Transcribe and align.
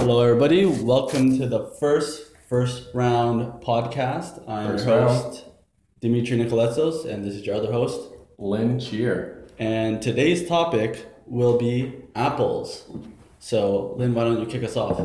Hello, 0.00 0.22
everybody. 0.22 0.64
Welcome 0.66 1.38
to 1.38 1.46
the 1.46 1.66
first 1.78 2.32
first 2.48 2.88
round 2.94 3.62
podcast. 3.62 4.42
I'm 4.48 4.72
First 4.72 4.86
your 4.86 4.98
round. 4.98 5.10
host, 5.10 5.44
Dimitri 6.00 6.38
Nicoletsos, 6.38 7.04
and 7.04 7.24
this 7.24 7.34
is 7.34 7.46
your 7.46 7.56
other 7.56 7.70
host. 7.72 8.00
Lynn 8.38 8.80
Cheer. 8.80 9.46
And 9.58 10.00
today's 10.02 10.48
topic 10.48 11.06
will 11.26 11.58
be 11.58 11.94
apples. 12.14 12.90
So, 13.38 13.94
Lynn, 13.96 14.14
why 14.14 14.24
don't 14.24 14.40
you 14.40 14.46
kick 14.46 14.64
us 14.64 14.76
off? 14.76 15.00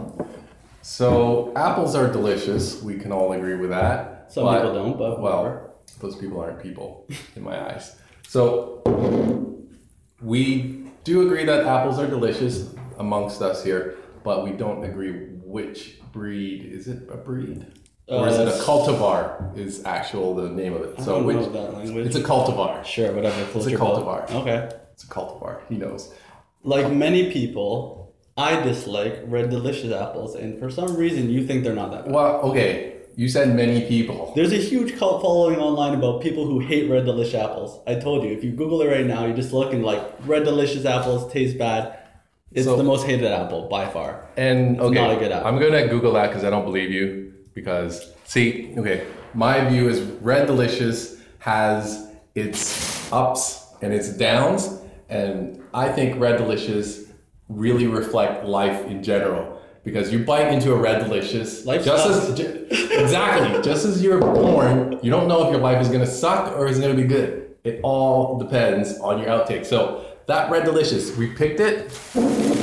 So 0.81 1.51
apples 1.55 1.95
are 1.95 2.11
delicious. 2.11 2.81
We 2.81 2.95
can 2.95 3.11
all 3.11 3.31
agree 3.33 3.55
with 3.55 3.69
that. 3.71 4.31
Some 4.31 4.47
people 4.53 4.73
don't, 4.73 4.97
but 4.97 5.19
well, 5.21 5.43
whatever. 5.43 5.71
those 5.99 6.15
people 6.15 6.39
aren't 6.41 6.61
people 6.61 7.05
in 7.35 7.43
my 7.43 7.73
eyes. 7.73 7.95
So 8.27 8.81
we 10.21 10.85
do 11.03 11.21
agree 11.25 11.43
that 11.45 11.65
apples 11.65 11.99
are 11.99 12.07
delicious 12.07 12.73
amongst 12.97 13.41
us 13.41 13.63
here, 13.63 13.97
but 14.25 14.43
we 14.43 14.51
don't 14.51 14.83
agree 14.83 15.11
which 15.55 15.99
breed. 16.11 16.59
Is 16.77 16.87
it 16.87 16.99
a 17.09 17.15
breed? 17.15 17.65
Or 18.07 18.27
is 18.27 18.37
it 18.37 18.47
a 18.47 18.51
Uh, 18.53 18.61
cultivar? 18.69 19.57
Is 19.57 19.83
actual 19.85 20.35
the 20.35 20.49
name 20.49 20.73
of 20.77 20.81
it? 20.85 20.95
I 20.97 21.01
So 21.03 21.11
don't 21.15 21.25
which? 21.25 21.37
know 21.37 21.49
that 21.59 21.73
language. 21.77 22.05
It's 22.07 22.15
a 22.17 22.21
cultivar. 22.33 22.83
sure, 22.83 23.11
whatever. 23.13 23.35
floats 23.51 23.67
a 23.67 23.71
cultivar. 23.71 24.21
Okay. 24.41 24.69
It's 24.93 25.03
a 25.03 25.07
cultivar. 25.07 25.53
He 25.69 25.75
knows. 25.83 26.13
Like 26.63 26.91
many 26.91 27.31
people, 27.31 28.13
I 28.37 28.61
dislike 28.61 29.15
red 29.27 29.49
delicious 29.49 29.91
apples, 29.93 30.35
and 30.35 30.59
for 30.59 30.69
some 30.69 30.91
reason, 31.03 31.29
you 31.29 31.45
think 31.47 31.63
they're 31.63 31.79
not 31.83 31.91
that 31.91 32.05
bad. 32.05 32.13
Well, 32.13 32.41
okay. 32.49 32.91
You 33.17 33.29
said 33.29 33.55
many 33.55 33.79
people. 33.93 34.33
There's 34.35 34.51
a 34.51 34.57
huge 34.71 34.97
cult 34.99 35.21
following 35.21 35.57
online 35.67 35.93
about 35.99 36.21
people 36.21 36.43
who 36.45 36.59
hate 36.59 36.89
red 36.91 37.05
delicious 37.05 37.35
apples. 37.45 37.79
I 37.87 37.95
told 37.95 38.23
you, 38.25 38.31
if 38.37 38.43
you 38.43 38.51
Google 38.51 38.81
it 38.81 38.89
right 38.95 39.05
now, 39.15 39.25
you 39.25 39.33
just 39.33 39.53
look 39.53 39.71
and 39.73 39.83
like 39.85 40.01
red 40.25 40.43
delicious 40.43 40.83
apples 40.85 41.31
taste 41.31 41.57
bad. 41.57 41.83
It's 42.55 42.65
So- 42.65 42.77
the 42.77 42.83
most 42.83 43.05
hated 43.05 43.31
apple 43.31 43.67
by 43.69 43.85
far. 43.85 44.21
And 44.37 44.79
okay, 44.81 44.95
not 44.95 45.11
a 45.11 45.17
good 45.17 45.31
apple. 45.31 45.47
I'm 45.47 45.59
gonna 45.59 45.87
Google 45.87 46.13
that 46.13 46.29
because 46.29 46.43
I 46.43 46.49
don't 46.49 46.65
believe 46.65 46.89
you. 46.89 47.33
Because 47.53 48.11
see, 48.23 48.73
okay, 48.77 49.01
my 49.33 49.63
view 49.69 49.87
is 49.89 49.99
Red 50.21 50.47
Delicious 50.47 51.17
has 51.39 52.07
its 52.33 53.11
ups 53.13 53.61
and 53.81 53.93
its 53.93 54.09
downs, 54.09 54.69
and 55.09 55.61
I 55.73 55.89
think 55.89 56.19
Red 56.19 56.37
Delicious 56.37 57.01
really 57.49 57.87
reflect 57.87 58.45
life 58.45 58.85
in 58.87 59.03
general. 59.03 59.59
Because 59.83 60.11
you 60.11 60.19
bite 60.19 60.51
into 60.51 60.73
a 60.73 60.75
Red 60.75 61.03
Delicious, 61.03 61.63
Life 61.65 61.85
just 61.85 62.03
sucks. 62.03 62.39
as 62.39 62.91
exactly, 62.91 63.61
just 63.61 63.85
as 63.85 64.01
you're 64.01 64.19
born, 64.19 64.97
you 65.03 65.11
don't 65.11 65.27
know 65.27 65.45
if 65.45 65.51
your 65.51 65.61
life 65.61 65.79
is 65.81 65.89
gonna 65.89 66.07
suck 66.07 66.57
or 66.57 66.65
is 66.67 66.79
gonna 66.79 66.95
be 66.95 67.03
good. 67.03 67.49
It 67.63 67.81
all 67.83 68.39
depends 68.39 68.97
on 68.99 69.19
your 69.19 69.27
outtake. 69.27 69.63
So 69.65 70.01
that 70.25 70.49
Red 70.49 70.65
Delicious, 70.65 71.15
we 71.15 71.27
picked 71.27 71.59
it. 71.59 71.91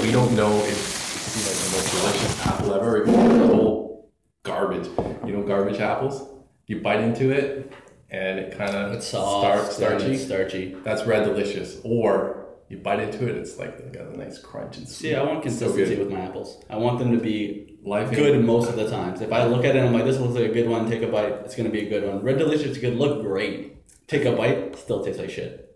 We 0.02 0.10
don't 0.10 0.34
know 0.34 0.52
if 0.64 0.68
it's 0.68 1.46
like 1.46 1.56
the 1.56 1.76
most 1.76 1.90
delicious 1.92 2.46
apple 2.46 2.74
ever. 2.74 3.02
It's 3.02 3.06
the 3.12 3.46
whole 3.46 4.10
garbage. 4.42 4.88
You 5.24 5.32
know, 5.36 5.42
garbage 5.44 5.80
apples. 5.80 6.28
You 6.66 6.80
bite 6.80 7.00
into 7.00 7.30
it, 7.30 7.72
and 8.10 8.38
it 8.40 8.56
kind 8.58 8.74
of 8.74 8.92
It's 8.94 9.06
soft, 9.06 9.72
start, 9.72 9.98
starchy. 9.98 10.06
and 10.12 10.18
starchy. 10.18 10.76
That's 10.82 11.04
Red 11.06 11.24
Delicious. 11.24 11.80
Or 11.84 12.46
you 12.68 12.78
bite 12.78 13.00
into 13.00 13.28
it, 13.28 13.36
it's 13.36 13.58
like 13.58 13.92
got 13.92 14.06
a 14.06 14.16
nice 14.16 14.38
crunch 14.38 14.78
and 14.78 14.88
sweet. 14.88 15.10
See, 15.10 15.14
I 15.14 15.22
want 15.22 15.38
So 15.38 15.42
consistency 15.48 15.94
good. 15.96 15.98
with 16.06 16.10
my 16.12 16.20
apples. 16.20 16.62
I 16.68 16.76
want 16.78 16.98
them 16.98 17.12
to 17.16 17.22
be 17.22 17.78
Life 17.84 18.08
in- 18.08 18.14
good 18.14 18.44
most 18.44 18.68
of 18.68 18.76
the 18.76 18.88
times. 18.90 19.20
If 19.20 19.32
I 19.32 19.44
look 19.44 19.64
at 19.64 19.76
it, 19.76 19.84
I'm 19.84 19.92
like, 19.92 20.04
this 20.04 20.18
looks 20.18 20.34
like 20.34 20.50
a 20.50 20.52
good 20.54 20.68
one. 20.68 20.88
Take 20.90 21.02
a 21.02 21.08
bite. 21.08 21.32
It's 21.44 21.54
gonna 21.56 21.68
be 21.70 21.86
a 21.86 21.88
good 21.88 22.04
one. 22.06 22.22
Red 22.22 22.38
delicious 22.38 22.76
could 22.78 22.96
look 22.96 23.22
great. 23.22 23.76
Take 24.08 24.24
a 24.24 24.32
bite, 24.32 24.76
still 24.76 25.04
tastes 25.04 25.20
like 25.20 25.30
shit. 25.30 25.68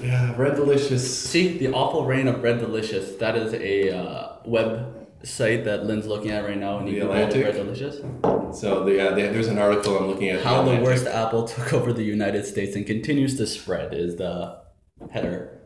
Yeah, 0.00 0.34
Red 0.36 0.54
Delicious. 0.54 1.28
See, 1.28 1.58
the 1.58 1.68
awful 1.72 2.06
reign 2.06 2.28
of 2.28 2.42
Red 2.42 2.60
Delicious. 2.60 3.16
That 3.16 3.36
is 3.36 3.52
a 3.54 3.96
uh, 3.96 4.36
web 4.44 4.94
site 5.24 5.64
that 5.64 5.84
Lynn's 5.84 6.06
looking 6.06 6.30
at 6.30 6.44
right 6.44 6.56
now, 6.56 6.78
and 6.78 6.88
you 6.88 7.00
The 7.00 7.06
Atlantic? 7.06 7.44
Red 7.44 7.54
Delicious. 7.54 7.96
So 8.58 8.84
the, 8.84 8.94
yeah, 8.94 9.10
they, 9.10 9.22
there's 9.28 9.48
an 9.48 9.58
article 9.58 9.98
I'm 9.98 10.06
looking 10.06 10.28
at. 10.28 10.42
How 10.44 10.62
the 10.62 10.70
Atlantic. 10.72 10.84
worst 10.86 11.06
apple 11.06 11.48
took 11.48 11.72
over 11.72 11.92
the 11.92 12.04
United 12.04 12.46
States 12.46 12.76
and 12.76 12.86
continues 12.86 13.36
to 13.38 13.46
spread 13.46 13.92
is 13.92 14.16
the 14.16 14.60
header. 15.10 15.60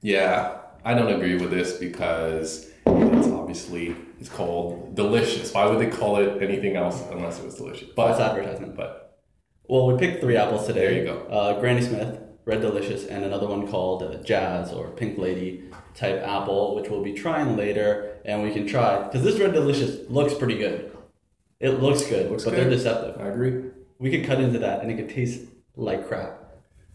Yeah, 0.00 0.58
I 0.84 0.94
don't 0.94 1.12
agree 1.12 1.36
with 1.36 1.50
this 1.50 1.74
because 1.76 2.70
it's 2.86 3.28
obviously 3.28 3.94
it's 4.18 4.28
called 4.30 4.94
delicious. 4.94 5.52
Why 5.52 5.66
would 5.66 5.78
they 5.80 5.94
call 5.94 6.16
it 6.16 6.42
anything 6.42 6.76
else 6.76 7.02
unless 7.10 7.38
it 7.38 7.44
was 7.44 7.56
delicious? 7.56 7.88
But 7.94 8.12
it's 8.12 8.20
advertisement. 8.20 8.74
but 8.76 9.20
Well, 9.68 9.86
we 9.92 9.98
picked 9.98 10.22
three 10.22 10.36
apples 10.36 10.66
today. 10.66 10.80
There 10.86 10.98
you 10.98 11.04
go. 11.04 11.18
Uh, 11.30 11.60
Granny 11.60 11.82
Smith, 11.82 12.20
Red 12.46 12.60
Delicious, 12.62 13.04
and 13.06 13.24
another 13.24 13.48
one 13.48 13.66
called 13.68 14.02
uh, 14.04 14.14
Jazz 14.22 14.72
or 14.72 14.88
Pink 14.90 15.18
Lady 15.18 15.64
type 15.94 16.22
apple, 16.22 16.76
which 16.76 16.88
we'll 16.88 17.02
be 17.02 17.12
trying 17.12 17.56
later, 17.56 18.16
and 18.24 18.42
we 18.42 18.52
can 18.52 18.66
try 18.66 19.02
because 19.02 19.22
this 19.24 19.38
Red 19.38 19.52
Delicious 19.52 20.08
looks 20.08 20.32
pretty 20.32 20.56
good. 20.56 20.96
It 21.58 21.80
looks 21.82 22.04
good, 22.06 22.30
Looks 22.30 22.44
but 22.44 22.50
good. 22.50 22.60
they're 22.60 22.70
deceptive. 22.70 23.20
I 23.20 23.28
agree. 23.28 23.70
We 23.98 24.10
could 24.10 24.24
cut 24.26 24.40
into 24.40 24.58
that, 24.60 24.80
and 24.82 24.90
it 24.90 24.96
could 24.96 25.08
taste 25.08 25.40
like 25.74 26.06
crap. 26.06 26.38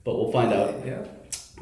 But 0.04 0.16
we'll 0.18 0.32
find 0.32 0.54
out. 0.54 0.86
Yeah. 0.86 1.04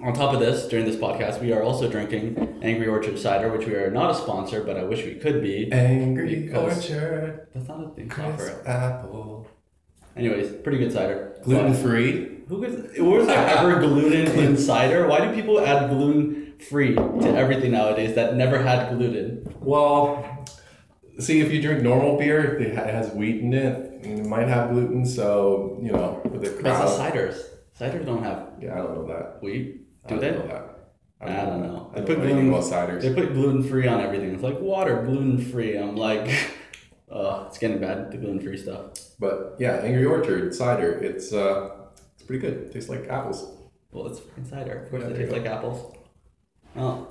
On 0.03 0.13
top 0.13 0.33
of 0.33 0.39
this, 0.39 0.67
during 0.67 0.85
this 0.85 0.95
podcast, 0.95 1.41
we 1.41 1.51
are 1.51 1.61
also 1.63 1.89
drinking 1.89 2.59
Angry 2.61 2.87
Orchard 2.87 3.17
cider, 3.19 3.49
which 3.51 3.67
we 3.67 3.73
are 3.75 3.89
not 3.91 4.11
a 4.11 4.15
sponsor, 4.15 4.63
but 4.63 4.77
I 4.77 4.83
wish 4.83 5.03
we 5.03 5.15
could 5.15 5.41
be. 5.41 5.69
Angry 5.73 6.53
orchard, 6.53 7.47
That's 7.53 7.67
not 7.67 7.83
a 7.85 7.89
thing. 7.89 8.07
Crisp 8.07 8.65
apple, 8.65 9.47
Anyways, 10.15 10.51
pretty 10.61 10.77
good 10.77 10.93
cider. 10.93 11.35
gluten 11.43 11.73
free. 11.73 12.38
Who 12.49 12.63
is, 12.63 12.99
was 12.99 13.27
there 13.27 13.47
ever 13.47 13.79
gluten 13.79 14.27
in 14.39 14.57
cider? 14.57 15.07
Why 15.07 15.25
do 15.27 15.33
people 15.33 15.59
add 15.61 15.89
gluten 15.89 16.55
free 16.69 16.95
to 16.95 17.27
everything 17.35 17.71
nowadays 17.71 18.15
that 18.15 18.35
never 18.35 18.61
had 18.61 18.89
gluten? 18.97 19.47
Well, 19.59 20.45
see 21.19 21.41
if 21.41 21.51
you 21.51 21.61
drink 21.61 21.83
normal 21.83 22.17
beer, 22.17 22.55
it 22.57 22.67
it 22.67 22.75
has 22.75 23.11
wheat 23.13 23.41
in 23.41 23.53
it. 23.53 24.03
and 24.03 24.19
It 24.19 24.25
might 24.25 24.47
have 24.47 24.71
gluten, 24.71 25.05
so 25.05 25.77
you 25.81 25.91
know 25.91 26.21
with 26.25 26.41
the 26.41 26.49
That's 26.63 26.97
the 26.97 27.03
ciders. 27.03 27.35
Ciders 27.79 28.05
don't 28.05 28.23
have 28.23 28.47
Yeah, 28.61 28.73
I 28.73 28.77
don't 28.77 28.95
know 28.95 29.07
that. 29.07 29.41
wheat, 29.43 29.81
I 30.05 30.09
do 30.09 30.15
don't 30.15 30.21
they? 30.21 30.31
know 30.31 30.47
that. 30.47 30.65
I 31.21 31.45
don't 31.45 31.61
know. 31.61 31.91
I 31.93 31.99
They 31.99 32.05
don't 32.05 32.07
put 32.07 32.17
know 32.19 32.33
gluten. 32.33 32.49
about 32.49 32.63
ciders. 32.63 33.01
They 33.01 33.13
put 33.13 33.33
gluten 33.33 33.61
free 33.63 33.87
on 33.87 34.01
everything. 34.01 34.33
It's 34.33 34.43
like 34.43 34.59
water, 34.59 35.03
gluten 35.03 35.37
free. 35.37 35.77
I'm 35.77 35.95
like, 35.95 36.27
uh, 37.11 37.45
it's 37.47 37.57
getting 37.59 37.79
bad. 37.79 38.11
The 38.11 38.17
gluten 38.17 38.39
free 38.39 38.57
stuff. 38.57 38.93
But 39.19 39.55
yeah, 39.59 39.73
Angry 39.83 40.05
Orchard 40.05 40.55
cider. 40.55 40.91
It's 40.93 41.31
uh, 41.33 41.75
it's 41.78 41.78
pretty 42.29 42.41
good. 42.45 42.57
It 42.67 42.71
tastes 42.71 42.89
like 42.91 43.07
apples. 43.09 43.49
Well, 43.91 44.05
it's 44.05 44.21
cider. 44.47 44.83
Of 44.83 44.91
course, 44.91 45.01
Yeah, 45.01 45.09
it 45.09 45.15
tastes 45.17 45.33
like 45.33 45.47
apples. 45.47 45.95
Oh. 46.75 47.07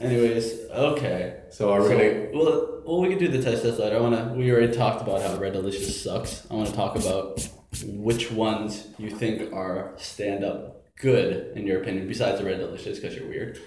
Anyways, 0.00 0.60
okay. 0.70 1.40
So 1.50 1.70
are 1.70 1.82
we 1.82 1.88
So, 1.88 1.98
gonna? 1.98 2.28
well, 2.32 2.82
well, 2.86 3.00
we 3.02 3.10
can 3.10 3.18
do 3.18 3.28
the 3.28 3.42
test 3.42 3.62
test 3.62 3.78
later. 3.78 3.96
I 3.98 4.00
want 4.00 4.14
to. 4.16 4.34
We 4.34 4.50
already 4.50 4.72
talked 4.72 5.02
about 5.02 5.20
how 5.20 5.36
Red 5.36 5.52
Delicious 5.52 6.02
sucks. 6.02 6.46
I 6.50 6.54
want 6.54 6.68
to 6.70 6.74
talk 6.74 6.96
about 6.96 7.46
which 7.84 8.32
ones 8.32 8.86
you 8.96 9.10
think 9.10 9.52
are 9.52 9.92
stand 9.98 10.42
up 10.42 10.86
good 10.96 11.54
in 11.54 11.66
your 11.66 11.82
opinion, 11.82 12.08
besides 12.08 12.38
the 12.38 12.46
Red 12.46 12.60
Delicious, 12.60 12.98
because 12.98 13.14
you're 13.14 13.28
weird. 13.28 13.60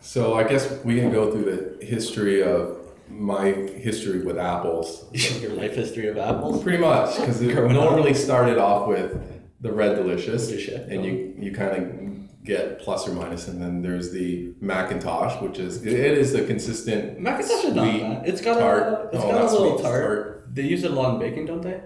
So 0.00 0.34
I 0.34 0.42
guess 0.42 0.82
we 0.84 0.96
can 0.98 1.12
go 1.12 1.30
through 1.30 1.44
the 1.78 1.86
history 1.86 2.42
of 2.42 2.78
my 3.08 3.52
history 3.52 4.24
with 4.24 4.38
apples. 4.38 5.04
your 5.40 5.52
life 5.52 5.76
history 5.76 6.08
of 6.08 6.18
apples. 6.18 6.64
Pretty 6.64 6.78
much, 6.78 7.16
because 7.16 7.40
it 7.40 7.54
normally 7.54 8.12
started 8.12 8.58
off 8.58 8.88
with 8.88 9.35
the 9.60 9.72
Red 9.72 9.96
Delicious, 9.96 10.48
shit. 10.60 10.88
and 10.88 11.04
you 11.04 11.34
you 11.38 11.52
kind 11.52 11.76
of 11.82 12.44
get 12.44 12.78
plus 12.78 13.08
or 13.08 13.12
minus, 13.12 13.48
and 13.48 13.60
then 13.60 13.82
there's 13.82 14.12
the 14.12 14.52
McIntosh, 14.62 15.42
which 15.42 15.58
is 15.58 15.84
it 15.84 15.92
is 16.18 16.34
a 16.34 16.44
consistent 16.44 17.18
McIntosh 17.18 17.64
is 17.64 17.74
not 17.74 18.00
bad. 18.00 18.26
It's 18.28 18.40
got 18.40 18.58
tart. 18.58 18.82
a. 18.82 19.16
It's 19.16 19.24
Oh, 19.24 19.30
got 19.32 19.40
a 19.40 19.52
little 19.52 19.78
sweet, 19.78 19.82
tart. 19.82 20.48
They 20.54 20.62
use 20.62 20.84
it 20.84 20.90
a 20.90 20.94
lot 20.94 21.14
in 21.14 21.20
baking, 21.20 21.46
don't 21.46 21.62
they? 21.62 21.80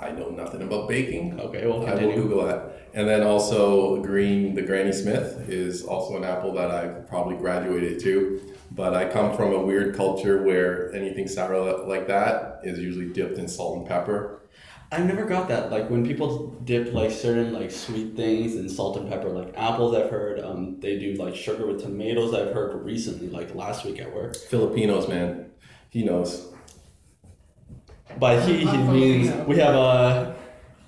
I 0.00 0.12
know 0.12 0.28
nothing 0.30 0.62
about 0.62 0.88
baking. 0.88 1.40
Okay, 1.40 1.66
well 1.66 1.78
I 1.78 1.78
will 1.80 1.86
continue. 1.98 2.14
Google 2.22 2.44
that. 2.46 2.74
And 2.94 3.06
then 3.08 3.22
also 3.22 4.00
green, 4.02 4.54
the 4.54 4.62
Granny 4.62 4.92
Smith 4.92 5.48
is 5.48 5.82
also 5.84 6.16
an 6.16 6.24
apple 6.24 6.52
that 6.54 6.70
I 6.70 6.86
probably 6.86 7.36
graduated 7.36 7.98
to. 8.00 8.40
But 8.70 8.94
I 8.94 9.10
come 9.10 9.36
from 9.36 9.52
a 9.52 9.58
weird 9.60 9.96
culture 9.96 10.42
where 10.42 10.92
anything 10.94 11.26
sour 11.26 11.84
like 11.86 12.06
that 12.06 12.60
is 12.62 12.78
usually 12.78 13.06
dipped 13.12 13.38
in 13.38 13.48
salt 13.48 13.78
and 13.78 13.86
pepper. 13.88 14.42
I 14.90 14.98
never 15.02 15.26
got 15.26 15.48
that. 15.48 15.70
Like 15.70 15.90
when 15.90 16.06
people 16.06 16.48
dip 16.64 16.94
like 16.94 17.10
certain 17.10 17.52
like 17.52 17.70
sweet 17.70 18.16
things 18.16 18.56
in 18.56 18.68
salt 18.68 18.96
and 18.96 19.08
pepper, 19.08 19.28
like 19.28 19.52
apples. 19.56 19.94
I've 19.94 20.10
heard 20.10 20.40
um, 20.40 20.80
they 20.80 20.98
do 20.98 21.14
like 21.14 21.36
sugar 21.36 21.66
with 21.66 21.82
tomatoes. 21.82 22.32
I've 22.32 22.54
heard 22.54 22.74
recently, 22.84 23.28
like 23.28 23.54
last 23.54 23.84
week 23.84 24.00
at 24.00 24.14
work. 24.14 24.36
Filipinos, 24.36 25.06
man, 25.06 25.50
he 25.90 26.04
knows. 26.04 26.52
By 28.18 28.40
he, 28.40 28.64
he 28.66 28.76
means 28.78 29.30
we 29.46 29.56
have 29.58 29.74
uh, 29.74 30.32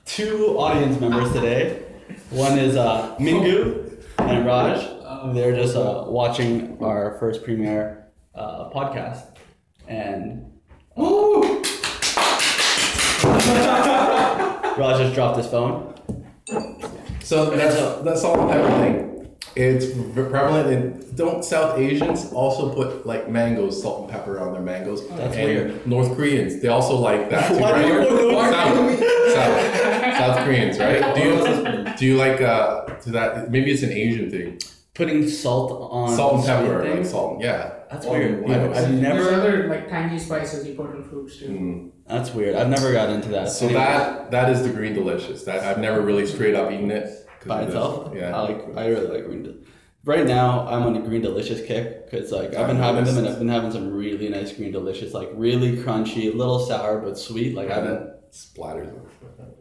two 0.06 0.56
audience 0.58 0.99
members 0.99 1.31
today. 1.32 1.82
One 2.31 2.58
is 2.58 2.76
uh, 2.76 3.14
Mingu 3.19 4.02
and 4.19 4.47
Raj. 4.47 4.82
They're 5.35 5.55
just 5.55 5.76
uh, 5.76 6.05
watching 6.06 6.82
our 6.82 7.19
first 7.19 7.44
premiere 7.44 8.06
uh, 8.35 8.70
podcast, 8.70 9.37
and 9.87 10.50
Woo! 10.97 11.60
Raj 14.78 14.98
just 14.98 15.14
dropped 15.14 15.37
his 15.37 15.46
phone. 15.46 15.94
So 17.22 17.50
that's 17.50 17.76
that's 18.02 18.25
all 18.25 18.46
the 18.46 18.52
pepper 18.52 18.70
thing. 18.81 19.37
It's 19.56 19.87
prevalent 20.14 20.70
in. 20.70 21.14
Don't 21.16 21.44
South 21.44 21.78
Asians 21.78 22.32
also 22.32 22.72
put 22.72 23.04
like 23.06 23.28
mangoes, 23.28 23.82
salt 23.82 24.02
and 24.02 24.10
pepper 24.10 24.38
on 24.40 24.52
their 24.52 24.62
mangoes? 24.62 25.06
That's 25.08 25.37
and 25.37 25.44
weird. 25.44 25.87
North 25.87 26.16
Koreans, 26.16 26.62
they 26.62 26.69
also 26.69 26.96
like 26.96 27.28
that. 27.31 27.48
too, 27.48 27.58
Why 27.60 27.82
do 27.82 27.88
you 27.88 27.98
right? 27.98 28.75
North 28.75 28.98
South, 29.34 29.34
South, 29.34 30.16
South 30.19 30.44
Koreans, 30.44 30.78
right? 30.78 31.14
Do 31.14 31.20
you 31.20 31.94
do 31.96 32.06
you 32.06 32.16
like 32.16 32.40
uh 32.40 32.87
to 33.02 33.10
that? 33.10 33.50
Maybe 33.50 33.70
it's 33.72 33.82
an 33.82 33.92
Asian 33.92 34.31
thing. 34.31 34.58
Putting 34.94 35.28
salt 35.28 35.72
on 35.90 36.16
Salt 36.16 36.34
and 36.37 36.44
pepper, 36.46 36.94
like 36.96 37.04
salt. 37.04 37.40
Yeah. 37.42 37.75
That's 37.90 38.06
weird. 38.06 38.46
yeah. 38.48 38.64
I've, 38.64 38.72
I've 38.76 38.94
never. 38.94 39.22
There's 39.25 39.38
other 39.38 39.69
like 39.69 39.88
tangy 39.88 40.19
spices 40.19 40.66
you 40.66 40.75
put 40.75 40.94
in 40.94 41.02
fruits 41.04 41.38
too. 41.38 41.48
Mm. 41.48 41.90
That's 42.11 42.31
weird. 42.35 42.55
I've 42.57 42.69
never 42.69 42.93
got 42.93 43.09
into 43.11 43.29
that. 43.31 43.49
So 43.51 43.67
Anyway, 43.67 43.81
that 43.81 44.31
that 44.33 44.51
is 44.51 44.62
the 44.62 44.71
green 44.71 44.95
delicious. 44.95 45.45
That 45.45 45.62
I've 45.65 45.79
never 45.79 46.01
really 46.01 46.27
straight 46.27 46.55
up 46.55 46.71
eaten 46.73 46.91
it 46.91 47.09
by 47.47 47.62
itself, 47.62 48.12
Yeah. 48.15 48.37
I 48.37 48.41
like. 48.43 48.77
I 48.77 48.87
really 48.89 49.07
like 49.07 49.25
green. 49.27 49.43
Del- 49.45 49.55
right 50.05 50.27
now, 50.27 50.67
I'm 50.69 50.83
on 50.83 50.97
a 50.97 51.01
green 51.01 51.23
delicious 51.23 51.65
kick 51.67 52.11
because 52.11 52.33
like 52.33 52.55
I've 52.55 52.67
been 52.67 52.77
having 52.77 53.05
them 53.05 53.19
and. 53.19 53.29
I've 53.29 53.39
been 53.39 53.49
having 53.49 53.71
some 53.71 53.93
really 53.93 54.29
nice 54.29 54.53
green 54.53 54.73
delicious, 54.73 55.15
like 55.15 55.31
really 55.35 55.77
crunchy, 55.77 56.33
a 56.33 56.37
little 56.37 56.59
sour 56.59 56.99
but 57.01 57.17
sweet. 57.19 57.55
Like 57.55 57.71
I've 57.71 57.85
been. 57.85 58.12
splatters. 58.33 58.91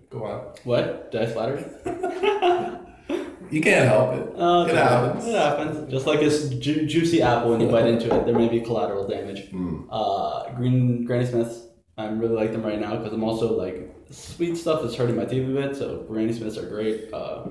Go 0.10 0.26
on. 0.26 0.54
What? 0.64 1.12
Did 1.12 1.22
I 1.22 1.26
splatter 1.30 1.56
you? 3.52 3.62
Can't 3.62 3.88
help 3.88 4.14
it. 4.16 4.40
Uh, 4.40 4.66
it 4.70 4.76
happens. 4.76 5.26
It 5.28 5.36
happens. 5.36 5.92
Just 5.92 6.06
like 6.08 6.20
this 6.20 6.50
ju- 6.50 6.86
juicy 6.86 7.22
apple, 7.22 7.52
when 7.52 7.60
you 7.62 7.68
bite 7.68 7.88
into 7.88 8.14
it, 8.16 8.26
there 8.26 8.36
may 8.38 8.48
be 8.48 8.60
collateral 8.62 9.08
damage. 9.08 9.52
Mm. 9.52 9.88
Uh, 9.90 10.52
green 10.56 11.04
Granny 11.06 11.26
Smiths, 11.26 11.62
I 12.00 12.08
really 12.08 12.34
like 12.34 12.54
them 12.54 12.64
right 12.64 12.80
now 12.80 12.96
because 12.96 13.12
I'm 13.12 13.26
also 13.26 13.58
like 13.58 13.94
sweet 14.10 14.56
stuff 14.56 14.86
is 14.86 14.96
hurting 14.96 15.18
my 15.18 15.26
teeth 15.26 15.48
a 15.48 15.52
bit. 15.52 15.76
So 15.76 16.06
Granny 16.08 16.32
Smiths 16.32 16.58
are 16.58 16.66
great. 16.66 17.14
Uh, 17.14 17.50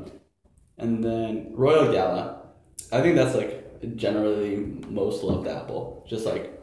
and 0.79 1.05
then 1.05 1.53
Royal 1.55 1.93
Gala, 1.93 2.47
I 2.91 3.03
think 3.03 3.15
that's 3.17 3.35
like 3.35 3.95
generally 3.97 4.57
most 4.89 5.23
loved 5.23 5.47
apple. 5.47 6.07
Just 6.09 6.25
like 6.25 6.55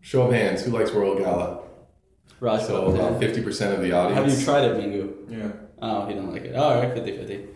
Show 0.00 0.22
of 0.22 0.32
hands. 0.32 0.64
Who 0.64 0.70
likes 0.70 0.92
Royal 0.92 1.18
Gala? 1.18 1.62
Raj. 2.40 2.62
So 2.62 2.86
about 2.86 3.20
fifty 3.20 3.42
percent 3.42 3.74
of 3.74 3.82
the 3.82 3.92
audience. 3.92 4.30
Have 4.30 4.38
you 4.38 4.44
tried 4.44 4.64
it, 4.64 4.76
Mingu? 4.78 5.14
Yeah. 5.28 5.52
Oh, 5.82 6.06
he 6.06 6.14
didn't 6.14 6.32
like 6.32 6.42
it. 6.42 6.56
All 6.56 6.74
right, 6.74 6.94
50-50. 6.94 7.48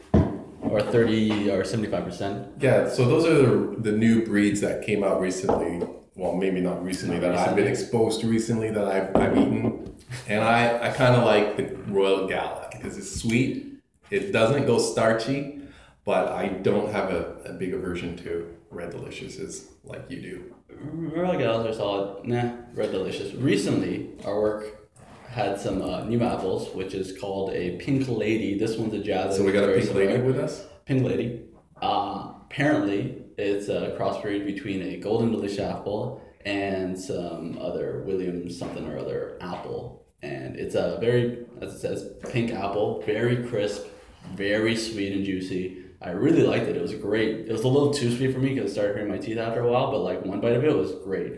or 0.62 0.82
thirty 0.82 1.50
or 1.50 1.65
seventy 1.65 1.91
five 1.91 2.05
percent. 2.05 2.49
Yeah, 2.61 2.87
so 2.88 3.06
those 3.06 3.25
are 3.25 3.47
the, 3.47 3.91
the 3.91 3.93
new 3.93 4.27
breeds 4.27 4.61
that 4.61 4.85
came 4.85 5.03
out 5.03 5.21
recently. 5.21 5.87
Well, 6.16 6.34
maybe 6.34 6.60
not 6.60 6.84
recently, 6.84 7.18
Not 7.18 7.32
that 7.32 7.48
I've 7.48 7.56
been 7.56 7.68
exposed 7.68 8.20
to 8.20 8.26
recently 8.26 8.70
that 8.70 8.84
I've, 8.84 9.16
I've 9.16 9.36
eaten. 9.36 9.94
And 10.28 10.42
I, 10.42 10.88
I 10.88 10.90
kind 10.90 11.14
of 11.14 11.24
like 11.24 11.56
the 11.56 11.76
Royal 11.90 12.26
Gala 12.26 12.68
because 12.72 12.98
it's 12.98 13.20
sweet. 13.20 13.66
It 14.10 14.32
doesn't 14.32 14.66
go 14.66 14.78
starchy, 14.78 15.62
but 16.04 16.28
I 16.28 16.48
don't 16.48 16.90
have 16.90 17.10
a, 17.10 17.36
a 17.44 17.52
big 17.52 17.72
aversion 17.74 18.16
to 18.18 18.52
Red 18.70 18.92
Deliciouses 18.92 19.68
like 19.84 20.10
you 20.10 20.20
do. 20.20 20.54
Royal 20.68 21.38
Gals 21.38 21.66
are 21.66 21.72
solid. 21.72 22.26
Nah, 22.26 22.50
Red 22.74 22.90
Delicious. 22.90 23.34
Recently, 23.34 24.10
our 24.24 24.40
work 24.40 24.88
had 25.28 25.60
some 25.60 25.80
uh, 25.82 26.02
new 26.04 26.22
apples, 26.22 26.74
which 26.74 26.92
is 26.92 27.16
called 27.18 27.50
a 27.52 27.76
Pink 27.76 28.08
Lady. 28.08 28.58
This 28.58 28.76
one's 28.76 28.94
a 28.94 28.98
jazz. 28.98 29.36
So 29.36 29.44
we 29.44 29.52
got 29.52 29.68
a 29.68 29.72
pink 29.72 29.84
similar. 29.84 30.06
lady 30.06 30.22
with 30.22 30.38
us? 30.38 30.66
Pink 30.86 31.04
Lady. 31.04 31.42
Uh, 31.80 32.32
apparently, 32.46 33.19
it's 33.40 33.69
a 33.69 33.96
crossbreed 33.98 34.46
between 34.46 34.82
a 34.82 34.96
Golden 34.98 35.32
Delicious 35.32 35.60
apple 35.60 36.22
and 36.44 36.98
some 36.98 37.58
other 37.60 38.02
Williams 38.06 38.58
something 38.58 38.87
or 38.87 38.98
other 38.98 39.38
apple. 39.40 40.06
And 40.22 40.56
it's 40.56 40.75
a 40.75 40.98
very, 41.00 41.46
as 41.60 41.75
it 41.75 41.78
says, 41.81 42.12
pink 42.31 42.52
apple, 42.52 43.02
very 43.02 43.48
crisp, 43.48 43.87
very 44.34 44.76
sweet 44.76 45.12
and 45.12 45.25
juicy. 45.25 45.84
I 46.02 46.10
really 46.10 46.42
liked 46.42 46.66
it. 46.66 46.76
It 46.76 46.82
was 46.82 46.94
great. 46.94 47.48
It 47.48 47.52
was 47.52 47.64
a 47.64 47.69
little 47.69 47.92
too 47.92 48.14
sweet 48.16 48.32
for 48.32 48.38
me 48.38 48.54
because 48.54 48.70
it 48.70 48.75
started 48.75 48.96
hurting 48.96 49.10
my 49.10 49.19
teeth 49.19 49.38
after 49.38 49.60
a 49.60 49.70
while, 49.70 49.90
but 49.90 50.00
like 50.00 50.25
one 50.25 50.40
bite 50.40 50.54
of 50.54 50.64
it 50.64 50.76
was 50.76 50.93
great. 51.04 51.32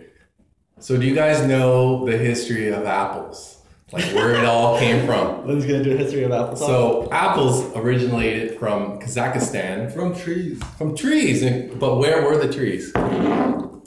So 0.79 0.97
do 0.97 1.07
you 1.07 1.15
guys 1.15 1.47
know 1.47 2.05
the 2.07 2.17
history 2.17 2.69
of 2.69 2.85
apples? 2.87 3.62
Like 3.93 4.05
where 4.15 4.35
it 4.35 4.45
all 4.45 4.79
came 4.79 5.05
from? 5.07 5.47
Lynn's 5.47 5.67
gonna 5.67 5.85
do 5.85 5.93
a 5.93 5.97
history 5.97 6.25
of 6.25 6.33
apple 6.33 6.57
So 6.57 7.09
apples 7.13 7.65
originated 7.77 8.59
from 8.59 8.99
Kazakhstan, 9.01 9.93
From 9.93 10.15
trees. 10.15 10.63
from 10.79 10.97
trees. 10.97 11.43
And, 11.43 11.79
but 11.79 11.97
where 11.99 12.23
were 12.25 12.39
the 12.39 12.51
trees? 12.53 12.91
From 12.93 13.83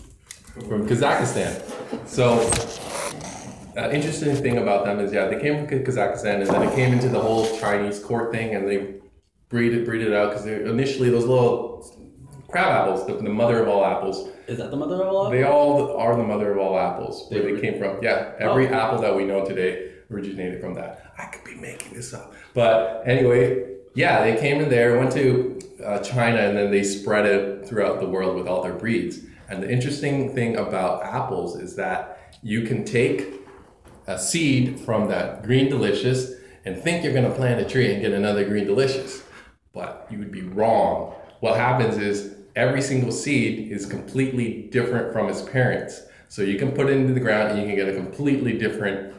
Kazakhstan. 0.88 1.62
So, 2.07 2.40
uh, 3.78 3.90
interesting 3.92 4.36
thing 4.36 4.57
about 4.60 4.86
them 4.86 5.00
is, 5.00 5.12
yeah, 5.12 5.28
they 5.28 5.40
came 5.40 5.66
from 5.68 5.80
Kazakhstan, 5.84 6.42
and 6.42 6.48
then 6.48 6.62
it 6.63 6.75
came 6.75 6.94
into 6.94 7.10
the 7.10 7.19
whole 7.19 7.57
Chinese 7.60 8.00
court 8.00 8.31
thing, 8.31 8.56
and 8.56 8.68
they 8.68 8.96
breeded 9.50 9.86
breeded 9.86 10.07
it 10.10 10.13
out 10.13 10.30
because 10.31 10.46
initially 10.46 11.10
those 11.10 11.25
little 11.25 11.84
crab 12.48 12.68
apples, 12.68 13.06
the, 13.07 13.16
the 13.16 13.24
mother 13.30 13.62
of 13.62 13.68
all 13.68 13.84
apples, 13.86 14.30
Is 14.48 14.57
that 14.60 14.72
the 14.72 14.78
mother 14.78 14.96
of 15.04 15.07
all? 15.13 15.30
they 15.30 15.44
all 15.44 15.98
are 15.98 16.16
the 16.16 16.24
mother 16.24 16.52
of 16.52 16.57
all 16.60 16.78
apples. 16.80 17.25
Where 17.30 17.42
They 17.42 17.54
they 17.54 17.60
came 17.62 17.80
from. 17.80 18.02
Yeah, 18.04 18.31
every 18.40 18.68
Oh. 18.69 18.74
apple 18.74 19.02
that 19.02 19.16
we 19.16 19.25
know 19.25 19.44
today 19.46 19.92
originated 20.12 20.62
from 20.62 20.74
that. 20.75 21.13
I 21.18 21.25
could 21.25 21.44
be 21.44 21.56
making 21.56 21.94
this 21.94 22.13
up, 22.13 22.34
but 22.54 23.04
anyway, 23.06 23.75
yeah, 23.94 24.24
they 24.24 24.40
came 24.40 24.62
in 24.62 24.69
there, 24.69 24.98
went 24.98 25.13
to 25.13 25.60
uh, 25.84 26.00
China, 26.00 26.40
and 26.40 26.57
then 26.57 26.72
they 26.72 26.84
spread 26.84 27.25
it 27.25 27.68
throughout 27.68 28.00
the 28.00 28.07
world 28.07 28.36
with 28.36 28.48
all 28.48 28.62
their 28.62 28.74
breeds. 28.74 29.19
And 29.48 29.63
the 29.63 29.72
interesting 29.72 30.34
thing 30.34 30.57
about 30.57 31.04
apples 31.04 31.56
is 31.56 31.75
that 31.75 32.36
you 32.42 32.63
can 32.63 32.84
take 32.84 33.46
a 34.07 34.19
seed 34.19 34.80
from 34.80 35.07
that 35.10 35.44
green 35.44 35.69
delicious 35.69 36.34
and 36.66 36.81
think 36.81 37.04
you're 37.04 37.13
going 37.13 37.30
to 37.30 37.36
plant 37.36 37.62
a 37.62 37.66
tree 37.66 37.92
and 37.92 38.02
get 38.02 38.12
another 38.12 38.46
green 38.46 38.66
delicious 38.66 39.24
but 39.74 40.07
you 40.10 40.18
would 40.19 40.31
be 40.31 40.42
wrong 40.42 41.13
what 41.40 41.57
happens 41.57 41.98
is 41.98 42.36
every 42.56 42.81
single 42.81 43.12
seed 43.12 43.72
is 43.72 43.86
completely 43.86 44.63
different 44.63 45.12
from 45.12 45.28
its 45.28 45.42
parents 45.42 46.02
so 46.30 46.42
you 46.42 46.57
can 46.57 46.72
put 46.72 46.88
it 46.88 46.98
into 46.98 47.13
the 47.13 47.19
ground 47.19 47.52
and 47.52 47.60
you 47.60 47.66
can 47.68 47.75
get 47.75 47.90
a 47.90 47.96
completely 47.96 48.57
different 48.57 49.13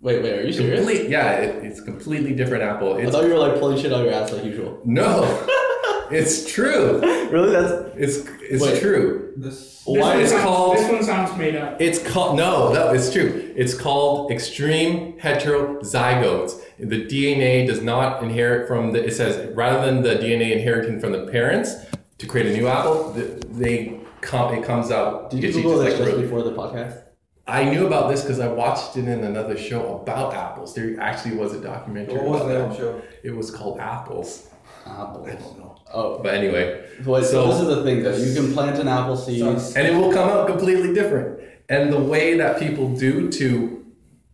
Wait, 0.00 0.22
wait, 0.22 0.38
are 0.38 0.42
you 0.42 0.52
serious? 0.52 0.78
complete 0.78 1.08
yeah 1.10 1.32
it, 1.32 1.64
it's 1.64 1.80
completely 1.80 2.32
different 2.34 2.62
apple 2.62 2.94
I 2.94 3.00
it's 3.02 3.10
thought 3.12 3.24
you 3.24 3.32
were 3.32 3.38
like 3.38 3.58
pulling 3.58 3.78
shit 3.80 3.92
out 3.92 4.00
of 4.00 4.06
your 4.06 4.14
ass 4.14 4.32
like 4.32 4.44
usual. 4.44 4.80
no 4.84 5.24
it's 6.10 6.50
true 6.52 7.00
really? 7.30 7.50
That's 7.50 7.72
it's 7.96 8.16
it's 8.40 8.62
Wait. 8.62 8.80
true 8.80 9.32
This. 9.36 9.56
This 9.88 9.96
Why 9.96 10.14
one 10.16 10.20
is 10.20 10.30
sounds- 10.30 10.42
called- 10.44 10.76
This 10.76 10.90
one 10.90 11.02
sounds 11.02 11.38
made 11.38 11.56
up. 11.56 11.80
It's 11.80 11.98
called 12.12 12.36
no, 12.36 12.72
no, 12.74 12.92
it's 12.92 13.10
true. 13.10 13.52
It's 13.56 13.72
called 13.74 14.30
extreme 14.30 15.18
heterozygotes. 15.18 16.60
The 16.78 17.06
DNA 17.06 17.66
does 17.66 17.80
not 17.82 18.22
inherit 18.22 18.68
from 18.68 18.92
the. 18.92 19.04
It 19.04 19.12
says 19.14 19.54
rather 19.54 19.84
than 19.86 20.02
the 20.02 20.16
DNA 20.16 20.52
inheriting 20.52 21.00
from 21.00 21.12
the 21.12 21.26
parents 21.26 21.74
to 22.18 22.26
create 22.26 22.46
a 22.46 22.56
new 22.58 22.66
apple, 22.68 23.14
th- 23.14 23.42
they 23.50 23.98
come. 24.20 24.54
It 24.54 24.64
comes 24.64 24.90
out. 24.90 25.30
did 25.30 25.42
you 25.42 25.52
Google 25.62 25.78
this 25.78 25.94
just 25.94 26.00
like 26.00 26.10
just 26.10 26.10
really- 26.10 26.22
before 26.22 26.42
the 26.42 26.52
podcast? 26.52 27.02
I 27.48 27.64
knew 27.64 27.86
about 27.86 28.10
this 28.10 28.20
because 28.22 28.40
I 28.40 28.48
watched 28.48 28.96
it 28.96 29.08
in 29.08 29.24
another 29.24 29.56
show 29.56 30.00
about 30.02 30.34
apples. 30.34 30.74
There 30.74 31.00
actually 31.00 31.36
was 31.36 31.54
a 31.54 31.60
documentary. 31.60 32.14
What 32.14 32.24
was 32.24 32.42
the 32.42 32.48
that. 32.48 32.76
show? 32.76 33.02
It 33.22 33.34
was 33.34 33.50
called 33.50 33.80
Apples. 33.80 34.50
Apples. 34.86 35.28
I 35.28 35.32
don't 35.34 35.58
know. 35.58 35.76
Oh, 35.92 36.18
But 36.22 36.34
anyway, 36.34 36.84
Wait, 37.04 37.24
so, 37.24 37.30
So- 37.30 37.48
this 37.48 37.60
is 37.60 37.66
the 37.68 37.82
thing 37.84 38.02
though. 38.02 38.14
You 38.16 38.34
can 38.34 38.52
plant 38.52 38.78
an 38.78 38.88
apple 38.88 39.16
seed. 39.16 39.42
and 39.42 39.86
it 39.86 39.94
will 39.94 40.12
come 40.12 40.28
out 40.28 40.46
completely 40.46 40.92
different. 40.92 41.40
And 41.70 41.90
the 41.92 41.98
way 42.00 42.36
that 42.36 42.58
people 42.58 42.90
do 42.94 43.30
to 43.32 43.84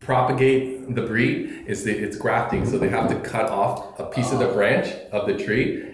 propagate 0.00 0.94
the 0.94 1.02
breed 1.02 1.64
is 1.66 1.84
that 1.84 1.96
it's 2.02 2.16
grafting. 2.16 2.66
So 2.66 2.78
they 2.78 2.88
have 2.88 3.08
to 3.08 3.16
cut 3.20 3.46
off 3.46 3.98
a 3.98 4.06
piece 4.06 4.32
of 4.32 4.38
the 4.40 4.50
ah. 4.50 4.54
branch 4.54 4.88
of 5.12 5.26
the 5.26 5.36
tree 5.42 5.84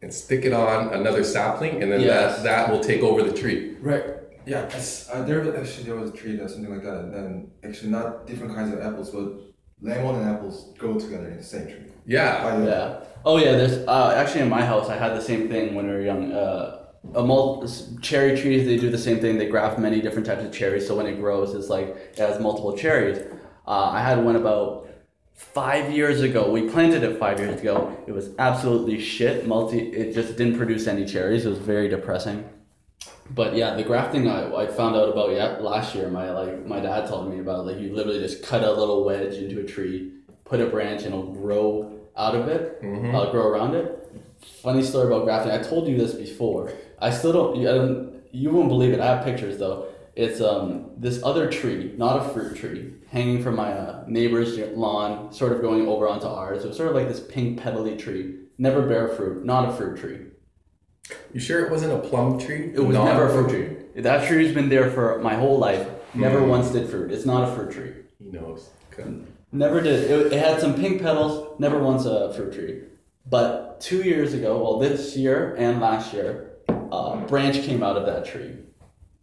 and 0.00 0.12
stick 0.12 0.44
it 0.44 0.52
on 0.52 0.92
another 0.92 1.22
sapling, 1.22 1.80
and 1.82 1.92
then 1.92 2.00
Yes. 2.00 2.36
that, 2.36 2.44
that 2.44 2.70
will 2.72 2.80
take 2.80 3.02
over 3.02 3.22
the 3.22 3.32
tree. 3.32 3.76
Right. 3.80 4.04
Yeah. 4.46 4.68
Uh, 5.12 5.22
there 5.22 5.40
was 5.40 5.54
actually 5.54 5.84
there 5.84 5.96
was 5.96 6.10
a 6.10 6.12
tree 6.12 6.38
or 6.40 6.48
something 6.48 6.72
like 6.72 6.82
that, 6.84 6.98
and 7.04 7.14
then 7.14 7.50
actually 7.64 7.90
not 7.90 8.26
different 8.26 8.54
kinds 8.54 8.72
of 8.72 8.80
apples, 8.80 9.10
but 9.10 9.32
lemon 9.80 10.16
and 10.16 10.30
apples 10.30 10.72
go 10.78 10.98
together 10.98 11.28
in 11.28 11.36
the 11.36 11.42
same 11.42 11.66
tree. 11.66 11.86
Yeah. 12.06 12.42
By 12.42 12.56
the- 12.58 12.66
Yeah. 12.66 13.04
Oh 13.24 13.36
yeah. 13.38 13.52
There's 13.52 13.78
uh, 13.86 14.14
actually 14.16 14.42
in 14.42 14.48
my 14.48 14.64
house 14.64 14.88
I 14.88 14.96
had 14.96 15.12
the 15.16 15.22
same 15.22 15.48
thing 15.48 15.74
when 15.74 15.86
we 15.86 15.92
were 15.92 16.00
young. 16.02 16.32
Uh, 16.32 16.78
a 17.14 17.22
mul- 17.24 17.68
cherry 18.00 18.36
trees 18.40 18.64
they 18.66 18.76
do 18.76 18.88
the 18.90 18.98
same 18.98 19.18
thing. 19.20 19.36
They 19.38 19.46
graft 19.48 19.78
many 19.78 20.00
different 20.00 20.26
types 20.26 20.44
of 20.44 20.52
cherries, 20.52 20.86
so 20.86 20.96
when 20.96 21.06
it 21.06 21.16
grows, 21.20 21.54
it's 21.54 21.68
like 21.68 21.88
it 22.12 22.18
has 22.18 22.40
multiple 22.40 22.76
cherries. 22.76 23.18
Uh, 23.66 23.90
I 23.98 24.00
had 24.00 24.24
one 24.24 24.36
about 24.36 24.88
five 25.34 25.90
years 25.92 26.20
ago. 26.20 26.50
We 26.50 26.68
planted 26.68 27.02
it 27.02 27.18
five 27.18 27.40
years 27.40 27.60
ago. 27.60 27.96
It 28.06 28.12
was 28.12 28.30
absolutely 28.38 29.00
shit. 29.00 29.46
Multi. 29.46 29.80
It 29.80 30.14
just 30.14 30.36
didn't 30.36 30.56
produce 30.58 30.86
any 30.86 31.04
cherries. 31.04 31.44
It 31.46 31.48
was 31.48 31.58
very 31.58 31.88
depressing. 31.88 32.44
But 33.30 33.54
yeah, 33.56 33.74
the 33.74 33.82
grafting 33.82 34.28
I, 34.28 34.52
I 34.54 34.66
found 34.66 34.94
out 34.96 35.08
about 35.08 35.30
yeah 35.32 35.56
last 35.60 35.94
year. 35.94 36.08
My 36.08 36.30
like 36.30 36.66
my 36.66 36.80
dad 36.80 37.06
told 37.08 37.30
me 37.32 37.38
about 37.40 37.66
like 37.66 37.78
you 37.78 37.94
literally 37.94 38.18
just 38.20 38.42
cut 38.42 38.62
a 38.62 38.70
little 38.72 39.04
wedge 39.04 39.34
into 39.34 39.60
a 39.60 39.64
tree, 39.64 40.12
put 40.44 40.60
a 40.60 40.66
branch, 40.66 41.02
and 41.04 41.14
it'll 41.14 41.32
grow 41.32 41.98
out 42.16 42.34
of 42.34 42.48
it. 42.48 42.82
Mhm. 42.82 43.14
Uh, 43.14 43.30
grow 43.30 43.46
around 43.46 43.74
it. 43.74 43.98
Funny 44.62 44.82
story 44.82 45.06
about 45.06 45.24
grafting. 45.24 45.52
I 45.52 45.58
told 45.62 45.88
you 45.88 45.96
this 45.96 46.14
before. 46.14 46.72
I 47.00 47.10
still 47.10 47.32
don't. 47.32 47.56
You, 47.56 47.70
I 47.70 47.74
don't, 47.74 48.22
you 48.32 48.50
won't 48.50 48.68
believe 48.68 48.92
it. 48.92 49.00
I 49.00 49.06
have 49.16 49.24
pictures 49.24 49.58
though. 49.58 49.86
It's 50.14 50.40
um 50.42 50.90
this 50.98 51.22
other 51.22 51.50
tree, 51.50 51.94
not 51.96 52.20
a 52.26 52.28
fruit 52.30 52.56
tree, 52.56 52.92
hanging 53.08 53.42
from 53.42 53.56
my 53.56 53.72
uh, 53.72 54.04
neighbor's 54.06 54.58
lawn, 54.76 55.32
sort 55.32 55.52
of 55.52 55.62
going 55.62 55.88
over 55.88 56.06
onto 56.06 56.26
ours. 56.26 56.64
It 56.64 56.68
was 56.68 56.76
sort 56.76 56.90
of 56.90 56.94
like 56.96 57.08
this 57.08 57.20
pink 57.20 57.60
petally 57.60 57.98
tree. 57.98 58.40
Never 58.58 58.82
bear 58.82 59.08
fruit. 59.08 59.44
Not 59.44 59.70
a 59.70 59.72
fruit 59.72 59.96
tree. 59.96 60.18
You 61.32 61.40
sure 61.40 61.64
it 61.64 61.70
wasn't 61.70 61.92
a 61.92 61.98
plum 62.08 62.38
tree? 62.38 62.70
It 62.74 62.80
was 62.80 62.94
Not 62.96 63.06
never 63.06 63.26
a 63.26 63.30
fruit 63.30 63.48
tree. 63.50 64.02
That 64.02 64.26
tree's 64.28 64.54
been 64.54 64.68
there 64.68 64.90
for 64.90 65.18
my 65.18 65.34
whole 65.34 65.58
life. 65.58 65.86
Never 66.14 66.40
Mm. 66.40 66.48
once 66.48 66.70
did 66.70 66.88
fruit. 66.88 67.10
It's 67.10 67.26
not 67.26 67.48
a 67.48 67.52
fruit 67.54 67.70
tree. 67.70 67.92
He 68.22 68.30
knows. 68.30 68.70
Okay. 68.92 69.08
Never 69.50 69.80
did. 69.80 70.10
It, 70.10 70.32
it 70.32 70.38
had 70.38 70.60
some 70.60 70.74
pink 70.74 71.02
petals. 71.02 71.58
Never 71.58 71.78
once 71.78 72.04
a 72.06 72.32
fruit 72.34 72.52
tree. 72.52 72.82
But 73.28 73.80
two 73.80 74.02
years 74.02 74.34
ago, 74.34 74.62
well, 74.62 74.78
this 74.78 75.16
year 75.16 75.54
and 75.58 75.80
last 75.80 76.12
year, 76.12 76.50
a 76.68 77.16
branch 77.26 77.62
came 77.62 77.82
out 77.82 77.96
of 77.96 78.06
that 78.06 78.24
tree, 78.24 78.56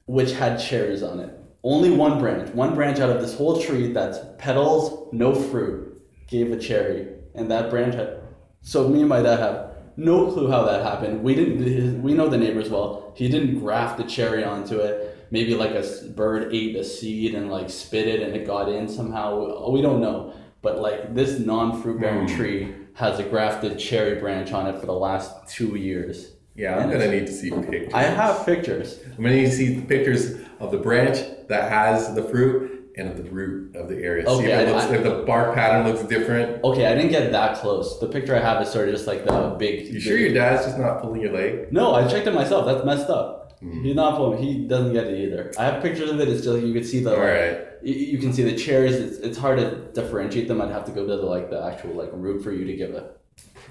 which 0.05 0.33
had 0.33 0.59
cherries 0.59 1.03
on 1.03 1.19
it. 1.19 1.31
Only 1.63 1.91
one 1.91 2.19
branch. 2.19 2.49
One 2.53 2.75
branch 2.75 2.99
out 2.99 3.09
of 3.09 3.21
this 3.21 3.35
whole 3.35 3.59
tree 3.61 3.91
that's 3.91 4.19
petals, 4.37 5.07
no 5.11 5.33
fruit, 5.35 6.01
gave 6.27 6.51
a 6.51 6.57
cherry, 6.57 7.07
and 7.35 7.49
that 7.51 7.69
branch 7.69 7.95
had. 7.95 8.19
So 8.61 8.87
me 8.87 8.99
and 9.01 9.09
my 9.09 9.21
dad 9.21 9.39
have 9.39 9.68
no 9.99 10.31
clue 10.31 10.49
how 10.49 10.63
that 10.63 10.83
happened. 10.83 11.21
We 11.23 11.35
didn't. 11.35 12.01
We 12.01 12.13
know 12.13 12.29
the 12.29 12.37
neighbors 12.37 12.69
well. 12.69 13.11
He 13.15 13.27
didn't 13.27 13.59
graft 13.59 13.97
the 13.97 14.03
cherry 14.05 14.43
onto 14.43 14.77
it. 14.77 15.27
Maybe 15.31 15.53
like 15.53 15.71
a 15.71 15.83
bird 16.15 16.53
ate 16.53 16.75
a 16.75 16.83
seed 16.83 17.35
and 17.35 17.51
like 17.51 17.69
spit 17.69 18.07
it, 18.07 18.21
and 18.21 18.35
it 18.35 18.47
got 18.47 18.69
in 18.69 18.87
somehow. 18.87 19.69
We 19.69 19.81
don't 19.81 20.01
know. 20.01 20.33
But 20.61 20.79
like 20.79 21.13
this 21.13 21.39
non-fruit 21.39 22.01
bearing 22.01 22.27
hmm. 22.27 22.35
tree 22.35 22.75
has 22.95 23.19
a 23.19 23.23
grafted 23.23 23.77
cherry 23.77 24.19
branch 24.19 24.51
on 24.51 24.67
it 24.67 24.79
for 24.79 24.85
the 24.85 24.93
last 24.93 25.47
two 25.49 25.75
years. 25.75 26.33
Yeah, 26.55 26.77
I'm 26.77 26.89
gonna 26.89 27.11
need 27.11 27.27
to 27.27 27.33
see 27.33 27.51
pictures. 27.51 27.93
I 27.93 28.03
have 28.03 28.45
pictures. 28.45 28.99
I'm 29.05 29.23
gonna 29.23 29.35
need 29.35 29.45
to 29.45 29.51
see 29.51 29.81
pictures 29.81 30.41
of 30.59 30.71
the 30.71 30.77
branch 30.77 31.19
that 31.47 31.71
has 31.71 32.13
the 32.15 32.23
fruit 32.23 32.78
and 32.97 33.09
of 33.09 33.17
the 33.17 33.29
root 33.29 33.75
of 33.75 33.87
the 33.89 33.95
area. 33.97 34.25
see 34.27 34.45
if, 34.45 34.67
I- 34.67 34.71
looks, 34.71 34.85
I- 34.85 34.95
if 34.95 35.03
the 35.03 35.23
bark 35.25 35.53
pattern 35.55 35.87
looks 35.91 36.03
different. 36.07 36.63
Okay, 36.63 36.85
I 36.85 36.95
didn't 36.95 37.11
get 37.11 37.31
that 37.31 37.57
close. 37.59 37.99
The 37.99 38.07
picture 38.07 38.35
I 38.35 38.39
have 38.39 38.61
is 38.61 38.69
sort 38.69 38.89
of 38.89 38.95
just 38.95 39.07
like 39.07 39.25
the 39.25 39.55
big. 39.57 39.87
You 39.93 39.99
sure 39.99 40.17
your 40.17 40.33
dad's 40.33 40.65
just 40.65 40.77
not 40.77 41.01
pulling 41.01 41.21
your 41.21 41.31
leg? 41.33 41.71
No, 41.71 41.93
I 41.93 42.07
checked 42.07 42.27
it 42.27 42.33
myself. 42.33 42.65
That's 42.65 42.85
messed 42.85 43.09
up. 43.09 43.53
Hmm. 43.59 43.83
He's 43.83 43.95
not 43.95 44.15
pulling. 44.17 44.41
He 44.41 44.67
doesn't 44.67 44.93
get 44.93 45.05
it 45.07 45.19
either. 45.19 45.51
I 45.57 45.65
have 45.65 45.81
pictures 45.81 46.09
of 46.09 46.19
it. 46.19 46.27
It's 46.29 46.43
just 46.43 46.61
you 46.65 46.73
can 46.73 46.83
see 46.83 47.03
the. 47.03 47.13
All 47.15 47.21
right. 47.21 47.65
You, 47.81 47.93
you 47.93 48.17
can 48.17 48.33
see 48.33 48.43
the 48.43 48.55
cherries. 48.55 48.95
It's, 48.95 49.17
it's 49.19 49.37
hard 49.37 49.59
to 49.59 49.75
differentiate 49.93 50.47
them. 50.47 50.61
I'd 50.61 50.71
have 50.71 50.85
to 50.85 50.91
go 50.91 51.05
to 51.05 51.15
the 51.17 51.23
like 51.25 51.49
the 51.49 51.61
actual 51.63 51.91
like 51.93 52.09
root 52.13 52.43
for 52.43 52.51
you 52.51 52.65
to 52.65 52.75
give 52.75 52.91
it. 52.91 53.15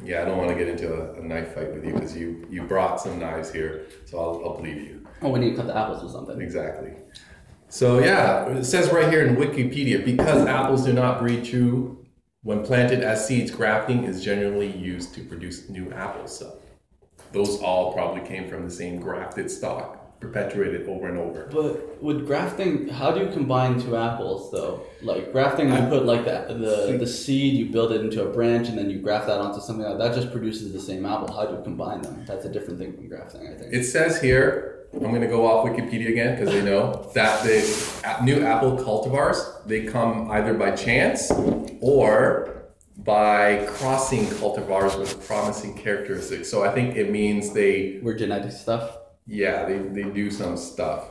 Yeah, 0.04 0.22
I 0.22 0.24
don't 0.26 0.38
want 0.38 0.50
to 0.50 0.54
get 0.56 0.68
into 0.68 0.92
a, 0.94 1.20
a 1.20 1.22
knife 1.22 1.54
fight 1.54 1.74
with 1.74 1.84
you 1.84 1.92
because 1.92 2.16
you 2.16 2.46
you 2.50 2.62
brought 2.62 3.00
some 3.00 3.18
knives 3.18 3.50
here, 3.52 3.86
so 4.06 4.18
I'll, 4.18 4.42
I'll 4.44 4.56
believe 4.56 4.76
you. 4.76 5.06
Oh, 5.22 5.30
we 5.30 5.40
need 5.40 5.50
to 5.50 5.56
cut 5.56 5.66
the 5.66 5.76
apples 5.76 6.04
or 6.04 6.08
something. 6.10 6.40
Exactly. 6.40 6.92
So 7.68 7.98
yeah, 7.98 8.48
it 8.48 8.64
says 8.64 8.92
right 8.92 9.10
here 9.10 9.26
in 9.26 9.36
Wikipedia 9.36 10.04
because 10.04 10.46
apples 10.46 10.84
do 10.84 10.92
not 10.92 11.20
breed 11.20 11.44
true 11.44 11.98
when 12.42 12.64
planted 12.64 13.00
as 13.00 13.26
seeds, 13.26 13.50
grafting 13.50 14.04
is 14.04 14.24
generally 14.24 14.70
used 14.70 15.12
to 15.14 15.22
produce 15.22 15.68
new 15.68 15.92
apples. 15.92 16.38
So 16.38 16.58
those 17.32 17.60
all 17.60 17.92
probably 17.92 18.26
came 18.26 18.48
from 18.48 18.64
the 18.64 18.70
same 18.70 19.00
grafted 19.00 19.50
stock, 19.50 20.18
perpetuated 20.20 20.88
over 20.88 21.08
and 21.08 21.18
over. 21.18 21.48
But 21.52 22.02
with 22.02 22.26
grafting, 22.26 22.88
how 22.88 23.10
do 23.10 23.20
you 23.20 23.30
combine 23.30 23.80
two 23.80 23.96
apples 23.96 24.50
though? 24.50 24.86
Like 25.02 25.32
grafting, 25.32 25.68
you 25.68 25.88
put 25.88 26.06
like 26.06 26.24
the 26.24 26.54
the, 26.54 26.96
the 26.96 27.06
seed, 27.06 27.54
you 27.54 27.66
build 27.66 27.92
it 27.92 28.00
into 28.00 28.26
a 28.26 28.32
branch, 28.32 28.68
and 28.68 28.78
then 28.78 28.88
you 28.88 28.98
graft 29.00 29.26
that 29.26 29.40
onto 29.40 29.60
something 29.60 29.84
that. 29.84 30.14
Just 30.14 30.32
produces 30.32 30.72
the 30.72 30.80
same 30.80 31.04
apple. 31.04 31.30
How 31.30 31.44
do 31.44 31.56
you 31.56 31.62
combine 31.62 32.00
them? 32.00 32.24
That's 32.26 32.46
a 32.46 32.48
different 32.48 32.78
thing 32.78 32.94
from 32.94 33.08
grafting, 33.08 33.46
I 33.46 33.58
think. 33.58 33.74
It 33.74 33.84
says 33.84 34.22
here, 34.22 34.77
I'm 34.94 35.10
going 35.10 35.20
to 35.20 35.28
go 35.28 35.46
off 35.46 35.66
Wikipedia 35.66 36.08
again 36.08 36.34
because 36.34 36.52
they 36.52 36.62
know 36.62 37.10
that 37.14 37.44
the 37.44 38.24
new 38.24 38.44
apple 38.44 38.76
cultivars 38.76 39.36
they 39.66 39.84
come 39.84 40.30
either 40.30 40.54
by 40.54 40.70
chance 40.70 41.30
or 41.80 42.58
by 42.96 43.64
crossing 43.68 44.24
cultivars 44.26 44.98
with 44.98 45.26
promising 45.26 45.76
characteristics. 45.76 46.50
So 46.50 46.64
I 46.64 46.72
think 46.72 46.96
it 46.96 47.10
means 47.10 47.52
they 47.52 48.00
We're 48.02 48.16
genetic 48.16 48.52
stuff. 48.52 48.98
Yeah, 49.26 49.66
they, 49.66 49.78
they 49.78 50.04
do 50.04 50.30
some 50.30 50.56
stuff. 50.56 51.10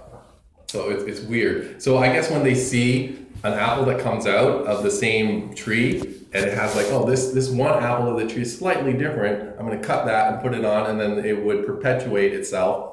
So 0.67 0.89
it's, 0.89 1.03
it's 1.03 1.21
weird. 1.21 1.81
So 1.81 1.97
I 1.97 2.11
guess 2.11 2.29
when 2.29 2.43
they 2.43 2.55
see 2.55 3.25
an 3.43 3.53
apple 3.53 3.85
that 3.85 3.99
comes 3.99 4.25
out 4.25 4.65
of 4.65 4.83
the 4.83 4.91
same 4.91 5.53
tree 5.53 5.99
and 6.33 6.45
it 6.45 6.57
has 6.57 6.75
like, 6.75 6.87
oh, 6.87 7.05
this 7.05 7.31
this 7.31 7.49
one 7.49 7.81
apple 7.81 8.09
of 8.09 8.17
the 8.19 8.31
tree 8.31 8.41
is 8.41 8.57
slightly 8.57 8.93
different, 8.93 9.57
I'm 9.57 9.65
gonna 9.65 9.79
cut 9.79 10.05
that 10.07 10.33
and 10.33 10.41
put 10.41 10.53
it 10.53 10.65
on 10.65 10.89
and 10.89 10.99
then 10.99 11.23
it 11.23 11.41
would 11.43 11.65
perpetuate 11.65 12.33
itself 12.33 12.86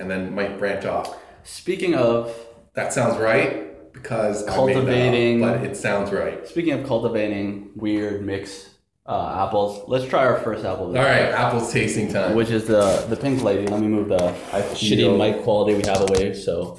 and 0.00 0.10
then 0.10 0.34
might 0.34 0.58
branch 0.58 0.84
off. 0.84 1.16
Speaking 1.44 1.94
of 1.94 2.34
That 2.74 2.92
sounds 2.92 3.18
right 3.18 3.92
because 3.92 4.36
I 4.46 4.46
made 4.46 4.50
that 4.50 4.54
up, 4.54 4.54
Cultivating- 4.86 5.40
but 5.40 5.62
it 5.62 5.76
sounds 5.76 6.10
right. 6.12 6.46
speaking 6.46 6.72
of 6.72 6.86
cultivating 6.86 7.70
weird 7.76 8.24
mix 8.24 8.66
uh, 9.06 9.44
apples, 9.44 9.82
let's 9.88 10.04
try 10.04 10.24
our 10.24 10.38
first 10.38 10.64
apple. 10.64 10.86
All 10.86 10.92
right, 10.94 11.32
apples 11.44 11.72
tasting 11.72 12.12
time. 12.12 12.36
Which 12.36 12.50
is 12.50 12.66
the 12.68 13.04
the 13.08 13.16
pink 13.16 13.42
lady. 13.42 13.66
Let 13.66 13.80
me 13.80 13.88
move 13.88 14.08
the 14.08 14.18
shitty 14.74 14.96
feel- 14.98 15.18
mic 15.18 15.42
quality 15.42 15.74
we 15.74 15.82
have 15.90 16.02
away. 16.08 16.32
So, 16.34 16.78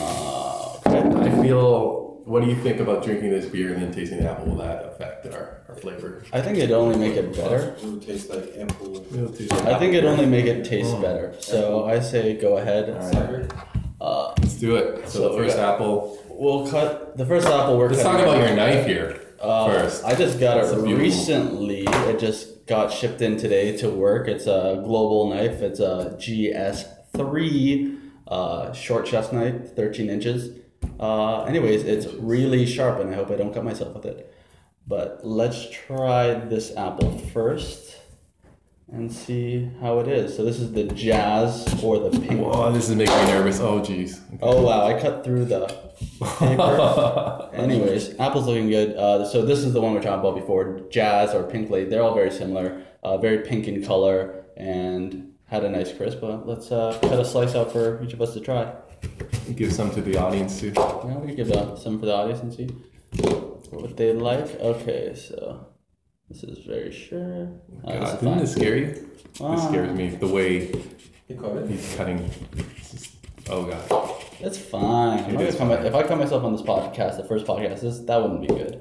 uh. 0.00 0.76
I 0.86 1.42
feel. 1.42 2.02
What 2.26 2.42
do 2.42 2.48
you 2.48 2.56
think 2.56 2.80
about 2.80 3.02
drinking 3.04 3.30
this 3.30 3.46
beer 3.46 3.72
and 3.74 3.82
then 3.82 3.92
tasting 3.92 4.18
the 4.22 4.30
apple? 4.30 4.46
Will 4.46 4.56
that 4.56 4.84
affect 4.84 5.26
our, 5.26 5.62
our 5.74 5.80
flavor? 5.80 6.22
I 6.32 6.40
think 6.40 6.58
it'd 6.58 6.72
only 6.72 6.96
make 6.98 7.16
it 7.16 7.34
better. 7.34 7.74
It 7.78 7.84
would 7.84 8.02
taste 8.02 8.30
like 8.30 8.52
ample 8.56 8.98
I 9.66 9.78
think 9.78 9.94
it'd 9.94 10.04
only 10.04 10.26
make 10.26 10.46
it 10.46 10.64
taste 10.64 11.00
better. 11.00 11.34
So 11.40 11.84
I 11.86 12.00
say 12.00 12.34
go 12.36 12.58
ahead. 12.58 12.86
cider. 13.12 13.48
Uh, 14.00 14.34
Let's 14.38 14.54
do 14.54 14.76
it. 14.76 15.08
So, 15.08 15.18
So 15.20 15.28
the 15.30 15.38
first 15.38 15.56
yeah. 15.56 15.72
apple. 15.72 16.18
we'll 16.28 16.66
cut 16.68 17.16
the 17.16 17.24
first 17.26 17.46
apple. 17.46 17.78
We're 17.78 17.88
Let's 17.90 18.02
talk 18.02 18.20
about 18.20 18.38
your 18.38 18.54
knife 18.56 18.86
here 18.86 19.20
Uh, 19.40 19.66
first. 19.70 20.04
I 20.04 20.14
just 20.14 20.38
got 20.40 20.58
It's 20.58 20.70
it 20.70 20.78
a 20.78 20.82
beautiful- 20.82 20.98
recently. 21.04 21.84
It 22.10 22.18
just 22.18 22.66
got 22.66 22.92
shipped 22.92 23.20
in 23.22 23.36
today 23.36 23.76
to 23.78 23.88
work. 23.90 24.28
It's 24.28 24.46
a 24.46 24.80
global 24.84 25.28
knife. 25.30 25.60
It's 25.62 25.80
a 25.80 26.16
GS3 26.18 27.98
uh, 28.28 28.72
short 28.72 29.06
chest 29.06 29.32
knife, 29.32 29.74
13 29.76 30.08
inches. 30.10 30.58
Uh, 31.00 31.44
anyways, 31.44 31.84
it's 31.84 32.06
really 32.14 32.66
sharp, 32.66 33.00
and 33.00 33.10
I 33.10 33.14
hope 33.14 33.30
I 33.30 33.36
don't 33.36 33.52
cut 33.54 33.64
myself 33.64 33.94
with 33.94 34.06
it. 34.06 34.33
But 34.86 35.20
let's 35.24 35.70
try 35.70 36.34
this 36.34 36.76
apple 36.76 37.18
first 37.18 37.96
and 38.92 39.10
see 39.10 39.70
how 39.80 39.98
it 40.00 40.08
is. 40.08 40.36
So 40.36 40.44
this 40.44 40.60
is 40.60 40.72
the 40.72 40.84
Jazz 40.84 41.82
or 41.82 41.98
the 41.98 42.10
Pink. 42.20 42.40
Whoa, 42.40 42.70
this 42.70 42.88
is 42.88 42.94
making 42.94 43.16
me 43.16 43.26
nervous. 43.26 43.60
Oh, 43.60 43.80
jeez. 43.80 44.20
Oh 44.42 44.62
wow! 44.62 44.86
I 44.86 45.00
cut 45.00 45.24
through 45.24 45.46
the 45.46 45.66
paper. 46.38 47.50
Anyways, 47.54 48.18
apple's 48.20 48.46
looking 48.46 48.68
good. 48.68 48.94
Uh, 48.96 49.24
so 49.24 49.42
this 49.42 49.60
is 49.60 49.72
the 49.72 49.80
one 49.80 49.94
we're 49.94 50.02
talking 50.02 50.20
about 50.20 50.34
before, 50.34 50.80
Jazz 50.90 51.34
or 51.34 51.44
Pink 51.44 51.70
Lady. 51.70 51.88
They're 51.88 52.02
all 52.02 52.14
very 52.14 52.30
similar, 52.30 52.84
uh, 53.02 53.16
very 53.16 53.38
pink 53.38 53.66
in 53.66 53.82
color, 53.82 54.44
and 54.56 55.32
had 55.46 55.64
a 55.64 55.70
nice 55.70 55.92
crisp. 55.92 56.20
But 56.20 56.46
let's 56.46 56.70
uh, 56.70 56.98
cut 57.00 57.18
a 57.18 57.24
slice 57.24 57.54
out 57.54 57.72
for 57.72 58.02
each 58.02 58.12
of 58.12 58.20
us 58.20 58.34
to 58.34 58.40
try. 58.40 58.72
Give 59.54 59.72
some 59.72 59.90
to 59.92 60.02
the 60.02 60.16
audience 60.18 60.60
too. 60.60 60.72
Yeah, 60.76 61.18
we 61.18 61.28
can 61.28 61.36
give 61.36 61.52
uh, 61.52 61.76
some 61.76 61.98
for 61.98 62.06
the 62.06 62.14
audience 62.14 62.40
and 62.40 62.52
see 62.52 63.53
what 63.70 63.96
they 63.96 64.12
like. 64.12 64.58
Okay, 64.60 65.14
so 65.14 65.66
this 66.28 66.42
is 66.44 66.64
very 66.64 66.92
sure. 66.92 67.48
This 67.68 67.98
God, 68.00 68.02
is 68.14 68.20
didn't 68.20 68.38
this 68.38 68.52
scare 68.52 68.76
you? 68.76 68.86
This 68.86 69.40
Ah. 69.40 69.68
scares 69.68 69.96
me. 69.96 70.08
The 70.10 70.28
way 70.28 70.72
You 71.28 71.36
got 71.36 71.56
it? 71.56 71.70
he's 71.70 71.94
cutting. 71.96 72.30
Oh 73.50 73.64
god. 73.64 74.12
It's 74.40 74.58
fine. 74.58 75.18
I'm 75.24 75.30
It 75.30 75.32
not 75.34 75.42
is 75.42 75.54
gonna 75.56 75.58
cut 75.58 75.68
my- 75.68 75.76
fine. 75.76 75.86
if 75.86 75.94
I 75.94 76.02
cut 76.08 76.18
myself 76.18 76.44
on 76.44 76.52
this 76.52 76.62
podcast, 76.62 77.16
the 77.16 77.24
first 77.24 77.46
podcast, 77.46 77.80
this, 77.80 77.98
that 78.00 78.20
wouldn't 78.22 78.40
be 78.42 78.46
good 78.48 78.80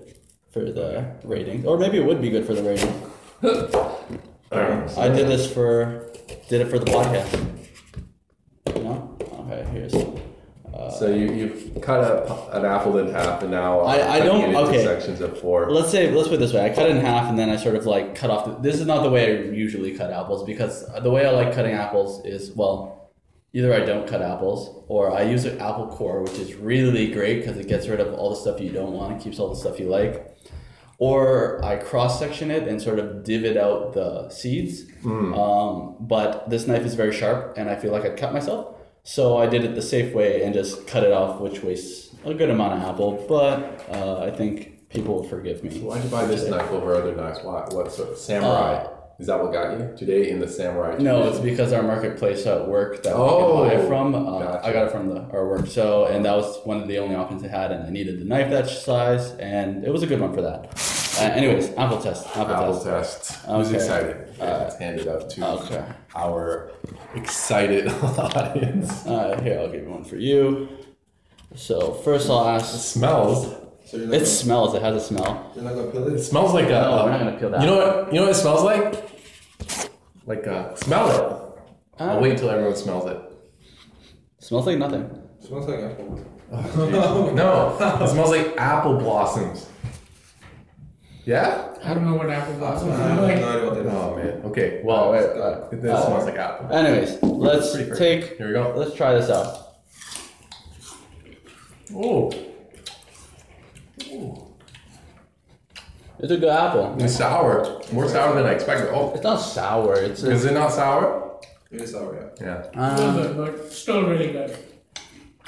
for 0.52 0.72
the 0.72 1.06
ratings. 1.24 1.66
Or 1.66 1.78
maybe 1.78 1.98
it 1.98 2.06
would 2.06 2.22
be 2.22 2.30
good 2.30 2.46
for 2.46 2.54
the 2.54 2.64
ratings. 2.64 3.76
Alright. 4.52 4.98
I 4.98 5.10
did 5.10 5.28
this 5.28 5.52
for, 5.52 6.10
did 6.50 6.62
it 6.62 6.70
for 6.70 6.80
the 6.80 6.86
podcast. 6.86 7.32
No? 8.84 9.18
Okay, 9.40 9.66
here's. 9.72 9.94
Uh, 10.74 10.90
So 10.90 11.06
you 11.08 11.32
you've 11.32 11.82
cut 11.82 12.00
a, 12.04 12.58
an 12.58 12.66
apple 12.66 12.98
in 12.98 13.08
half 13.14 13.42
and 13.44 13.52
now 13.52 13.82
I- 13.82 14.14
I 14.16 14.20
don't- 14.22 14.56
okay. 14.56 14.84
sections 14.84 15.22
of 15.22 15.38
four. 15.40 15.70
let's 15.70 15.90
say, 15.92 16.10
let's 16.12 16.28
put 16.28 16.36
it 16.36 16.40
this 16.40 16.54
way. 16.54 16.66
I 16.66 16.70
cut 16.70 16.88
it 16.90 16.96
in 16.96 17.02
half 17.02 17.30
and 17.30 17.38
then 17.38 17.50
I 17.50 17.58
sort 17.58 17.76
of 17.76 17.86
like 17.86 18.16
cut 18.16 18.30
off. 18.32 18.46
The, 18.46 18.54
this 18.68 18.80
is 18.82 18.88
not 18.88 19.04
the 19.04 19.10
way 19.12 19.24
I 19.38 19.42
usually 19.52 19.92
cut 19.96 20.10
apples 20.12 20.44
because 20.46 20.74
the 21.02 21.12
way 21.12 21.26
I 21.26 21.32
like 21.32 21.54
cutting 21.54 21.74
apples 21.74 22.26
is, 22.26 22.52
well, 22.56 23.12
either 23.54 23.72
I 23.72 23.82
don't 23.86 24.08
cut 24.08 24.22
apples 24.24 24.84
or 24.88 25.12
I 25.12 25.22
use 25.24 25.46
an 25.46 25.60
apple 25.60 25.88
core, 25.88 26.24
which 26.24 26.40
is 26.40 26.56
really 26.56 27.06
great 27.12 27.42
because 27.42 27.58
it 27.58 27.68
gets 27.68 27.88
rid 27.88 28.00
of 28.00 28.14
all 28.16 28.32
the 28.32 28.36
stuff 28.36 28.60
you 28.60 28.72
don't 28.72 28.94
want 28.94 29.12
and 29.14 29.22
keeps 29.22 29.38
all 29.40 29.50
the 29.50 29.56
stuff 29.64 29.80
you 29.80 29.88
like. 29.90 30.14
Or 30.98 31.64
I 31.64 31.76
cross 31.78 32.18
section 32.20 32.50
it 32.50 32.68
and 32.68 32.82
sort 32.82 32.98
of 32.98 33.24
divot 33.24 33.58
out 33.58 33.94
the 33.94 34.30
seeds. 34.30 34.86
Um, 35.06 35.98
but 36.00 36.50
this 36.50 36.66
knife 36.68 36.84
is 36.86 36.96
very 36.96 37.12
sharp 37.14 37.56
and 37.58 37.70
I 37.70 37.76
feel 37.76 37.92
like 37.92 38.06
I'd 38.06 38.18
cut 38.18 38.34
myself. 38.34 38.76
So 39.04 39.38
I 39.38 39.48
did 39.48 39.64
it 39.66 39.76
the 39.76 39.82
safe 39.82 40.14
way 40.14 40.44
and 40.44 40.54
just 40.54 40.88
cut 40.88 41.04
it 41.04 41.12
off, 41.12 41.42
which 41.42 41.62
wastes 41.62 42.16
a 42.26 42.34
good 42.34 42.50
amount 42.50 42.74
of 42.82 42.90
apple. 42.90 43.26
But 43.28 43.86
uh, 43.92 44.22
I 44.24 44.32
think 44.32 44.90
people 44.90 45.16
will 45.16 45.24
forgive 45.28 45.64
me. 45.64 45.80
Why'd 45.80 46.04
you 46.04 46.10
buy 46.10 46.26
this 46.26 46.48
knife 46.50 46.70
over 46.72 46.96
other 46.96 47.14
knives? 47.16 47.40
Why? 47.44 47.66
What 47.72 47.92
sort 47.92 48.10
of 48.12 48.18
samurai? 48.18 48.76
Uh, 48.76 48.90
is 49.20 49.28
that 49.28 49.42
what 49.44 49.52
got 49.54 49.78
you 49.78 49.94
today 49.96 50.30
in 50.30 50.40
the 50.40 50.48
samurai? 50.48 50.98
No, 51.00 51.28
it's 51.28 51.40
because 51.40 51.72
our 51.74 51.84
marketplace 51.84 52.46
at 52.48 52.68
work 52.68 53.04
that 53.04 53.14
Oh, 53.16 53.64
we 53.64 53.70
can 53.70 53.80
buy 53.82 53.88
from. 53.88 54.16
Uh, 54.16 54.40
gotcha. 54.40 54.66
I 54.68 54.74
got 54.74 54.88
it 54.88 54.92
from 54.92 55.10
the 55.10 55.22
our 55.32 55.48
work. 55.48 55.68
So, 55.68 56.06
and 56.06 56.26
that 56.26 56.36
was 56.36 56.60
one 56.66 56.82
of 56.82 56.88
the 56.88 56.98
only 56.98 57.16
options 57.16 57.44
I 57.44 57.50
had, 57.50 57.72
and 57.72 57.86
I 57.86 57.90
needed 57.90 58.20
the 58.20 58.26
knife 58.26 58.50
that 58.50 58.68
size, 58.68 59.32
and 59.34 59.84
it 59.84 59.92
was 59.92 60.02
a 60.02 60.08
good 60.08 60.20
one 60.22 60.34
for 60.34 60.42
that. 60.42 60.70
Uh, 61.20 61.26
anyways, 61.26 61.70
apple 61.76 62.02
test. 62.02 62.26
Apple, 62.36 62.56
Apple 62.56 62.80
test. 62.84 63.30
test. 63.30 63.48
Okay. 63.48 63.76
excited? 63.76 64.16
Uh, 64.42 64.46
Let's 64.46 64.78
hand 64.78 65.00
it 65.00 65.08
out 65.08 65.30
to 65.30 65.48
Okay. 65.48 65.86
Our 66.16 66.72
excited 67.16 67.88
audience. 68.04 69.06
Uh, 69.06 69.40
here, 69.42 69.60
I'll 69.60 69.70
give 69.72 69.84
you 69.84 69.90
one 69.90 70.04
for 70.04 70.18
you. 70.18 70.70
So 71.56 71.94
first, 71.94 72.30
I'll 72.30 72.48
It 72.48 72.62
ask. 72.62 72.80
smells. 72.94 73.48
So 73.86 73.98
It 73.98 74.10
gonna, 74.10 74.26
smells. 74.26 74.74
It 74.76 74.82
has 74.82 74.96
a 74.96 75.00
smell. 75.00 75.52
you're 75.56 75.64
not 75.64 75.76
gonna 75.76 75.92
peel 75.92 76.08
It 76.08 76.14
it? 76.14 76.24
smells 76.24 76.54
like 76.54 76.66
a. 76.68 76.70
No, 76.70 77.04
we're 77.06 77.12
not 77.12 77.20
gonna 77.20 77.38
peel 77.38 77.50
that. 77.52 77.62
You 77.62 77.68
know 77.68 77.78
what? 77.78 78.14
You 78.14 78.20
know 78.20 78.28
what 78.28 78.32
it 78.32 78.36
smells 78.36 78.64
like? 78.64 79.10
Like 80.26 80.46
a 80.46 80.76
smell 80.78 81.10
it. 81.12 81.62
Ah. 82.00 82.12
I'll 82.12 82.22
wait 82.22 82.32
until 82.34 82.50
everyone 82.50 82.76
smells 82.76 83.10
it. 83.10 83.18
Smells 84.40 84.66
like 84.66 84.78
nothing. 84.78 85.10
smells 85.40 85.68
like 85.68 85.80
apple. 85.80 86.20
No, 87.36 87.76
it 88.04 88.08
smells 88.10 88.30
like 88.30 88.56
apple 88.58 88.98
blossoms. 88.98 89.68
Yeah? 91.26 91.74
I 91.84 91.94
don't 91.94 92.06
know 92.06 92.16
what 92.16 92.30
apple 92.30 92.54
blossom 92.56 92.90
I 92.90 92.94
is 92.94 93.00
have 93.00 93.16
no 93.16 93.22
like. 93.24 93.38
idea 93.38 93.66
what 93.66 93.76
that 93.76 93.86
is. 93.86 93.94
Oh 93.94 94.16
man. 94.16 94.42
Okay. 94.46 94.82
Well, 94.84 95.12
wait, 95.12 95.22
it 95.24 95.38
uh, 95.38 95.68
this 95.72 95.86
uh, 95.92 96.06
smells 96.06 96.26
like 96.26 96.36
apple. 96.36 96.72
Anyways, 96.76 97.22
let's 97.24 97.72
Pretty 97.74 97.90
fair. 97.90 97.96
take. 97.98 98.38
Here 98.38 98.48
we 98.48 98.54
go. 98.54 98.74
Let's 98.76 98.94
try 98.94 99.14
this 99.14 99.30
out. 99.30 99.76
Oh, 101.96 102.32
It's 106.20 106.32
a 106.32 106.38
good 106.38 106.50
apple. 106.50 106.96
it's 107.00 107.16
sour. 107.18 107.82
More 107.92 108.08
sour 108.08 108.34
than 108.36 108.46
I 108.46 108.52
expected. 108.54 108.90
Oh, 108.94 109.12
It's 109.14 109.24
not 109.24 109.38
sour. 109.38 109.96
It's 109.96 110.24
is 110.24 110.46
it 110.46 110.54
not 110.54 110.72
sour? 110.72 111.40
It 111.70 111.82
is 111.82 111.92
sour, 111.92 112.34
yeah. 112.40 112.64
Yeah. 112.74 112.96
A 112.96 112.96
little 112.96 113.20
uh, 113.42 113.46
bit, 113.48 113.58
but 113.62 113.72
still 113.72 114.08
really 114.08 114.32
good. 114.32 114.58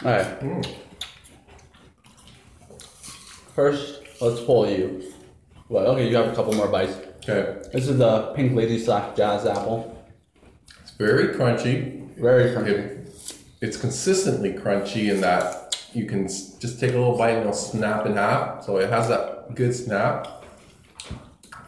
all 0.04 0.12
right. 0.12 0.40
Mm. 0.42 0.76
First, 3.56 4.02
let's 4.22 4.42
pull 4.42 4.70
you. 4.70 5.14
Well, 5.68 5.88
okay, 5.88 6.08
you 6.08 6.16
have 6.16 6.32
a 6.32 6.36
couple 6.36 6.54
more 6.54 6.68
bites. 6.68 6.96
Okay. 7.28 7.60
This 7.74 7.88
is 7.88 7.98
the 7.98 8.34
pink 8.34 8.54
lady 8.54 8.78
slash 8.78 9.18
jazz 9.18 9.48
apple. 9.48 10.06
It's 10.84 10.92
very 10.92 11.30
crunchy. 11.36 12.16
Very 12.18 12.52
crunchy. 12.52 12.68
It, 12.68 13.36
it's 13.62 13.78
consistently 13.78 14.54
crunchy 14.54 15.12
in 15.12 15.22
that 15.22 15.84
you 15.94 16.06
can 16.06 16.28
just 16.28 16.80
take 16.80 16.92
a 16.92 16.98
little 16.98 17.18
bite 17.18 17.32
and 17.32 17.42
it'll 17.42 17.54
snap 17.54 18.06
in 18.06 18.14
half. 18.14 18.64
So 18.64 18.78
it 18.78 18.92
has 18.92 19.08
that 19.08 19.56
good 19.56 19.74
snap. 19.74 20.44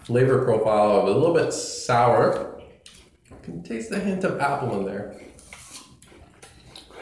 Flavor 0.04 0.46
profile 0.46 1.00
of 1.00 1.08
a 1.08 1.12
little 1.12 1.34
bit 1.34 1.51
sour. 1.51 2.62
You 3.30 3.36
can 3.42 3.63
taste 3.63 3.89
the 3.89 4.00
hint 4.00 4.24
of 4.24 4.39
apple 4.39 4.80
in 4.80 4.86
there. 4.86 5.20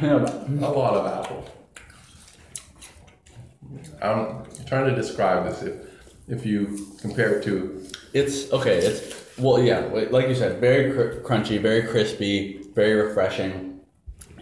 Yeah, 0.02 0.16
A 0.22 0.72
lot 0.72 0.94
of 0.94 1.06
apple. 1.08 1.46
I'm 4.02 4.46
trying 4.66 4.86
to 4.86 4.96
describe 4.96 5.46
this. 5.46 5.62
If 5.62 5.95
if 6.28 6.46
you 6.46 6.88
compare 7.02 7.38
it 7.40 7.44
to 7.46 7.86
It's 8.14 8.52
okay. 8.52 8.78
It's 8.80 9.14
well, 9.38 9.62
yeah. 9.62 9.80
Like 10.12 10.30
you 10.30 10.36
said, 10.36 10.62
very 10.62 10.94
cr- 10.94 11.20
crunchy, 11.28 11.60
very 11.62 11.84
crispy, 11.84 12.62
very 12.74 12.94
refreshing. 12.94 13.82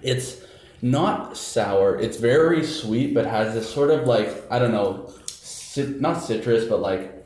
It's 0.04 0.42
not 0.84 1.36
sour. 1.36 1.98
It's 2.00 2.18
very 2.18 2.64
sweet, 2.64 3.14
but 3.16 3.26
has 3.26 3.54
this 3.56 3.72
sort 3.74 3.90
of 3.90 4.06
like 4.06 4.30
I 4.52 4.60
don't 4.60 4.72
know, 4.72 5.12
cit- 5.26 6.00
not 6.00 6.22
citrus, 6.22 6.66
but 6.66 6.80
like 6.80 7.26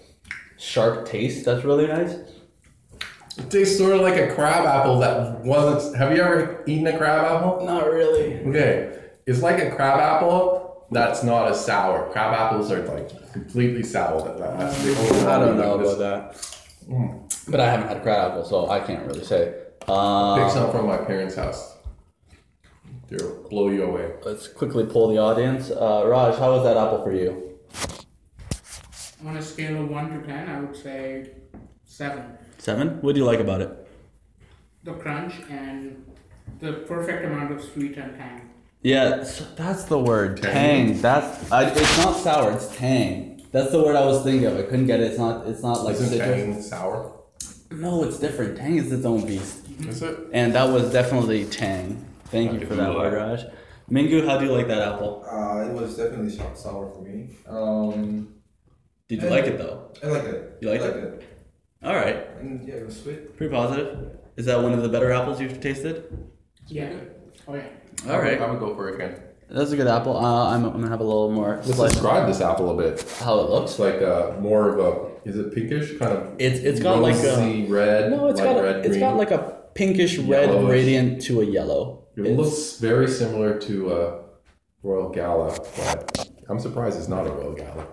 sharp 0.57 1.05
taste. 1.07 1.43
That's 1.45 1.65
really 1.65 1.87
nice. 1.87 2.13
it 3.37 3.51
tastes 3.51 3.77
sort 3.77 3.93
of 3.93 4.01
like 4.01 4.17
a 4.17 4.33
crab 4.33 4.65
apple 4.65 4.99
that 4.99 5.41
wasn't. 5.43 5.97
Have 5.97 6.15
you 6.15 6.21
ever 6.23 6.63
eaten 6.67 6.87
a 6.87 6.97
crab 6.97 7.25
apple? 7.25 7.65
Not 7.65 7.85
really. 7.87 8.39
Okay, 8.45 8.97
it's 9.25 9.41
like 9.41 9.61
a 9.61 9.69
crab 9.75 9.99
apple 9.99 10.56
that's 10.91 11.23
not 11.23 11.47
as 11.49 11.63
sour. 11.65 12.09
Crab 12.11 12.33
apples 12.33 12.71
are 12.71 12.81
like 12.87 13.31
completely 13.33 13.83
sour. 13.83 14.21
That, 14.21 14.37
that- 14.39 14.59
that's 14.59 14.83
the 14.83 14.97
only 14.97 15.21
I 15.25 15.39
don't 15.39 15.47
one 15.49 15.57
know 15.57 15.77
this- 15.77 15.93
about 15.95 16.33
that. 16.33 16.53
But 17.49 17.59
I 17.59 17.69
haven't 17.69 17.87
had 17.89 17.97
a 17.97 18.01
crab 18.01 18.31
apple, 18.31 18.45
so 18.45 18.69
I 18.69 18.79
can't 18.79 19.05
really 19.07 19.23
say. 19.23 19.53
Pick 19.79 19.89
Uh, 19.89 20.49
some 20.49 20.71
from 20.71 20.87
my 20.87 20.97
parents' 20.97 21.35
house. 21.35 21.75
They'll 23.09 23.43
blow 23.49 23.69
you 23.69 23.83
away. 23.83 24.11
let's 24.25 24.47
quickly 24.49 24.85
pull 24.85 25.07
the 25.07 25.17
audience. 25.17 25.71
Uh, 25.71 26.03
Raj, 26.05 26.35
how 26.37 26.51
was 26.51 26.63
that 26.63 26.75
apple 26.75 27.01
for 27.03 27.13
you? 27.13 27.57
On 29.25 29.35
a 29.37 29.41
scale 29.41 29.81
of 29.81 29.89
1 29.89 30.09
to 30.21 30.27
10, 30.27 30.49
I 30.49 30.59
would 30.59 30.75
say 30.75 31.31
7. 31.85 32.37
Seven. 32.57 32.99
What 33.01 33.13
do 33.15 33.19
you 33.21 33.25
like 33.25 33.39
about 33.39 33.61
it? 33.61 33.71
The 34.83 34.93
crunch 34.93 35.35
and 35.49 36.03
the 36.59 36.73
perfect 36.87 37.23
amount 37.25 37.51
of 37.53 37.63
sweet 37.63 37.97
and 37.97 38.15
tang. 38.17 38.46
Yeah, 38.87 39.27
that's 39.57 39.83
the 39.83 39.99
word. 39.99 40.41
Tang. 40.41 40.53
Tang. 40.93 41.01
That's 41.01 41.51
I, 41.51 41.65
it's 41.69 41.97
not 41.97 42.15
sour. 42.15 42.53
It's 42.53 42.73
tang. 42.77 43.41
That's 43.51 43.71
the 43.71 43.83
word 43.83 43.97
I 43.97 44.05
was 44.05 44.23
thinking 44.23 44.45
of. 44.47 44.57
I 44.57 44.61
couldn't 44.63 44.87
get 44.87 45.01
it. 45.01 45.07
It's 45.11 45.17
not. 45.19 45.45
It's 45.45 45.61
not 45.61 45.83
like 45.83 45.95
Isn't 45.95 46.17
tang 46.17 46.61
sour? 46.61 47.13
No, 47.69 48.05
it's 48.05 48.17
different. 48.17 48.57
Tang 48.57 48.77
is 48.77 48.89
its 48.93 49.03
own 49.05 49.25
beast, 49.25 49.67
Is 49.81 50.01
it? 50.01 50.17
and 50.31 50.55
that 50.55 50.69
was 50.71 50.89
definitely 50.93 51.43
tang. 51.47 52.05
Thank 52.27 52.53
you 52.53 52.65
for 52.65 52.75
that 52.75 52.91
cool. 52.91 52.95
word, 52.95 53.13
Raj. 53.13 53.45
Mingu, 53.91 54.25
how 54.25 54.37
do 54.37 54.45
you 54.45 54.53
like 54.53 54.67
that 54.69 54.81
apple? 54.81 55.25
Uh, 55.29 55.65
it 55.67 55.73
was 55.73 55.97
definitely 55.97 56.29
sour 56.29 56.89
for 56.89 57.01
me. 57.01 57.35
Um, 57.45 58.35
Did 59.09 59.21
you 59.21 59.29
like 59.29 59.47
it 59.47 59.57
though? 59.57 59.91
I 60.01 60.07
like 60.07 60.23
it. 60.23 60.57
You 60.61 60.69
liked 60.69 60.83
I 60.83 60.87
it? 60.87 60.95
it? 60.95 61.23
All 61.83 61.95
right, 61.95 62.19
And 62.39 62.65
yeah, 62.65 62.75
it 62.75 62.85
was 62.85 63.01
sweet. 63.01 63.35
pretty 63.35 63.53
positive. 63.53 64.17
Is 64.37 64.45
that 64.45 64.61
one 64.63 64.71
of 64.73 64.81
the 64.81 64.89
better 64.89 65.11
apples 65.11 65.41
you've 65.41 65.59
tasted? 65.59 66.05
Yeah. 66.67 66.93
Oh, 67.49 67.55
yeah. 67.55 67.67
All 68.09 68.19
right, 68.19 68.39
I 68.39 68.49
would 68.49 68.59
go 68.59 68.75
for 68.75 68.89
it 68.89 68.95
again. 68.95 69.19
that's 69.49 69.71
a 69.71 69.75
good 69.77 69.87
apple. 69.87 70.15
Uh, 70.17 70.49
I'm, 70.53 70.65
I'm 70.65 70.73
gonna 70.73 70.89
have 70.89 70.99
a 70.99 71.03
little 71.03 71.31
more. 71.31 71.55
Let's 71.57 71.75
slice- 71.75 71.91
describe 71.93 72.27
this 72.27 72.41
apple 72.41 72.69
a 72.71 72.81
bit. 72.83 73.03
how 73.19 73.39
it 73.39 73.49
looks. 73.49 73.71
It's 73.71 73.79
like 73.79 73.95
a, 74.01 74.37
more 74.39 74.69
of 74.69 74.79
a, 74.79 75.29
is 75.29 75.37
it 75.37 75.53
pinkish? 75.53 75.97
Kind 75.97 76.11
of 76.13 76.35
It's 76.39 76.59
it's 76.59 76.79
got 76.79 77.01
like 77.01 77.15
a 77.15 77.65
red. 77.67 78.11
no. 78.11 78.27
it's 78.27 78.39
got 78.41 78.61
red, 78.61 78.77
it's 78.77 78.89
green. 78.89 78.99
got 78.99 79.15
like 79.17 79.31
a 79.31 79.57
pinkish 79.73 80.17
red 80.19 80.49
Yellowish. 80.49 80.65
gradient 80.67 81.21
to 81.23 81.41
a 81.41 81.45
yellow. 81.45 82.03
It 82.15 82.21
It's- 82.21 82.37
looks 82.37 82.77
very 82.79 83.07
similar 83.07 83.57
to 83.59 83.93
a 83.93 84.19
Royal 84.83 85.09
Gala, 85.09 85.57
but 85.77 86.29
I'm 86.49 86.59
surprised 86.59 86.97
it's 86.97 87.07
not 87.09 87.25
a 87.27 87.31
Royal 87.31 87.53
Gala. 87.53 87.85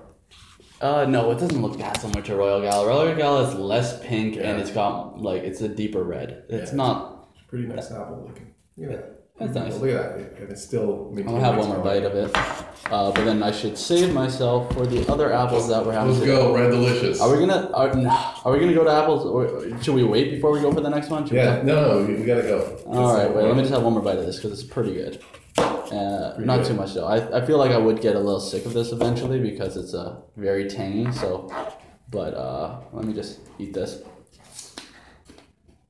Uh, 0.80 1.06
no, 1.06 1.30
it 1.30 1.38
doesn't 1.38 1.62
look 1.62 1.78
that 1.78 2.00
similar 2.00 2.20
to 2.22 2.36
Royal 2.36 2.60
Gala. 2.60 2.86
Royal 2.86 3.14
Gala 3.16 3.48
is 3.48 3.54
less 3.54 4.04
pink 4.04 4.36
and 4.36 4.60
it's 4.60 4.70
got 4.70 5.18
like 5.20 5.42
it's 5.42 5.60
a 5.62 5.68
deeper 5.68 6.02
red. 6.04 6.44
It's 6.48 6.70
Yeah. 6.72 6.76
not. 6.76 7.28
It's 7.34 7.42
a 7.42 7.48
pretty 7.48 7.66
nice 7.66 7.90
apple 7.90 8.24
looking. 8.28 8.54
Look 8.76 8.90
at 8.90 8.96
that. 8.96 9.13
That's 9.38 9.52
nice. 9.52 9.74
Look 9.78 9.90
at 9.90 10.16
that. 10.16 10.42
And 10.42 10.50
it's 10.52 10.62
still. 10.62 11.08
I'm 11.10 11.24
gonna 11.24 11.40
have 11.40 11.56
one 11.56 11.68
more 11.68 11.78
bite 11.78 12.04
of 12.04 12.14
it. 12.14 12.30
Uh, 12.86 13.10
but 13.10 13.24
then 13.24 13.42
I 13.42 13.50
should 13.50 13.76
save 13.76 14.14
myself 14.14 14.72
for 14.72 14.86
the 14.86 15.10
other 15.10 15.32
apples 15.32 15.68
that 15.68 15.84
we're 15.84 15.92
having. 15.92 16.10
Let's 16.10 16.20
today. 16.20 16.36
go, 16.36 16.54
Red 16.54 16.70
Delicious. 16.70 17.20
Are 17.20 17.32
we 17.32 17.44
gonna 17.44 17.68
are, 17.72 17.88
are 18.44 18.52
we 18.52 18.60
gonna 18.60 18.74
go 18.74 18.84
to 18.84 18.90
apples 18.90 19.26
or 19.26 19.82
should 19.82 19.96
we 19.96 20.04
wait 20.04 20.30
before 20.30 20.52
we 20.52 20.60
go 20.60 20.72
for 20.72 20.80
the 20.80 20.88
next 20.88 21.10
one? 21.10 21.24
Should 21.24 21.32
we 21.32 21.38
Yeah, 21.38 21.62
no, 21.62 22.00
no, 22.00 22.06
we, 22.06 22.14
we 22.14 22.24
gotta 22.24 22.42
go. 22.42 22.80
All 22.86 23.12
right, 23.12 23.28
wait. 23.28 23.44
Let 23.44 23.56
me 23.56 23.62
just 23.62 23.74
have 23.74 23.82
one 23.82 23.94
more 23.94 24.02
bite 24.02 24.18
of 24.18 24.26
this 24.26 24.36
because 24.36 24.52
it's 24.52 24.68
pretty 24.70 24.94
good. 24.94 25.20
Uh, 25.58 26.34
not 26.38 26.58
good. 26.58 26.66
too 26.66 26.74
much 26.74 26.94
though. 26.94 27.06
I, 27.06 27.38
I 27.38 27.44
feel 27.44 27.58
like 27.58 27.72
I 27.72 27.78
would 27.78 28.00
get 28.00 28.14
a 28.14 28.20
little 28.20 28.40
sick 28.40 28.64
of 28.66 28.72
this 28.72 28.92
eventually 28.92 29.40
because 29.40 29.76
it's 29.76 29.94
uh, 29.94 30.20
very 30.36 30.68
tangy. 30.68 31.10
So, 31.10 31.52
but 32.08 32.34
uh, 32.34 32.82
let 32.92 33.04
me 33.04 33.12
just 33.12 33.40
eat 33.58 33.74
this. 33.74 34.00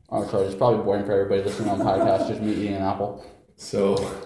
Oh, 0.09 0.27
sorry. 0.29 0.47
It's 0.47 0.55
probably 0.55 0.83
boring 0.83 1.05
for 1.05 1.13
everybody 1.13 1.43
listening 1.43 1.69
on 1.69 1.81
podcast. 1.81 2.29
Just 2.29 2.41
me 2.41 2.53
eating 2.53 2.75
an 2.75 2.83
apple. 2.83 3.27
So, 3.57 4.23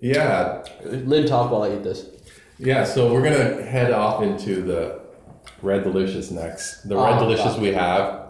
yeah, 0.00 0.64
Lynn, 0.84 1.26
talk 1.26 1.50
while 1.50 1.62
I 1.64 1.74
eat 1.74 1.82
this. 1.82 2.06
yeah. 2.58 2.84
So 2.84 3.12
we're 3.12 3.22
gonna 3.22 3.62
head 3.62 3.92
off 3.92 4.22
into 4.22 4.62
the 4.62 5.00
Red 5.62 5.84
Delicious 5.84 6.30
next. 6.30 6.88
The 6.88 6.96
Red 6.96 7.14
Oh, 7.16 7.20
Delicious 7.20 7.52
God. 7.54 7.62
we 7.62 7.68
have 7.72 8.22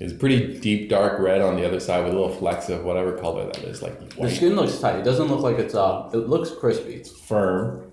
is 0.00 0.12
pretty 0.12 0.58
deep 0.60 0.90
dark 0.90 1.18
red 1.20 1.40
on 1.40 1.56
the 1.56 1.66
other 1.66 1.80
side 1.80 2.04
with 2.04 2.12
a 2.12 2.18
little 2.18 2.34
flecks 2.34 2.68
of 2.68 2.84
whatever 2.84 3.16
color 3.18 3.46
that 3.46 3.58
is, 3.64 3.80
like 3.82 3.98
The 4.16 4.28
skin 4.30 4.54
looks 4.56 4.78
tight. 4.78 4.96
It 4.96 5.04
doesn't 5.04 5.28
look 5.28 5.40
like 5.40 5.58
it's 5.58 5.74
uh. 5.74 6.10
It 6.12 6.28
looks 6.28 6.50
crispy. 6.50 6.94
It's 6.94 7.10
firm. 7.10 7.90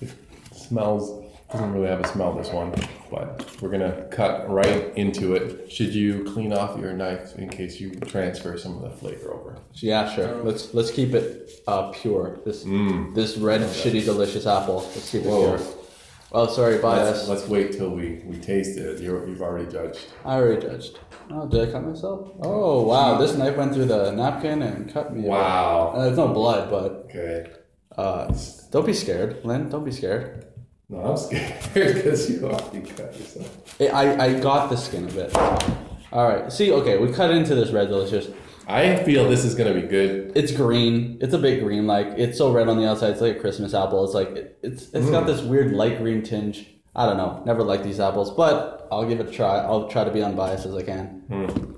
It 0.00 0.10
smells 0.54 1.19
doesn't 1.52 1.72
really 1.72 1.88
have 1.88 2.00
a 2.00 2.06
smell 2.08 2.32
this 2.32 2.50
one, 2.50 2.72
but 3.10 3.44
we're 3.60 3.70
gonna 3.70 4.06
cut 4.10 4.48
right 4.48 4.92
into 4.96 5.34
it. 5.34 5.70
Should 5.70 5.94
you 5.94 6.24
clean 6.24 6.52
off 6.52 6.78
your 6.78 6.92
knife 6.92 7.36
in 7.36 7.48
case 7.48 7.80
you 7.80 7.90
transfer 8.00 8.56
some 8.56 8.76
of 8.76 8.82
the 8.82 8.90
flavor 8.90 9.32
over? 9.34 9.56
Yeah, 9.74 10.08
sure. 10.14 10.42
Let's 10.44 10.72
let's 10.74 10.90
keep 10.90 11.12
it 11.14 11.50
uh, 11.66 11.90
pure. 11.90 12.40
This 12.44 12.64
Mm. 12.64 13.14
this 13.14 13.36
red 13.36 13.62
shitty 13.62 14.04
delicious 14.04 14.46
apple. 14.46 14.76
Let's 14.94 15.10
keep 15.10 15.22
it 15.22 15.28
Whoa. 15.28 15.56
pure. 15.56 15.66
Oh, 16.32 16.46
sorry, 16.46 16.74
Let's, 16.74 16.82
bias. 16.82 17.28
let's 17.28 17.48
wait 17.48 17.72
till 17.72 17.90
we, 17.90 18.22
we 18.24 18.36
taste 18.38 18.78
it. 18.78 19.00
You're, 19.00 19.26
you've 19.26 19.42
already 19.42 19.68
judged. 19.68 19.98
I 20.24 20.36
already 20.36 20.62
judged. 20.64 20.96
Oh, 21.28 21.48
did 21.48 21.68
I 21.68 21.72
cut 21.72 21.84
myself? 21.84 22.30
Oh, 22.40 22.82
wow. 22.82 23.18
This 23.18 23.34
knife 23.36 23.56
went 23.56 23.74
through 23.74 23.86
the 23.86 24.12
napkin 24.12 24.62
and 24.62 24.88
cut 24.92 25.12
me. 25.12 25.22
Wow. 25.22 25.92
Uh, 25.96 26.02
it's 26.06 26.16
no 26.16 26.28
blood, 26.28 26.70
but 26.70 26.92
Okay. 27.06 27.50
uh, 27.98 28.32
don't 28.70 28.86
be 28.86 28.92
scared, 28.92 29.44
Lynn. 29.44 29.68
Don't 29.70 29.82
be 29.84 29.90
scared. 29.90 30.46
No, 30.90 30.98
I'm 30.98 31.16
scared 31.16 31.54
because 31.74 32.28
you 32.28 32.44
already 32.46 32.80
cut 32.90 33.16
yourself. 33.18 33.80
I, 33.80 34.26
I, 34.26 34.40
got 34.40 34.70
the 34.70 34.76
skin 34.76 35.04
of 35.04 35.16
it. 35.16 35.34
All 36.12 36.28
right. 36.28 36.52
See, 36.52 36.72
okay, 36.72 36.98
we 36.98 37.12
cut 37.12 37.30
into 37.30 37.54
this 37.54 37.70
red 37.70 37.88
delicious. 37.88 38.28
I 38.66 39.02
feel 39.04 39.28
this 39.28 39.44
is 39.44 39.54
gonna 39.54 39.74
be 39.74 39.82
good. 39.82 40.32
It's 40.34 40.52
green. 40.52 41.18
It's 41.20 41.34
a 41.34 41.38
bit 41.38 41.62
green. 41.62 41.86
Like 41.86 42.08
it's 42.18 42.38
so 42.38 42.52
red 42.52 42.68
on 42.68 42.76
the 42.76 42.88
outside. 42.88 43.10
It's 43.10 43.20
like 43.20 43.36
a 43.36 43.40
Christmas 43.40 43.72
apple. 43.72 44.04
It's 44.04 44.14
like 44.14 44.28
it, 44.30 44.58
it's 44.62 44.92
it's 44.92 45.10
got 45.10 45.24
Mm. 45.24 45.26
this 45.26 45.42
weird 45.42 45.72
light 45.72 45.98
green 45.98 46.22
tinge 46.22 46.66
I 46.94 47.06
don't 47.06 47.16
know. 47.16 47.42
Never 47.46 47.62
liked 47.62 47.84
these 47.84 48.00
apples, 48.00 48.30
but 48.32 48.88
I'll 48.90 49.08
give 49.08 49.20
it 49.20 49.28
a 49.28 49.32
try. 49.32 49.58
I'll 49.58 49.88
try 49.88 50.04
to 50.04 50.10
be 50.10 50.22
unbiased 50.22 50.66
as 50.66 50.74
I 50.74 50.82
can. 50.82 51.22
Hmm. 51.28 51.72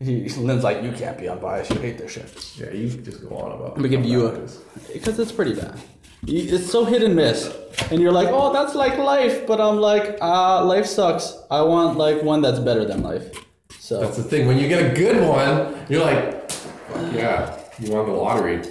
He, 0.00 0.28
Lynn's 0.28 0.62
like, 0.62 0.82
you 0.82 0.92
can't 0.92 1.18
be 1.18 1.28
unbiased. 1.28 1.72
You 1.72 1.80
hate 1.80 1.98
this 1.98 2.12
shit. 2.12 2.54
Yeah, 2.56 2.70
you 2.72 2.88
just 2.88 3.28
go 3.28 3.36
on 3.36 3.52
about. 3.52 3.70
Let 3.70 3.78
me 3.78 3.88
give 3.88 4.04
you 4.04 4.26
a 4.26 4.34
it 4.34 4.50
because 4.92 5.18
it's 5.18 5.32
pretty 5.32 5.54
bad. 5.54 5.78
It's 6.26 6.70
so 6.70 6.84
hit 6.84 7.02
and 7.02 7.14
miss, 7.14 7.54
and 7.90 8.00
you're 8.00 8.12
like, 8.12 8.28
oh, 8.30 8.52
that's 8.52 8.74
like 8.74 8.98
life, 8.98 9.46
but 9.46 9.60
I'm 9.60 9.76
like, 9.76 10.18
ah, 10.20 10.62
life 10.62 10.86
sucks. 10.86 11.36
I 11.50 11.62
want 11.62 11.96
like 11.96 12.22
one 12.22 12.42
that's 12.42 12.58
better 12.58 12.84
than 12.84 13.02
life. 13.02 13.30
So 13.78 14.00
That's 14.00 14.18
the 14.18 14.22
thing. 14.22 14.46
When 14.46 14.58
you 14.58 14.68
get 14.68 14.92
a 14.92 14.94
good 14.94 15.26
one, 15.26 15.86
you're 15.88 16.04
like, 16.04 16.50
Fuck 16.50 17.12
yeah, 17.14 17.58
you 17.78 17.92
won 17.92 18.06
the 18.06 18.12
lottery. 18.12 18.62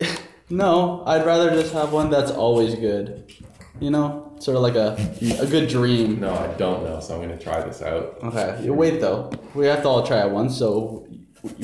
no, 0.50 1.02
I'd 1.06 1.24
rather 1.24 1.50
just 1.50 1.72
have 1.72 1.92
one 1.92 2.10
that's 2.10 2.30
always 2.30 2.74
good. 2.74 3.32
You 3.80 3.90
know, 3.90 4.34
sort 4.38 4.56
of 4.56 4.62
like 4.62 4.74
a 4.74 4.96
a 5.40 5.46
good 5.46 5.68
dream. 5.68 6.20
No, 6.20 6.34
I 6.34 6.48
don't 6.54 6.84
know, 6.84 7.00
so 7.00 7.14
I'm 7.14 7.20
gonna 7.22 7.38
try 7.38 7.62
this 7.62 7.82
out. 7.82 8.18
Okay, 8.22 8.60
you 8.64 8.74
wait 8.74 9.00
though. 9.00 9.30
We 9.54 9.66
have 9.66 9.82
to 9.82 9.88
all 9.88 10.06
try 10.06 10.26
it 10.26 10.30
once, 10.30 10.56
so 10.58 11.06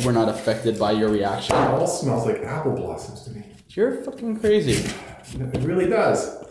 we're 0.05 0.13
not 0.13 0.29
affected 0.29 0.79
by 0.79 0.93
your 0.93 1.11
reaction. 1.11 1.57
It 1.57 1.59
all 1.59 1.87
smells 1.87 2.27
like 2.27 2.43
apple 2.43 2.73
blossoms 2.73 3.25
to 3.25 3.31
me. 3.31 3.45
You're 3.71 4.03
fucking 4.05 4.41
crazy. 4.41 4.91
It 5.35 5.61
really 5.61 5.89
does. 5.89 6.43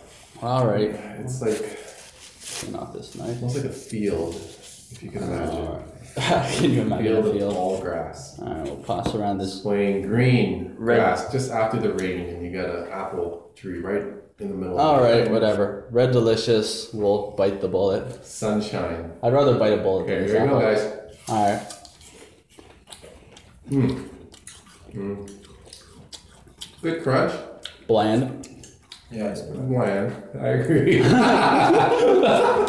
All 0.42 0.66
right, 0.68 0.90
It's 1.20 1.42
like 1.42 2.72
not 2.72 2.94
this 2.94 3.16
knife. 3.16 3.36
almost 3.42 3.56
like 3.58 3.66
a 3.66 3.70
field, 3.70 4.36
if 4.36 5.02
you 5.04 5.12
can 5.12 5.24
imagine. 5.24 5.84
Can 6.18 6.72
you 6.72 6.82
imagine 6.82 7.06
Field 7.06 7.26
a 7.26 7.30
of 7.30 7.36
field? 7.38 7.54
tall 7.54 7.80
grass. 7.82 8.38
All 8.40 8.48
right, 8.54 8.64
we'll 8.66 8.78
pass 8.78 9.16
around 9.16 9.38
this. 9.38 9.62
Swaying 9.62 10.02
green 10.08 10.76
Red. 10.78 10.98
grass 10.98 11.32
just 11.32 11.52
after 11.52 11.80
the 11.80 11.94
rain, 11.94 12.28
and 12.30 12.44
you 12.46 12.52
got 12.52 12.70
an 12.70 12.88
apple 12.92 13.52
tree 13.56 13.80
right 13.80 14.04
in 14.40 14.50
the 14.50 14.56
middle. 14.56 14.78
All 14.80 15.02
right, 15.02 15.30
whatever. 15.32 15.88
Red 15.92 16.12
delicious. 16.12 16.92
We'll 16.94 17.32
bite 17.32 17.62
the 17.62 17.68
bullet. 17.70 18.26
Sunshine. 18.26 19.14
I'd 19.24 19.32
rather 19.32 19.58
bite 19.58 19.74
a 19.74 19.78
bullet 19.82 20.04
Okay, 20.04 20.20
than 20.20 20.28
here 20.28 20.42
we 20.44 20.50
go, 20.50 20.60
guys. 20.60 20.94
All 21.30 21.52
right. 21.52 21.74
Hmm. 23.70 24.04
Hmm. 24.92 25.26
Good 26.82 27.04
crunch. 27.04 27.34
Bland. 27.88 28.48
Yeah, 29.12 29.26
it's 29.26 29.42
Bland. 29.42 30.16
I 30.40 30.48
agree. 30.48 31.02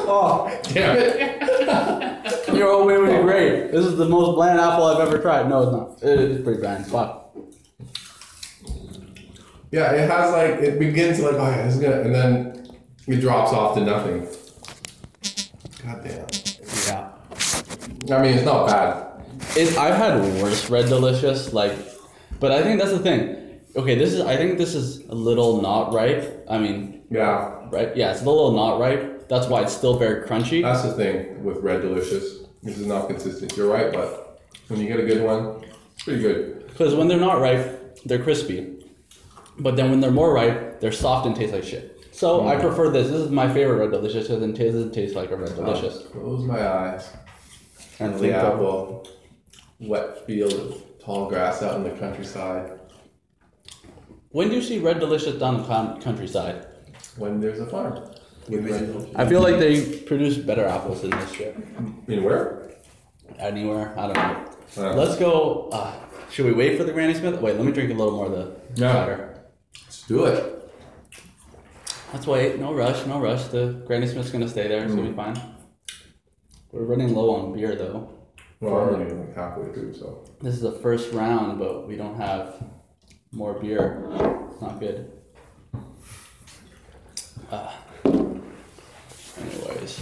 oh, 0.08 0.60
damn 0.64 0.96
it. 0.98 2.48
You're 2.52 2.68
all 2.68 2.84
way, 2.84 2.98
way 2.98 3.22
great. 3.22 3.70
This 3.70 3.86
is 3.86 3.96
the 3.96 4.08
most 4.08 4.34
bland 4.34 4.58
apple 4.58 4.86
I've 4.86 5.06
ever 5.06 5.18
tried. 5.18 5.48
No, 5.48 5.62
it's 5.62 5.72
not. 5.72 6.02
It 6.10 6.18
is 6.18 6.42
pretty 6.42 6.60
bland. 6.60 6.84
Fuck. 6.86 7.36
Yeah, 9.70 9.92
it 9.92 10.10
has 10.10 10.32
like 10.32 10.60
it 10.60 10.80
begins 10.80 11.20
like 11.20 11.34
oh 11.34 11.48
yeah, 11.48 11.64
this 11.64 11.76
is 11.76 11.80
gonna, 11.80 12.00
and 12.00 12.14
then 12.14 12.66
it 13.06 13.20
drops 13.20 13.52
off 13.52 13.74
to 13.76 13.84
nothing. 13.84 14.26
God 15.84 16.04
damn. 16.04 16.26
Yeah. 16.86 17.08
I 18.16 18.22
mean, 18.22 18.34
it's 18.34 18.44
not 18.44 18.66
bad. 18.66 19.24
It, 19.56 19.78
I've 19.78 19.94
had 19.94 20.20
worse 20.42 20.68
red 20.68 20.88
delicious, 20.88 21.52
like, 21.52 21.72
but 22.40 22.50
I 22.50 22.62
think 22.62 22.80
that's 22.80 22.92
the 22.92 22.98
thing. 22.98 23.41
Okay, 23.74 23.94
this 23.94 24.12
is. 24.12 24.20
I 24.20 24.36
think 24.36 24.58
this 24.58 24.74
is 24.74 25.06
a 25.08 25.14
little 25.14 25.62
not 25.62 25.92
ripe. 25.92 26.46
I 26.48 26.58
mean, 26.58 27.02
Yeah, 27.10 27.68
right? 27.70 27.96
Yeah, 27.96 28.12
it's 28.12 28.22
a 28.22 28.24
little 28.24 28.52
not 28.52 28.78
ripe. 28.78 29.28
That's 29.28 29.46
why 29.46 29.62
it's 29.62 29.72
still 29.72 29.98
very 29.98 30.26
crunchy. 30.26 30.62
that's 30.62 30.82
the 30.82 30.92
thing 30.92 31.42
with 31.42 31.58
Red 31.58 31.80
Delicious. 31.80 32.40
This 32.62 32.78
is 32.78 32.86
not 32.86 33.08
consistent. 33.08 33.56
You're 33.56 33.70
right, 33.70 33.92
but 33.92 34.40
when 34.68 34.80
you 34.80 34.88
get 34.88 35.00
a 35.00 35.06
good 35.06 35.22
one, 35.22 35.64
it's 35.94 36.04
pretty 36.04 36.20
good. 36.20 36.66
Because 36.68 36.94
when 36.94 37.08
they're 37.08 37.18
not 37.18 37.40
ripe, 37.40 37.98
they're 38.04 38.22
crispy. 38.22 38.84
But 39.58 39.76
then 39.76 39.90
when 39.90 40.00
they're 40.00 40.10
more 40.10 40.32
ripe, 40.32 40.80
they're 40.80 40.92
soft 40.92 41.26
and 41.26 41.34
taste 41.34 41.52
like 41.52 41.64
shit. 41.64 41.92
So 42.12 42.46
I 42.46 42.56
mm. 42.56 42.60
prefer 42.60 42.90
this. 42.90 43.08
This 43.08 43.20
is 43.20 43.30
my 43.30 43.52
favorite 43.52 43.76
red 43.76 43.90
delicious 43.90 44.28
because 44.28 44.42
it 44.42 44.56
doesn't 44.56 44.92
taste 44.92 45.14
like 45.14 45.30
a 45.30 45.36
red 45.36 45.52
ah, 45.52 45.64
delicious. 45.64 46.04
I'll 46.04 46.20
Close 46.20 46.44
my 46.44 46.66
eyes. 46.66 47.10
And 47.98 48.18
the 48.18 48.38
of- 48.38 48.54
apple, 48.54 49.08
wet 49.80 50.26
field 50.26 50.52
of 50.52 50.82
tall 51.02 51.28
grass 51.28 51.62
out 51.62 51.76
in 51.76 51.84
the 51.84 51.90
countryside. 51.90 52.78
When 54.32 54.48
do 54.48 54.54
you 54.56 54.62
see 54.62 54.78
red 54.78 54.98
delicious 55.00 55.36
down 55.38 55.58
the 55.58 55.64
con- 55.64 56.00
countryside? 56.00 56.66
When 57.16 57.40
there's 57.40 57.60
a 57.60 57.66
farm. 57.66 57.94
With 58.48 58.64
Red 58.68 58.86
Delicious. 58.86 59.14
I 59.14 59.26
feel 59.26 59.40
like 59.40 59.58
they 59.60 59.98
produce 60.00 60.36
better 60.36 60.66
apples 60.66 61.02
than 61.02 61.10
this 61.10 61.32
shit. 61.32 61.56
In 62.08 62.24
where? 62.24 62.72
Anywhere, 63.38 63.94
I 63.98 64.06
don't 64.08 64.16
know. 64.16 64.50
Uh, 64.90 64.94
Let's 64.94 65.16
go. 65.16 65.68
Uh, 65.72 65.94
should 66.30 66.46
we 66.46 66.52
wait 66.52 66.76
for 66.76 66.84
the 66.84 66.92
Granny 66.92 67.14
Smith? 67.14 67.40
Wait, 67.40 67.56
let 67.56 67.64
me 67.64 67.70
drink 67.72 67.90
a 67.90 67.94
little 67.94 68.16
more 68.16 68.26
of 68.26 68.32
the 68.32 68.56
Yeah. 68.74 68.92
cider. 68.92 69.34
Let's 69.84 70.02
do 70.08 70.24
it. 70.24 70.72
Let's 72.12 72.26
wait. 72.26 72.58
No 72.58 72.72
rush. 72.74 73.06
No 73.06 73.20
rush. 73.20 73.44
The 73.44 73.80
Granny 73.86 74.06
Smith's 74.08 74.30
gonna 74.30 74.48
stay 74.48 74.66
there, 74.66 74.82
It's 74.84 74.94
gonna 74.94 75.08
be 75.08 75.14
fine. 75.16 75.36
We're 76.72 76.84
running 76.84 77.14
low 77.14 77.34
on 77.36 77.52
beer 77.52 77.76
though. 77.76 78.08
Well, 78.60 78.76
I'm 78.76 78.94
only 78.94 79.12
like 79.14 79.36
halfway 79.36 79.72
through, 79.72 79.94
so. 79.94 80.24
This 80.40 80.54
is 80.54 80.60
the 80.62 80.72
first 80.72 81.12
round, 81.12 81.58
but 81.58 81.86
we 81.86 81.96
don't 81.96 82.16
have 82.16 82.62
more 83.32 83.54
beer. 83.54 84.04
It's 84.52 84.60
not 84.60 84.78
good. 84.80 85.10
Uh, 87.50 87.70
anyways, 89.40 90.00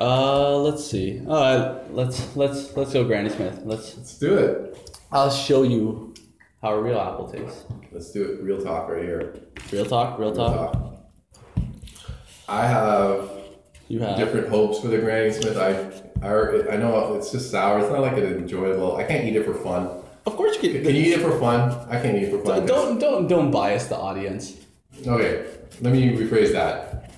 uh, 0.00 0.56
let's 0.58 0.84
see. 0.88 1.20
All 1.26 1.34
right, 1.40 1.92
let's 1.94 2.36
let's 2.36 2.76
let's 2.76 2.92
go, 2.92 3.04
Granny 3.04 3.30
Smith. 3.30 3.60
Let's. 3.64 3.96
Let's 3.96 4.18
do 4.18 4.36
it. 4.36 4.98
I'll 5.10 5.30
show 5.30 5.62
you 5.62 6.14
how 6.62 6.74
a 6.74 6.80
real 6.82 6.98
apple 6.98 7.28
tastes. 7.30 7.64
Let's 7.92 8.10
do 8.12 8.22
it. 8.24 8.42
Real 8.42 8.60
talk 8.60 8.88
right 8.88 9.02
here. 9.02 9.34
Real 9.72 9.84
talk. 9.86 10.18
Real 10.18 10.30
Real 10.32 10.36
talk. 10.36 10.72
talk. 10.72 10.92
I 12.48 12.66
have 12.66 13.28
You 13.88 14.00
have. 14.00 14.16
different 14.16 14.48
hopes 14.48 14.80
for 14.80 14.88
the 14.88 14.98
Granny 14.98 15.32
Smith. 15.32 15.56
I, 15.56 15.70
I, 16.26 16.74
I 16.74 16.76
know 16.76 17.14
it's 17.14 17.30
just 17.32 17.50
sour. 17.50 17.78
It's 17.80 17.90
not 17.90 18.00
like 18.02 18.16
an 18.16 18.24
enjoyable. 18.24 18.96
I 18.96 19.04
can't 19.04 19.24
eat 19.24 19.34
it 19.36 19.44
for 19.44 19.54
fun. 19.54 19.95
Of 20.26 20.36
course, 20.36 20.60
you 20.62 20.70
can. 20.72 20.82
Can 20.82 20.94
you 20.96 21.02
eat 21.02 21.12
it 21.14 21.20
for 21.20 21.38
fun? 21.38 21.60
I 21.88 22.00
can't 22.00 22.16
eat 22.16 22.24
it 22.24 22.30
for 22.30 22.44
fun. 22.44 22.66
Don't 22.66 22.98
don't 22.98 23.28
don't 23.28 23.50
bias 23.50 23.86
the 23.86 23.96
audience. 23.96 24.56
Okay, 25.06 25.44
let 25.80 25.92
me 25.92 26.10
rephrase 26.16 26.52
that. 26.52 27.10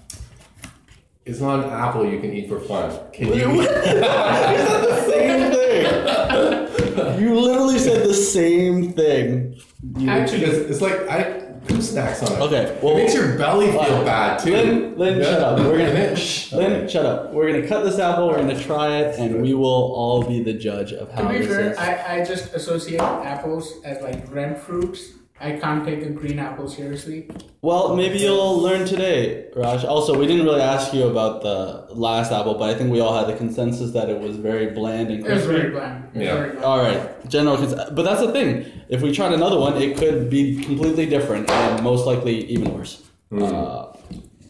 It's 1.24 1.40
not 1.40 1.64
an 1.64 1.70
apple 1.70 2.06
you 2.10 2.20
can 2.20 2.32
eat 2.32 2.48
for 2.48 2.58
fun. 2.60 2.90
Can 3.12 3.28
you? 3.28 3.62
eat- 3.62 3.68
the 3.68 5.04
Same 5.06 5.52
thing. 5.52 7.20
you 7.22 7.38
literally 7.38 7.78
said 7.78 8.06
the 8.06 8.14
same 8.14 8.92
thing. 8.94 9.54
You- 9.96 10.08
Actually, 10.10 10.40
Because 10.40 10.58
it's 10.70 10.80
like 10.80 10.98
I 11.08 11.38
put 11.68 11.83
snacks 11.83 12.22
on 12.22 12.33
it. 12.33 12.40
Okay, 12.40 12.78
well- 12.83 12.94
it 12.96 13.02
makes 13.02 13.14
your 13.14 13.37
belly 13.38 13.70
feel 13.70 13.83
Fine. 13.83 14.04
bad 14.04 14.38
too. 14.40 14.52
Lynn, 14.52 14.98
Lynn, 14.98 15.18
Yeah. 15.18 15.24
shut 15.24 15.40
up. 15.42 15.59
We're 15.61 15.78
gonna 15.78 15.90
it- 15.90 16.16
shh, 16.18 16.52
Lynn, 16.52 16.88
shut 16.88 17.07
up. 17.07 17.33
We're 17.33 17.52
gonna 17.52 17.66
cut 17.68 17.85
this 17.85 17.98
apple. 17.98 18.28
We're 18.28 18.37
gonna 18.38 18.59
try 18.59 18.96
it, 18.98 19.18
and 19.18 19.42
we 19.42 19.54
will 19.54 19.66
all 19.94 20.22
be 20.22 20.42
the 20.42 20.52
judge 20.54 20.92
of 20.92 21.11
how 21.12 21.22
to 21.22 21.28
be 21.28 21.38
this 21.38 21.48
fair, 21.48 21.70
is. 21.72 21.78
I, 21.78 22.20
I 22.20 22.24
just 22.24 22.52
associate 22.54 23.00
apples 23.00 23.72
as 23.85 24.02
like 24.02 24.33
red 24.35 24.61
fruits. 24.61 25.00
I 25.40 25.53
can't 25.53 25.85
take 25.85 26.03
a 26.03 26.11
green 26.11 26.38
apple 26.40 26.68
seriously. 26.68 27.31
Well, 27.62 27.94
maybe 27.94 28.18
you'll 28.18 28.59
learn 28.61 28.85
today, 28.87 29.46
Raj. 29.55 29.85
Also, 29.85 30.18
we 30.18 30.27
didn't 30.27 30.44
really 30.44 30.61
ask 30.61 30.92
you 30.92 31.05
about 31.07 31.42
the 31.42 31.87
last 31.94 32.33
apple, 32.33 32.55
but 32.55 32.70
I 32.70 32.74
think 32.74 32.90
we 32.90 32.98
all 33.01 33.16
had 33.16 33.29
the 33.33 33.37
consensus 33.37 33.92
that 33.92 34.09
it 34.09 34.18
was 34.20 34.37
very 34.37 34.66
bland 34.70 35.11
and 35.11 35.24
It 35.24 35.31
was 35.33 35.46
very 35.46 35.61
crispy. 35.61 35.70
bland. 35.79 36.05
Was 36.14 36.22
Yeah. 36.24 36.35
very 36.35 36.51
bland. 36.51 36.64
All 36.64 36.79
right, 36.79 37.29
general 37.29 37.57
consensus. 37.57 37.90
But 37.90 38.03
that's 38.03 38.20
the 38.20 38.33
thing. 38.33 38.64
If 38.88 39.01
we 39.03 39.12
tried 39.12 39.33
another 39.33 39.59
one, 39.61 39.77
it 39.81 39.96
could 39.96 40.29
be 40.29 40.57
completely 40.62 41.07
different 41.07 41.48
and 41.51 41.85
most 41.85 42.05
likely 42.07 42.44
even 42.46 42.74
worse. 42.74 43.03
Uh, 43.33 43.87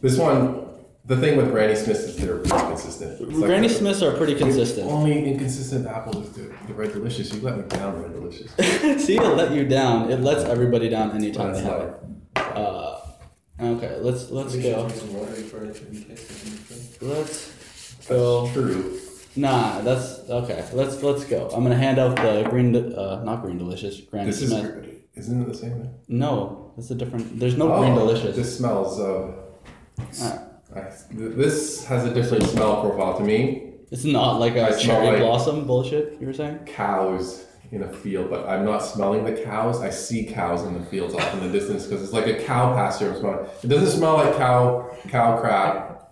This 0.01 0.17
one, 0.17 0.68
the 1.09 1.17
thing 1.17 1.37
with 1.37 1.49
Granny 1.49 1.73
Smiths 1.75 2.01
is 2.01 2.17
they're 2.17 2.37
pretty 2.37 2.65
consistent. 2.67 3.19
It's 3.19 3.21
like 3.33 3.47
Granny 3.49 3.67
the- 3.67 3.73
Smiths 3.73 4.03
are 4.03 4.15
pretty 4.15 4.35
The 4.35 4.41
consistent. 4.41 4.87
only 4.87 5.25
inconsistent 5.25 5.87
apple 5.87 6.21
is 6.21 6.29
the, 6.33 6.53
the 6.67 6.73
Red 6.75 6.93
Delicious. 6.93 7.33
You 7.33 7.41
let 7.41 7.57
me 7.57 7.63
down, 7.63 7.99
Red 8.01 8.13
Delicious. 8.13 8.51
See, 9.05 9.17
it 9.17 9.21
let 9.35 9.51
you 9.51 9.65
down. 9.67 10.11
It 10.11 10.19
lets 10.21 10.43
everybody 10.43 10.87
down 10.87 11.11
anytime 11.15 11.53
they 11.53 11.61
have 11.63 11.81
it. 11.81 11.93
Uh, 12.35 13.01
okay, 13.59 13.97
let's 14.01 14.29
let's 14.29 14.55
go. 14.55 14.87
some 14.89 15.13
water 15.15 15.31
before 15.31 15.63
it 15.65 15.75
can 15.75 15.91
be 15.91 16.03
tasted. 16.03 17.01
Let's 17.01 18.05
go. 18.07 18.47
True. 18.53 18.99
Nah, 19.35 19.81
that's 19.81 20.19
okay. 20.29 20.63
Let's 20.73 21.01
let's 21.01 21.23
go. 21.23 21.49
I'm 21.53 21.63
gonna 21.63 21.75
hand 21.75 21.97
out 21.97 22.17
the 22.17 22.47
green, 22.51 22.75
uh, 22.75 23.23
not 23.23 23.41
green 23.41 23.57
delicious, 23.57 23.99
Granny 24.01 24.27
This 24.29 24.43
is 24.43 24.49
Smith. 24.51 24.85
isn't 25.15 25.41
it 25.41 25.47
the 25.47 25.57
same? 25.57 25.71
Thing? 25.71 25.93
No, 26.07 26.71
it's 26.77 26.91
a 26.91 26.95
different. 26.95 27.39
There's 27.39 27.57
no 27.57 27.79
green 27.79 27.95
delicious. 27.95 28.35
This 28.35 28.55
smells 28.57 28.99
of. 28.99 29.35
Ah. 30.21 30.45
I, 30.75 30.91
this 31.11 31.85
has 31.85 32.05
a 32.05 32.13
different 32.13 32.43
smell 32.45 32.81
profile 32.81 33.17
to 33.17 33.23
me. 33.23 33.73
It's 33.91 34.03
not 34.05 34.39
like 34.39 34.55
a 34.55 34.67
I 34.67 34.71
cherry 34.79 35.07
like- 35.07 35.17
blossom 35.19 35.65
bullshit. 35.65 36.17
You 36.21 36.27
were 36.27 36.33
saying? 36.33 36.59
Cows 36.65 37.45
in 37.71 37.83
a 37.83 37.91
field, 37.91 38.29
but 38.29 38.47
I'm 38.47 38.65
not 38.65 38.79
smelling 38.79 39.23
the 39.23 39.33
cows. 39.43 39.81
I 39.81 39.89
see 39.89 40.25
cows 40.25 40.63
in 40.63 40.73
the 40.79 40.85
fields 40.85 41.13
off 41.15 41.33
in 41.33 41.39
the 41.41 41.49
distance 41.49 41.85
because 41.85 42.03
it's 42.03 42.13
like 42.13 42.27
a 42.27 42.43
cow 42.43 42.73
pasture. 42.75 43.11
I'm 43.13 43.19
smelling. 43.19 43.45
It 43.63 43.67
doesn't 43.67 43.97
smell 43.97 44.15
like 44.15 44.35
cow 44.37 44.89
cow 45.07 45.39
crap, 45.39 46.11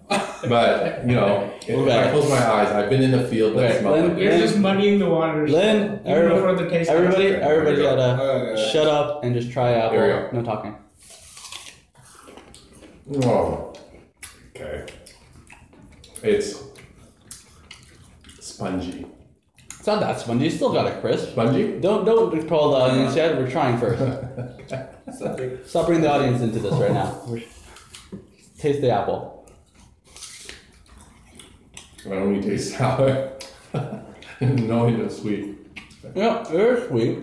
but 0.49 1.01
you 1.07 1.15
know, 1.15 1.51
if 1.67 1.69
Okay. 1.77 2.07
I 2.07 2.11
close 2.11 2.27
my 2.29 2.37
eyes, 2.47 2.69
I've 2.69 2.89
been 2.89 3.01
in 3.03 3.13
a 3.15 3.27
field 3.27 3.57
that 3.57 3.71
Okay, 3.71 3.79
smells 3.79 4.09
like 4.09 4.17
You're 4.19 4.37
just 4.39 4.57
muddying 4.57 4.97
the 4.99 5.09
waters. 5.09 5.51
Lynn, 5.51 5.99
Even 5.99 6.05
everybody, 6.05 6.63
the 6.69 6.89
everybody, 6.89 7.27
everybody 7.27 7.75
there 7.75 7.75
we 7.75 7.75
go. 7.75 7.95
gotta 7.95 8.21
oh, 8.23 8.25
Okay. 8.53 8.71
shut 8.71 8.87
up 8.87 9.23
and 9.23 9.35
just 9.35 9.51
try 9.51 9.73
apple. 9.73 9.97
There 9.97 10.23
we 10.23 10.31
go. 10.31 10.37
No 10.39 10.43
talking. 10.43 10.75
Oh. 13.23 13.66
Okay. 14.59 14.85
It's 16.23 16.63
spongy. 18.39 19.05
It's 19.69 19.85
not 19.85 19.99
that 19.99 20.19
spongy. 20.19 20.45
You 20.45 20.51
still 20.51 20.73
got 20.73 20.87
a 20.87 20.99
crisp. 20.99 21.29
Spongy? 21.29 21.79
Don't 21.79 22.05
don't 22.05 22.47
call 22.47 22.71
the 22.71 22.77
audience 22.77 23.15
yet. 23.21 23.37
We're 23.37 23.51
trying 23.51 23.77
first. 23.77 24.01
Stop 25.69 25.85
bringing 25.85 26.01
the 26.03 26.09
audience 26.11 26.41
into 26.41 26.57
this 26.59 26.73
right 26.73 26.91
now. 26.91 27.23
Taste 28.57 28.81
the 28.81 28.89
apple. 28.89 29.47
I 32.07 32.13
only 32.13 32.41
taste 32.41 32.75
sour. 32.75 33.33
no, 34.41 34.87
it's 34.87 35.19
sweet. 35.19 35.55
Yeah, 36.15 36.43
they're 36.49 36.87
sweet. 36.87 37.19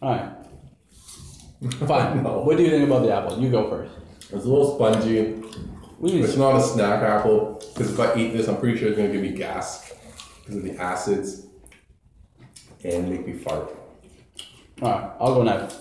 All 0.00 0.12
right. 0.12 0.32
Fine. 1.86 2.22
No. 2.22 2.40
What 2.40 2.56
do 2.56 2.62
you 2.62 2.70
think 2.70 2.86
about 2.86 3.02
the 3.02 3.14
apple? 3.14 3.38
You 3.38 3.50
go 3.50 3.68
first. 3.68 3.92
It's 4.22 4.46
a 4.46 4.48
little 4.48 4.76
spongy. 4.76 5.41
It's 6.04 6.36
not 6.36 6.56
a 6.56 6.60
snack 6.60 7.00
apple 7.02 7.62
because 7.72 7.92
if 7.92 8.00
I 8.00 8.16
eat 8.16 8.32
this, 8.32 8.48
I'm 8.48 8.56
pretty 8.56 8.76
sure 8.76 8.88
it's 8.88 8.96
gonna 8.96 9.12
give 9.12 9.22
me 9.22 9.30
gas 9.30 9.92
because 10.40 10.56
of 10.56 10.64
the 10.64 10.76
acids 10.76 11.46
and 12.82 13.08
make 13.08 13.24
me 13.24 13.34
fart. 13.34 13.76
All 14.82 14.90
right, 14.90 15.10
I'll 15.20 15.34
go 15.34 15.42
next. 15.44 15.78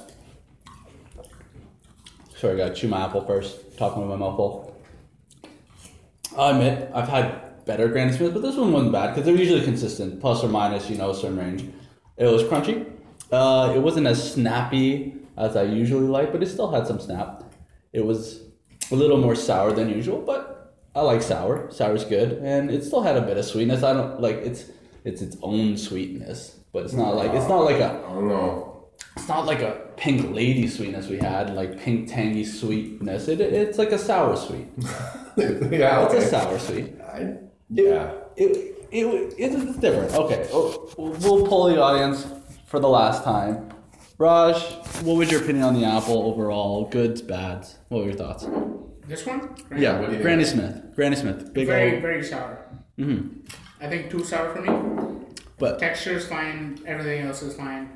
Sorry, 2.38 2.54
I 2.54 2.58
gotta 2.68 2.76
chew 2.76 2.88
my 2.88 3.06
apple 3.06 3.26
first. 3.26 3.78
Talking 3.80 4.02
with 4.02 4.12
my 4.12 4.16
mouth 4.16 4.36
full. 4.36 4.82
I'll 6.38 6.52
admit 6.52 6.92
I've 6.94 7.10
had 7.10 7.66
better 7.66 7.88
Granny 7.88 8.12
Smith, 8.12 8.34
but 8.34 8.44
this 8.44 8.56
one 8.56 8.72
wasn't 8.72 8.92
bad 8.92 9.10
because 9.10 9.26
they're 9.26 9.36
usually 9.36 9.64
consistent, 9.64 10.22
plus 10.22 10.44
or 10.44 10.50
minus, 10.50 10.88
you 10.88 10.98
know, 10.98 11.10
a 11.10 11.16
certain 11.16 11.38
range. 11.38 11.68
It 12.18 12.28
was 12.28 12.44
crunchy. 12.44 12.86
Uh, 13.32 13.74
it 13.76 13.80
wasn't 13.80 14.06
as 14.06 14.34
snappy 14.34 15.16
as 15.36 15.56
I 15.56 15.64
usually 15.64 16.08
like, 16.08 16.32
but 16.32 16.44
it 16.44 16.48
still 16.48 16.72
had 16.72 16.86
some 16.86 17.00
snap. 17.00 17.44
It 17.92 18.06
was 18.06 18.51
a 18.92 18.96
little 18.96 19.18
more 19.18 19.36
sour 19.36 19.72
than 19.74 19.90
usual, 19.90 20.22
but 20.22 20.74
I 20.96 21.02
like 21.02 21.22
sour. 21.22 21.70
Sour's 21.72 22.04
good, 22.06 22.34
and 22.44 22.70
it 22.72 22.84
still 22.84 23.02
had 23.02 23.16
a 23.18 23.22
bit 23.22 23.38
of 23.38 23.46
sweetness. 23.46 23.84
I 23.84 23.94
don't 23.94 24.20
like 24.22 24.38
it's 24.38 24.66
it's 25.04 25.22
its 25.22 25.38
own 25.42 25.78
sweetness, 25.78 26.58
but 26.74 26.84
it's 26.86 26.94
not 26.94 27.16
like 27.16 27.32
it's 27.32 27.48
not 27.48 27.60
like 27.64 27.78
a 27.80 27.92
I 28.08 28.14
don't 28.14 28.28
know. 28.28 28.88
it's 29.16 29.28
not 29.28 29.46
like 29.46 29.62
a 29.62 29.88
pink 29.98 30.34
lady 30.36 30.68
sweetness 30.68 31.08
we 31.08 31.18
had, 31.18 31.54
like 31.56 31.80
pink 31.80 32.10
tangy 32.10 32.44
sweetness. 32.46 33.28
It, 33.28 33.40
it's 33.42 33.78
like 33.78 33.92
a 33.92 33.98
sour 33.98 34.36
sweet. 34.36 34.68
yeah, 35.38 36.04
It's 36.06 36.14
okay. 36.14 36.18
a 36.18 36.28
sour 36.28 36.60
sweet. 36.60 36.94
I, 37.02 37.38
yeah. 37.70 38.12
It, 38.36 38.76
it, 38.92 39.34
it's 39.38 39.78
different. 39.78 40.14
Okay, 40.14 40.50
oh, 40.52 40.92
we'll 40.98 41.46
pull 41.48 41.66
the 41.70 41.82
audience 41.82 42.28
for 42.68 42.80
the 42.80 42.90
last 42.90 43.24
time. 43.24 43.70
Raj, 44.18 44.62
what 45.04 45.16
was 45.18 45.32
your 45.32 45.42
opinion 45.42 45.64
on 45.64 45.74
the 45.74 45.86
apple 45.86 46.24
overall? 46.24 46.86
Goods, 46.90 47.22
bads? 47.22 47.78
What 47.90 48.00
were 48.02 48.10
your 48.10 48.18
thoughts? 48.18 48.46
This 49.08 49.26
one? 49.26 49.56
Yeah, 49.76 50.00
what 50.00 50.22
Granny 50.22 50.46
Smith. 50.46 50.96
Granny 50.96 51.16
Smith. 51.16 51.54
Big 51.54 51.68
Very, 51.68 51.94
old. 51.94 52.02
very 52.02 52.24
sour. 52.24 52.66
hmm 52.98 53.28
I 53.82 53.88
think 53.88 54.12
too 54.12 54.24
sour 54.24 54.54
for 54.54 54.62
me. 54.62 55.26
But 55.58 55.80
Texture 55.80 56.12
is 56.18 56.26
fine. 56.28 56.78
Everything 56.86 57.26
else 57.26 57.42
is 57.42 57.56
fine. 57.56 57.90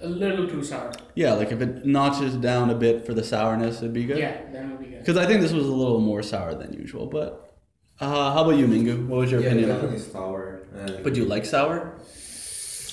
A 0.00 0.08
little 0.08 0.48
too 0.48 0.64
sour. 0.64 0.92
yeah, 1.14 1.32
like 1.34 1.52
if 1.52 1.60
it 1.60 1.86
notches 1.86 2.34
down 2.36 2.70
a 2.70 2.74
bit 2.74 3.06
for 3.06 3.14
the 3.14 3.22
sourness, 3.22 3.78
it'd 3.78 3.92
be 3.92 4.04
good. 4.04 4.18
Yeah, 4.18 4.40
then 4.52 4.66
it'll 4.66 4.78
be 4.78 4.86
good. 4.86 4.98
Because 4.98 5.16
I 5.16 5.26
think 5.26 5.40
this 5.40 5.52
was 5.52 5.66
a 5.66 5.72
little 5.72 6.00
more 6.00 6.22
sour 6.24 6.54
than 6.56 6.72
usual. 6.72 7.06
But 7.06 7.56
uh, 8.00 8.32
how 8.32 8.42
about 8.42 8.56
you, 8.56 8.66
Mingu? 8.66 9.06
What 9.06 9.18
was 9.20 9.30
your 9.30 9.40
Yeah, 9.40 9.48
opinion 9.48 9.70
on 9.70 9.76
definitely 9.76 9.98
it? 9.98 10.12
sour. 10.12 10.66
And 10.74 11.04
But 11.04 11.14
do 11.14 11.20
you 11.20 11.26
like 11.26 11.44
sour? 11.44 11.94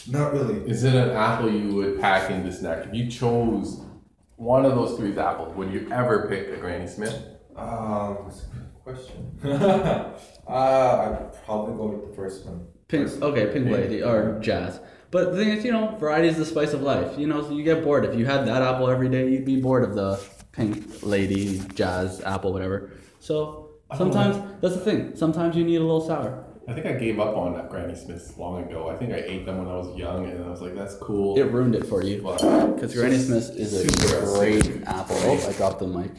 not 0.08 0.34
really. 0.34 0.70
Is 0.70 0.84
it 0.84 0.94
an 0.96 1.10
apple 1.12 1.52
you 1.52 1.74
would 1.76 2.00
pack 2.00 2.30
in 2.32 2.44
the 2.46 2.52
snack? 2.52 2.86
If 2.88 2.94
you 2.94 3.10
chose 3.10 3.82
one 4.36 4.66
of 4.66 4.76
those 4.76 4.98
three 4.98 5.18
apples, 5.18 5.56
would 5.56 5.72
you 5.74 5.88
ever 5.92 6.28
pick 6.28 6.48
a 6.50 6.58
Granny 6.58 6.88
Smith? 6.88 7.16
Um, 7.60 8.18
that's 8.26 8.44
a 8.44 8.46
good 8.56 8.74
question. 8.84 9.40
uh, 9.44 10.14
I'd 10.48 11.46
probably 11.46 11.76
go 11.76 11.88
with 11.88 12.10
the 12.10 12.16
first 12.16 12.46
one. 12.46 12.68
Pink, 12.88 13.08
First. 13.08 13.22
okay, 13.22 13.44
pink 13.54 13.66
Pink. 13.66 13.72
lady 13.72 14.02
or 14.04 14.40
jazz. 14.40 14.80
But 15.12 15.32
the 15.32 15.38
thing 15.38 15.50
is, 15.50 15.66
you 15.66 15.72
know, 15.72 15.96
variety 15.98 16.28
is 16.28 16.38
the 16.38 16.46
spice 16.46 16.74
of 16.74 16.82
life. 16.82 17.18
You 17.18 17.28
know, 17.28 17.42
so 17.42 17.52
you 17.52 17.64
get 17.64 17.84
bored. 17.84 18.06
If 18.06 18.16
you 18.16 18.26
had 18.26 18.46
that 18.48 18.62
apple 18.62 18.90
every 18.90 19.10
day, 19.10 19.30
you'd 19.30 19.46
be 19.46 19.60
bored 19.60 19.84
of 19.84 19.96
the 19.96 20.20
pink 20.52 21.04
lady, 21.04 21.60
jazz, 21.74 22.22
apple, 22.22 22.54
whatever. 22.54 22.92
So 23.20 23.72
sometimes 23.96 24.38
that's 24.62 24.76
the 24.76 24.82
thing. 24.82 25.16
Sometimes 25.16 25.56
you 25.56 25.64
need 25.64 25.78
a 25.78 25.82
little 25.84 26.02
sour. 26.06 26.46
I 26.68 26.74
think 26.74 26.86
I 26.86 26.94
gave 26.94 27.20
up 27.20 27.36
on 27.36 27.54
that 27.54 27.70
Granny 27.72 27.96
Smiths 27.96 28.38
long 28.38 28.64
ago. 28.64 28.90
I 28.90 28.96
think 28.96 29.12
I 29.12 29.18
ate 29.18 29.46
them 29.48 29.58
when 29.58 29.68
I 29.68 29.76
was 29.76 29.98
young, 29.98 30.30
and 30.30 30.44
I 30.44 30.50
was 30.50 30.62
like, 30.62 30.76
"That's 30.76 30.96
cool." 30.98 31.36
It 31.36 31.46
ruined 31.52 31.74
it 31.74 31.88
for 31.88 32.04
you. 32.04 32.18
Because 32.22 32.94
Granny 32.94 33.18
Smith 33.18 33.50
is 33.56 33.74
a 33.74 33.90
Super 33.90 34.38
great 34.38 34.84
apple. 34.86 35.16
Oh, 35.22 35.48
I 35.50 35.54
dropped 35.54 35.80
the 35.80 35.88
mic. 35.88 36.12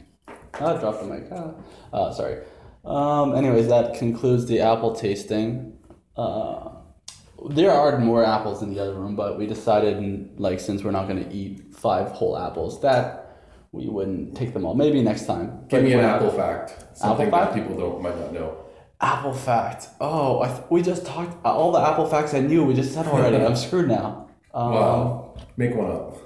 Ah, 0.54 0.76
I 0.76 0.80
dropped 0.80 1.02
the 1.02 1.06
mic. 1.08 1.24
Ah. 1.32 1.52
Uh, 1.92 2.12
sorry. 2.12 2.38
Um, 2.84 3.34
anyways, 3.34 3.68
that 3.68 3.94
concludes 3.94 4.46
the 4.46 4.60
apple 4.60 4.94
tasting. 4.94 5.78
Uh, 6.16 6.70
there 7.50 7.70
are 7.70 7.98
more 7.98 8.24
apples 8.24 8.62
in 8.62 8.72
the 8.74 8.80
other 8.80 8.94
room, 8.94 9.16
but 9.16 9.38
we 9.38 9.46
decided, 9.46 10.38
like, 10.38 10.60
since 10.60 10.82
we're 10.82 10.90
not 10.90 11.08
going 11.08 11.22
to 11.24 11.30
eat 11.34 11.74
five 11.74 12.08
whole 12.08 12.36
apples, 12.38 12.80
that 12.82 13.38
we 13.72 13.88
wouldn't 13.88 14.36
take 14.36 14.52
them 14.52 14.64
all. 14.64 14.74
Maybe 14.74 15.00
next 15.02 15.26
time. 15.26 15.64
give 15.68 15.84
me 15.84 15.92
an 15.92 16.00
apple 16.00 16.30
fact. 16.30 16.96
Something 16.96 17.30
fact? 17.30 17.54
that 17.54 17.62
people 17.62 17.76
don't 17.78 18.02
might 18.02 18.18
not 18.18 18.32
know. 18.32 18.56
Apple 19.00 19.32
fact. 19.32 19.88
Oh, 20.00 20.42
I 20.42 20.48
th- 20.48 20.62
we 20.68 20.82
just 20.82 21.06
talked 21.06 21.42
all 21.46 21.72
the 21.72 21.80
apple 21.80 22.06
facts 22.06 22.34
I 22.34 22.40
knew. 22.40 22.64
We 22.64 22.74
just 22.74 22.92
said 22.92 23.06
already. 23.06 23.36
I'm 23.42 23.56
screwed 23.66 23.88
now. 23.88 24.28
Um, 24.52 24.72
Wow. 24.72 25.34
Make 25.56 25.74
one 25.74 25.90
up. 25.90 26.16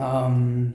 Um, 0.00 0.74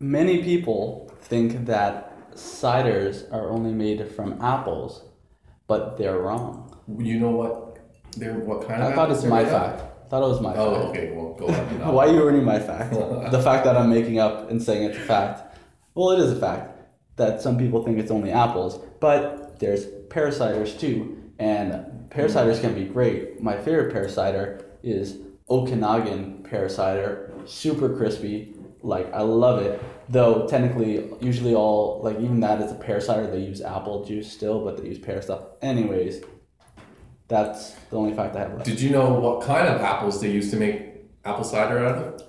many 0.00 0.42
people 0.42 1.10
think 1.22 1.66
that 1.66 2.30
ciders 2.34 3.30
are 3.32 3.50
only 3.50 3.72
made 3.72 4.06
from 4.12 4.40
apples, 4.40 5.02
but 5.66 5.98
they're 5.98 6.18
wrong. 6.18 6.76
You 6.98 7.18
know 7.20 7.30
what? 7.30 7.78
They're 8.16 8.34
what 8.38 8.66
kind 8.66 8.82
of? 8.82 8.92
I 8.92 8.94
thought 8.94 9.10
it's 9.10 9.24
my 9.24 9.44
fact. 9.44 9.82
I 10.06 10.08
thought 10.08 10.24
it 10.24 10.28
was 10.28 10.40
my 10.40 10.54
Oh, 10.56 10.74
fact. 10.74 10.84
okay. 10.96 11.12
Well, 11.14 11.34
go 11.34 11.46
on. 11.84 11.92
Why 11.94 12.06
are 12.06 12.12
you 12.12 12.22
ruining 12.22 12.44
my 12.44 12.58
fact? 12.58 12.92
the 13.30 13.42
fact 13.42 13.64
that 13.64 13.76
I'm 13.76 13.90
making 13.90 14.18
up 14.18 14.50
and 14.50 14.62
saying 14.62 14.84
it's 14.84 14.96
a 14.96 15.00
fact. 15.00 15.58
Well, 15.94 16.10
it 16.12 16.20
is 16.20 16.32
a 16.32 16.40
fact 16.40 16.78
that 17.16 17.42
some 17.42 17.58
people 17.58 17.82
think 17.84 17.98
it's 17.98 18.10
only 18.10 18.30
apples, 18.30 18.78
but 19.00 19.58
there's 19.58 19.84
pear 20.08 20.28
ciders 20.28 20.78
too, 20.78 21.20
and 21.38 22.08
pear 22.10 22.26
ciders 22.28 22.60
can 22.60 22.74
be 22.74 22.84
great. 22.84 23.42
My 23.42 23.56
favorite 23.58 23.92
pear 23.92 24.08
cider 24.08 24.64
is 24.82 25.18
Okanagan 25.50 26.44
pear 26.44 26.68
cider, 26.68 27.32
super 27.44 27.94
crispy. 27.96 28.54
Like 28.82 29.12
I 29.12 29.22
love 29.22 29.62
it. 29.62 29.82
Though 30.08 30.46
technically, 30.46 31.10
usually 31.20 31.54
all 31.54 32.00
like 32.02 32.18
even 32.18 32.40
that 32.40 32.60
is 32.60 32.72
a 32.72 32.74
pear 32.74 33.00
cider. 33.00 33.30
They 33.30 33.40
use 33.40 33.60
apple 33.60 34.04
juice 34.04 34.30
still, 34.32 34.64
but 34.64 34.78
they 34.78 34.88
use 34.88 34.98
pear 34.98 35.20
stuff. 35.20 35.42
Anyways, 35.62 36.22
that's 37.28 37.72
the 37.90 37.96
only 37.96 38.14
fact 38.14 38.36
I 38.36 38.40
have 38.40 38.54
left. 38.54 38.64
Did 38.64 38.80
you 38.80 38.90
know 38.90 39.12
what 39.12 39.42
kind 39.42 39.68
of 39.68 39.80
apples 39.80 40.20
they 40.20 40.30
used 40.30 40.50
to 40.52 40.56
make 40.56 41.04
apple 41.24 41.44
cider 41.44 41.84
out 41.84 41.96
of? 41.96 42.22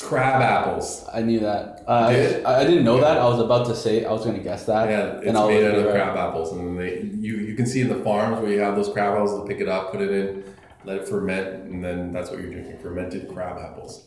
Crab 0.00 0.40
apples. 0.40 1.04
I 1.12 1.22
knew 1.22 1.40
that. 1.40 1.82
Uh, 1.84 2.12
Did? 2.12 2.44
I, 2.44 2.60
I 2.60 2.64
didn't 2.64 2.84
know 2.84 3.00
that. 3.00 3.18
I 3.18 3.24
was 3.24 3.40
about 3.40 3.66
to 3.66 3.74
say. 3.74 4.04
I 4.04 4.12
was 4.12 4.24
going 4.24 4.36
to 4.36 4.42
guess 4.42 4.64
that. 4.66 4.88
Yeah, 4.88 5.16
it's 5.16 5.26
and 5.26 5.36
I 5.36 5.44
was 5.44 5.54
made 5.54 5.64
out 5.64 5.74
of 5.74 5.84
right. 5.86 5.92
crab 5.92 6.16
apples, 6.16 6.52
and 6.52 6.78
they 6.78 7.00
you 7.00 7.38
you 7.38 7.56
can 7.56 7.66
see 7.66 7.80
in 7.80 7.88
the 7.88 7.98
farms 8.04 8.40
where 8.40 8.52
you 8.52 8.60
have 8.60 8.76
those 8.76 8.88
crab 8.92 9.14
apples. 9.14 9.42
They 9.42 9.54
pick 9.54 9.60
it 9.60 9.68
up, 9.68 9.90
put 9.90 10.00
it 10.00 10.12
in, 10.12 10.44
let 10.84 10.98
it 10.98 11.08
ferment, 11.08 11.64
and 11.64 11.82
then 11.82 12.12
that's 12.12 12.30
what 12.30 12.38
you're 12.38 12.52
drinking: 12.52 12.78
fermented 12.78 13.28
crab 13.28 13.58
apples. 13.58 14.06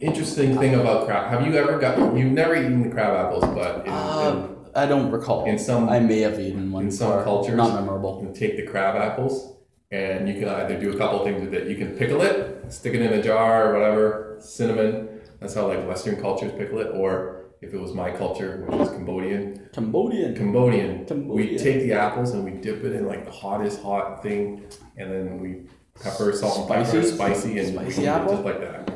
Interesting 0.00 0.58
thing 0.58 0.74
about 0.74 1.06
crab. 1.06 1.30
Have 1.30 1.46
you 1.46 1.54
ever 1.54 1.78
got? 1.78 1.96
You've 2.16 2.32
never 2.32 2.54
eaten 2.54 2.82
the 2.82 2.90
crab 2.90 3.14
apples, 3.26 3.44
but 3.54 3.86
in, 3.86 3.92
Uh, 3.92 4.48
I 4.74 4.84
don't 4.86 5.10
recall. 5.10 5.46
In 5.46 5.58
some- 5.58 5.88
I 5.88 6.00
may 6.00 6.20
have 6.20 6.38
eaten 6.38 6.70
one. 6.70 6.84
in 6.84 6.90
some 6.90 7.22
cultures- 7.24 7.56
not 7.56 7.74
memorable. 7.74 8.22
You 8.22 8.34
take 8.38 8.56
the 8.56 8.62
crab 8.64 8.96
apples 8.96 9.54
and 9.90 10.28
you 10.28 10.34
can 10.38 10.48
either 10.48 10.78
do 10.78 10.90
a 10.92 10.96
couple 10.96 11.24
things 11.24 11.40
with 11.40 11.54
it. 11.54 11.66
You 11.68 11.76
can 11.76 11.88
pickle 11.96 12.20
it, 12.20 12.64
stick 12.68 12.92
it 12.94 13.00
in 13.00 13.12
a 13.12 13.22
jar 13.22 13.70
or 13.70 13.78
whatever, 13.80 14.36
cinnamon. 14.40 15.08
That's 15.40 15.54
how 15.54 15.68
like 15.68 15.86
Western 15.88 16.16
cultures 16.16 16.52
pickle 16.52 16.80
it. 16.80 16.88
Or 16.94 17.36
if 17.62 17.72
it 17.72 17.80
was 17.80 17.94
my 17.94 18.10
culture, 18.10 18.64
which 18.68 18.80
is 18.82 18.90
Cambodian, 18.90 19.60
Cambodian. 19.72 20.34
Cambodian, 20.34 21.06
we 21.28 21.56
take 21.56 21.80
the 21.80 21.94
apples 21.94 22.32
and 22.32 22.44
we 22.44 22.50
dip 22.50 22.84
it 22.84 22.92
in 22.92 23.06
like 23.06 23.24
the 23.24 23.30
hottest 23.30 23.82
hot 23.82 24.22
thing, 24.22 24.60
and 24.98 25.10
then 25.10 25.40
we 25.40 25.62
pepper, 26.02 26.32
salt, 26.32 26.58
and 26.58 26.68
pepper, 26.68 26.84
Spicy? 27.02 27.10
spicy, 27.14 27.58
and 27.58 27.68
Spicy 27.68 28.02
we 28.02 28.08
apple? 28.08 28.32
just 28.34 28.44
like 28.44 28.60
that. 28.60 28.90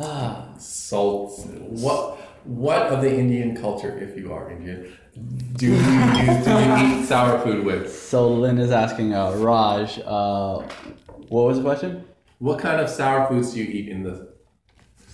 Ah, 0.00 0.48
Salt. 0.58 1.46
What? 1.46 2.18
What 2.44 2.82
of 2.86 3.02
the 3.02 3.14
Indian 3.14 3.54
culture, 3.54 3.98
if 3.98 4.16
you 4.16 4.32
are 4.32 4.50
Indian, 4.50 4.90
do 5.56 5.66
you 5.66 5.72
use, 5.74 6.44
do 6.44 6.50
you 6.50 6.76
eat 7.00 7.04
sour 7.04 7.38
food 7.40 7.64
with? 7.66 7.94
so 7.94 8.28
Lynn 8.32 8.58
is 8.58 8.70
asking 8.70 9.12
uh, 9.14 9.32
Raj. 9.32 9.98
Uh, 10.04 10.62
what 11.28 11.42
was 11.48 11.58
the 11.58 11.62
question? 11.62 12.04
What 12.38 12.58
kind 12.58 12.80
of 12.80 12.88
sour 12.88 13.28
foods 13.28 13.52
do 13.52 13.62
you 13.62 13.66
eat 13.70 13.88
in 13.90 14.02
the 14.02 14.32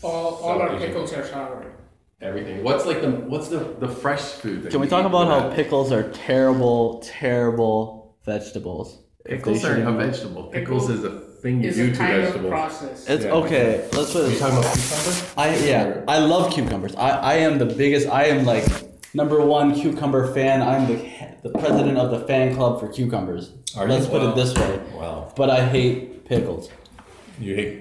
All, 0.03 0.37
all 0.37 0.63
our 0.63 0.69
Asian. 0.77 0.87
pickles 0.89 1.13
are 1.13 1.27
sour. 1.27 1.67
everything? 2.21 2.63
What's 2.63 2.87
like 2.87 3.01
the 3.01 3.11
what's 3.11 3.49
the 3.49 3.59
the 3.81 3.89
fresh 3.89 4.23
food? 4.23 4.63
That 4.63 4.71
Can 4.71 4.81
we 4.81 4.87
you 4.87 4.91
talk 4.91 5.03
eat 5.05 5.09
about 5.09 5.27
how 5.27 5.53
pickles 5.53 5.91
are 5.91 6.09
terrible, 6.13 7.01
terrible 7.05 8.17
vegetables? 8.25 8.99
If 9.25 9.31
they 9.31 9.37
pickles 9.39 9.65
are 9.65 9.75
shouldn't 9.75 9.89
a 9.89 10.07
vegetable? 10.07 10.45
Pickles 10.45 10.87
Pickle 10.87 10.97
is 10.99 11.05
a 11.05 11.26
thing 11.47 11.63
you 11.63 11.69
It's 11.69 11.77
do 11.77 11.89
a 11.89 11.91
to 11.93 11.97
kind 11.97 12.13
of 12.17 12.23
vegetables. 12.25 12.51
process. 12.51 13.09
It's 13.09 13.25
Yeah. 13.25 13.41
okay. 13.41 13.69
Let's 13.97 14.13
put 14.13 14.25
it 14.27 14.33
you 14.33 14.39
talking 14.39 14.59
about 14.59 14.75
cucumber? 14.75 15.13
I 15.45 15.47
yeah, 15.71 16.15
I 16.15 16.19
love 16.33 16.45
cucumbers. 16.53 16.95
I, 16.97 17.11
I 17.33 17.35
am 17.47 17.59
the 17.59 17.67
biggest. 17.83 18.05
I 18.09 18.25
am 18.35 18.45
like 18.53 18.65
number 19.15 19.39
one 19.59 19.69
cucumber 19.81 20.23
fan. 20.35 20.57
I'm 20.73 20.83
the 20.91 20.97
the 21.47 21.53
president 21.63 21.97
of 22.05 22.09
the 22.15 22.21
fan 22.31 22.55
club 22.57 22.73
for 22.81 22.89
cucumbers. 22.89 23.45
Are 23.77 23.87
Let's 23.89 24.07
you? 24.07 24.11
put 24.15 24.23
Wow. 24.23 24.31
it 24.31 24.35
this 24.41 24.53
way. 24.61 24.73
Wow. 25.01 25.33
But 25.41 25.49
I 25.59 25.61
hate 25.75 26.25
pickles. 26.31 26.65
You 27.39 27.55
hate. 27.61 27.73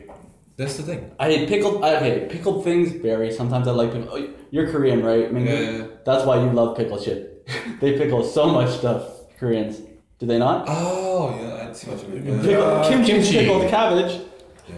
That's 0.58 0.76
the 0.78 0.84
thing. 0.90 1.02
I 1.20 1.26
hate 1.32 1.50
pickled. 1.50 1.84
I 1.84 2.00
hate 2.06 2.30
pickled 2.34 2.64
things. 2.64 2.88
Very. 3.10 3.32
Sometimes 3.32 3.66
I 3.68 3.72
like 3.72 3.92
pickle. 3.96 4.10
Oh, 4.16 4.28
you're 4.54 4.70
Korean, 4.74 5.00
right? 5.04 5.26
Mingu? 5.34 5.48
Yeah, 5.48 5.60
yeah, 5.60 5.78
yeah. 5.80 5.86
That's 6.08 6.24
why 6.28 6.36
you 6.44 6.50
love 6.60 6.78
pickle 6.80 6.98
shit. 7.06 7.22
they 7.82 7.92
pickle 8.02 8.24
so 8.38 8.44
much 8.58 8.70
stuff. 8.82 9.02
Koreans. 9.40 9.76
Do 10.20 10.26
they 10.32 10.40
not? 10.48 10.66
Oh 10.70 11.36
yeah, 11.42 11.55
I 11.76 11.78
see 11.78 11.92
what 11.92 12.02
you 12.04 12.10
mean. 12.10 12.26
Yeah. 12.38 12.42
Pickle, 12.42 12.64
Uh, 12.64 12.90
kimchi, 12.90 13.12
kimchi. 13.12 13.38
pickled 13.40 13.70
cabbage. 13.70 14.22
yeah. 14.70 14.76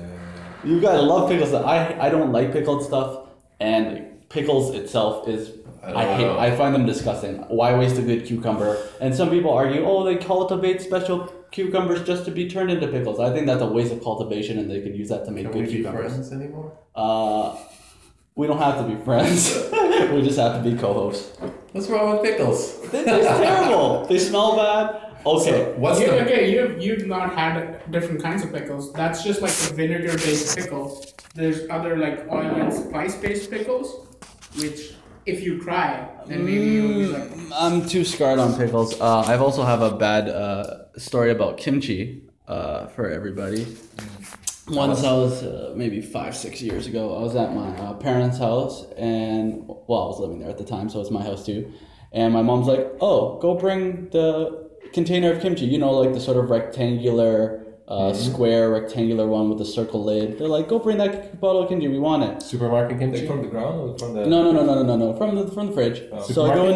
You 0.69 0.79
guys 0.81 1.01
love 1.03 1.29
pickles. 1.29 1.53
I 1.53 1.95
I 2.05 2.09
don't 2.09 2.31
like 2.31 2.51
pickled 2.57 2.81
stuff, 2.83 3.09
and 3.59 3.85
pickles 4.29 4.73
itself 4.75 5.27
is 5.27 5.51
I 5.83 5.93
I, 5.93 6.05
hate. 6.15 6.23
know. 6.25 6.39
I 6.39 6.49
find 6.59 6.73
them 6.75 6.85
disgusting. 6.85 7.35
Why 7.59 7.69
waste 7.79 7.97
a 7.97 8.01
good 8.01 8.25
cucumber? 8.25 8.75
And 8.99 9.15
some 9.15 9.29
people 9.29 9.51
argue, 9.53 9.85
oh, 9.85 10.03
they 10.03 10.17
cultivate 10.17 10.81
special 10.81 11.17
cucumbers 11.51 12.01
just 12.11 12.25
to 12.25 12.31
be 12.31 12.49
turned 12.49 12.71
into 12.71 12.87
pickles. 12.87 13.19
I 13.27 13.29
think 13.33 13.45
that's 13.47 13.61
a 13.61 13.71
waste 13.77 13.93
of 13.93 14.03
cultivation, 14.03 14.57
and 14.59 14.69
they 14.69 14.81
could 14.81 14.95
use 14.97 15.09
that 15.09 15.23
to 15.25 15.31
make 15.31 15.43
Can 15.45 15.53
good 15.53 15.61
we 15.61 15.67
be 15.67 15.73
cucumbers. 15.77 16.11
friends 16.11 16.31
anymore? 16.33 16.73
Uh, 16.93 17.55
we 18.35 18.47
don't 18.47 18.57
have 18.67 18.77
to 18.81 18.85
be 18.91 18.95
friends. 19.05 19.39
we 20.13 20.21
just 20.23 20.37
have 20.39 20.61
to 20.61 20.69
be 20.69 20.75
co-hosts. 20.77 21.37
What's 21.71 21.87
wrong 21.89 22.11
with 22.11 22.23
pickles? 22.23 22.59
They 22.91 23.03
taste 23.05 23.29
terrible. 23.45 24.05
They 24.09 24.19
smell 24.19 24.57
bad. 24.57 25.06
Okay. 25.27 25.73
What's 25.77 25.99
You, 25.99 26.07
the 26.07 26.21
okay, 26.25 26.51
you've 26.53 26.81
you've 26.81 27.05
not 27.07 27.33
had 27.35 27.89
different 27.91 28.21
kinds 28.21 28.43
of 28.43 28.51
pickles. 28.53 28.93
That's 28.93 29.23
just 29.23 29.41
like 29.41 29.51
a 29.51 29.73
vinegar-based 29.73 30.55
pickle. 30.57 31.03
There's 31.35 31.69
other 31.69 31.97
like 31.97 32.17
oil 32.31 32.55
and 32.61 32.73
spice-based 32.73 33.51
pickles, 33.51 33.87
which 34.61 34.93
if 35.25 35.43
you 35.43 35.61
try, 35.61 36.07
then 36.27 36.45
maybe 36.45 36.65
you'll 36.75 36.99
be 36.99 37.07
like, 37.07 37.29
Mm, 37.29 37.51
I'm 37.53 37.85
too 37.87 38.05
scarred 38.05 38.39
on 38.39 38.55
pickles. 38.57 38.99
Uh, 38.99 39.19
I've 39.27 39.41
also 39.41 39.63
have 39.63 39.81
a 39.81 39.91
bad 39.97 40.29
uh, 40.29 40.97
story 40.97 41.31
about 41.31 41.57
kimchi 41.57 42.23
uh, 42.47 42.87
for 42.87 43.09
everybody. 43.09 43.67
Once 44.69 45.03
I 45.03 45.13
was 45.13 45.43
uh, 45.43 45.73
maybe 45.75 46.01
five, 46.01 46.35
six 46.35 46.61
years 46.61 46.87
ago, 46.87 47.15
I 47.17 47.21
was 47.21 47.35
at 47.35 47.53
my 47.53 47.69
uh, 47.77 47.93
parents' 47.93 48.37
house, 48.37 48.85
and 48.97 49.63
well, 49.87 50.03
I 50.03 50.07
was 50.07 50.19
living 50.19 50.39
there 50.39 50.49
at 50.49 50.57
the 50.57 50.65
time, 50.65 50.89
so 50.89 50.99
it's 51.01 51.11
my 51.11 51.23
house 51.23 51.45
too. 51.45 51.71
And 52.11 52.33
my 52.33 52.41
mom's 52.41 52.67
like, 52.67 52.85
"Oh, 52.99 53.39
go 53.39 53.55
bring 53.55 54.09
the 54.09 54.66
container 54.93 55.31
of 55.31 55.41
kimchi. 55.41 55.65
You 55.65 55.77
know, 55.77 55.91
like 55.91 56.13
the 56.13 56.19
sort 56.19 56.37
of 56.37 56.49
rectangular, 56.49 57.65
uh, 57.87 58.13
square 58.13 58.69
rectangular 58.69 59.27
one 59.27 59.49
with 59.49 59.59
the 59.59 59.65
circle 59.65 60.03
lid. 60.03 60.37
They're 60.37 60.47
like, 60.47 60.67
go 60.67 60.79
bring 60.79 60.97
that 60.97 61.39
bottle 61.39 61.63
of 61.63 61.69
kimchi. 61.69 61.87
We 61.87 61.99
want 61.99 62.23
it." 62.23 62.41
supermarket 62.41 62.99
kimchi? 62.99 63.19
Like 63.19 63.27
from 63.27 63.41
the 63.41 63.47
ground 63.47 63.79
or 63.79 63.97
from 63.97 64.13
the? 64.13 64.25
No, 64.25 64.43
no, 64.43 64.51
no, 64.51 64.63
no, 64.65 64.75
no, 64.75 64.83
no, 64.83 64.97
no. 64.97 65.17
From 65.17 65.35
the 65.35 65.47
from 65.51 65.67
the 65.67 65.73
fridge. 65.73 66.03
so 66.25 66.45
I 66.45 66.53
go 66.53 66.69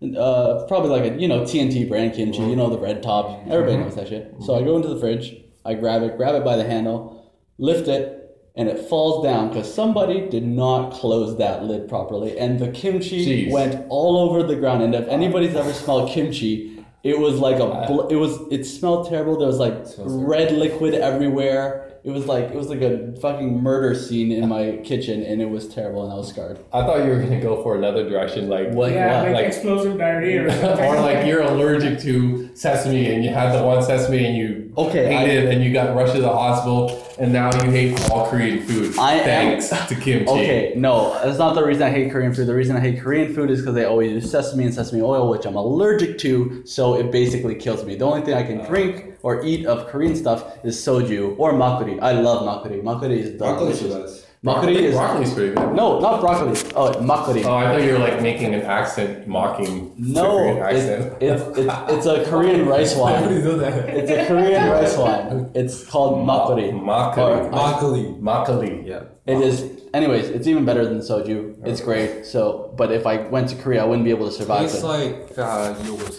in, 0.00 0.16
uh, 0.16 0.64
probably 0.68 0.90
like 0.90 1.12
a 1.12 1.20
you 1.20 1.28
know 1.28 1.44
T&T 1.44 1.84
brand 1.86 2.14
kimchi. 2.14 2.42
You 2.42 2.56
know 2.56 2.70
the 2.70 2.78
red 2.78 3.02
top. 3.02 3.46
Everybody 3.48 3.78
knows 3.78 3.96
that 3.96 4.08
shit. 4.08 4.34
So 4.40 4.54
I 4.54 4.62
go 4.62 4.76
into 4.76 4.88
the 4.88 4.98
fridge. 4.98 5.36
I 5.64 5.74
grab 5.74 6.02
it, 6.02 6.16
grab 6.16 6.34
it 6.34 6.44
by 6.44 6.56
the 6.56 6.64
handle, 6.64 7.34
lift 7.58 7.88
it, 7.88 8.18
and 8.54 8.68
it 8.68 8.78
falls 8.88 9.22
down 9.22 9.48
because 9.48 9.72
somebody 9.72 10.28
did 10.28 10.44
not 10.44 10.92
close 10.92 11.36
that 11.38 11.64
lid 11.64 11.88
properly, 11.88 12.38
and 12.38 12.58
the 12.58 12.68
kimchi 12.68 13.46
Jeez. 13.46 13.52
went 13.52 13.86
all 13.88 14.16
over 14.16 14.42
the 14.42 14.56
ground. 14.56 14.82
And 14.82 14.94
if 14.94 15.06
anybody's 15.08 15.54
ever 15.54 15.72
smelled 15.72 16.10
kimchi. 16.10 16.74
It 17.04 17.18
was 17.18 17.38
like 17.38 17.56
a. 17.60 17.86
Bl- 17.86 18.08
it 18.08 18.16
was. 18.16 18.40
It 18.50 18.64
smelled 18.64 19.08
terrible. 19.08 19.38
There 19.38 19.46
was 19.46 19.58
like 19.58 19.84
red 19.98 20.52
liquid 20.52 20.94
everywhere. 20.94 21.84
It 22.04 22.10
was 22.10 22.26
like 22.26 22.46
it 22.46 22.54
was 22.54 22.68
like 22.68 22.80
a 22.80 23.12
fucking 23.20 23.62
murder 23.62 23.94
scene 23.94 24.32
in 24.32 24.48
my 24.48 24.80
kitchen, 24.84 25.22
and 25.22 25.40
it 25.42 25.48
was 25.50 25.68
terrible, 25.68 26.04
and 26.04 26.12
I 26.12 26.16
was 26.16 26.28
scarred. 26.28 26.58
I 26.72 26.82
thought 26.82 27.04
you 27.04 27.10
were 27.10 27.20
gonna 27.20 27.40
go 27.40 27.62
for 27.62 27.76
another 27.76 28.08
direction, 28.08 28.48
like 28.48 28.70
What? 28.72 28.92
yeah, 28.92 29.22
like, 29.22 29.32
like- 29.34 29.46
explosive 29.46 29.98
diarrhea. 29.98 30.44
Or, 30.46 30.84
or 30.96 31.00
like 31.00 31.26
you're 31.26 31.42
allergic 31.42 32.00
to 32.00 32.54
sesame 32.56 33.12
and 33.12 33.22
you 33.24 33.30
had 33.30 33.52
the 33.56 33.62
one 33.62 33.82
sesame 33.82 34.24
and 34.24 34.36
you 34.36 34.67
Okay, 34.78 35.14
I- 35.14 35.26
hated 35.26 35.44
it 35.44 35.54
and 35.54 35.64
you 35.64 35.72
got 35.72 35.96
rushed 35.96 36.14
to 36.14 36.20
the 36.20 36.28
hospital 36.28 37.04
and 37.18 37.32
now 37.32 37.50
you 37.64 37.70
hate 37.70 38.10
all 38.10 38.28
Korean 38.30 38.60
food. 38.62 38.96
I 38.96 39.14
am- 39.14 39.24
thanks 39.24 39.68
to 39.88 39.94
kimchi. 39.96 40.30
Okay, 40.30 40.72
no, 40.76 41.18
that's 41.24 41.38
not 41.38 41.54
the 41.56 41.64
reason 41.64 41.82
I 41.82 41.90
hate 41.90 42.12
Korean 42.12 42.32
food. 42.32 42.46
The 42.46 42.54
reason 42.54 42.76
I 42.76 42.80
hate 42.80 43.00
Korean 43.00 43.34
food 43.34 43.50
is 43.50 43.60
because 43.60 43.74
they 43.74 43.84
always 43.84 44.12
use 44.12 44.30
sesame 44.30 44.64
and 44.64 44.72
sesame 44.72 45.02
oil, 45.02 45.28
which 45.28 45.46
I'm 45.46 45.56
allergic 45.56 46.18
to, 46.18 46.62
so 46.64 46.94
it 46.94 47.10
basically 47.10 47.56
kills 47.56 47.84
me. 47.84 47.96
The 47.96 48.04
only 48.04 48.22
thing 48.22 48.34
I 48.34 48.44
can 48.44 48.60
uh. 48.60 48.66
drink 48.66 49.14
or 49.24 49.44
eat 49.44 49.66
of 49.66 49.88
Korean 49.88 50.14
stuff 50.14 50.44
is 50.62 50.76
soju 50.76 51.34
or 51.38 51.54
makgeolli. 51.54 51.98
I 52.00 52.12
love 52.12 52.46
makgeolli. 52.46 52.80
Makgeolli 52.82 53.18
is 53.18 53.30
Broccoli 53.30 53.72
delicious. 53.72 54.27
Makgeolli 54.44 54.76
is 54.76 54.94
broccoli's 54.94 55.34
pretty 55.34 55.54
good. 55.54 55.74
no, 55.74 55.98
not 55.98 56.20
broccoli. 56.20 56.50
Oh, 56.76 56.92
makgeolli. 57.02 57.44
Oh, 57.44 57.56
I 57.56 57.72
thought 57.72 57.82
you 57.82 57.92
were 57.92 57.98
like 57.98 58.22
making 58.22 58.54
an 58.54 58.62
accent, 58.62 59.26
mocking 59.26 59.92
no, 59.98 60.30
Korean 60.30 60.58
accent. 60.62 61.22
it's, 61.22 61.42
it's, 61.58 61.74
it's 61.92 62.06
a 62.06 62.24
Korean 62.30 62.66
rice 62.66 62.94
wine. 63.02 63.44
know 63.44 63.58
that? 63.58 63.88
It's 63.88 64.10
a 64.10 64.26
Korean 64.28 64.70
rice 64.70 64.96
wine. 64.96 65.50
It's 65.54 65.84
called 65.84 66.24
makgeolli. 66.26 66.72
Makgeolli. 66.72 67.50
Broccoli. 67.50 68.04
Makgeolli. 68.20 68.86
Yeah. 68.86 69.02
It 69.26 69.40
is. 69.42 69.82
Anyways, 69.92 70.28
it's 70.28 70.46
even 70.46 70.64
better 70.64 70.84
than 70.84 70.98
soju. 70.98 71.66
It's 71.66 71.80
great. 71.80 72.24
So, 72.24 72.72
but 72.76 72.92
if 72.92 73.06
I 73.06 73.16
went 73.28 73.48
to 73.48 73.56
Korea, 73.56 73.82
I 73.82 73.86
wouldn't 73.86 74.04
be 74.04 74.10
able 74.10 74.26
to 74.26 74.32
survive. 74.32 74.64
It's 74.66 74.82
like 74.84 75.36
uh, 75.36 75.74
yogurt. 75.84 76.14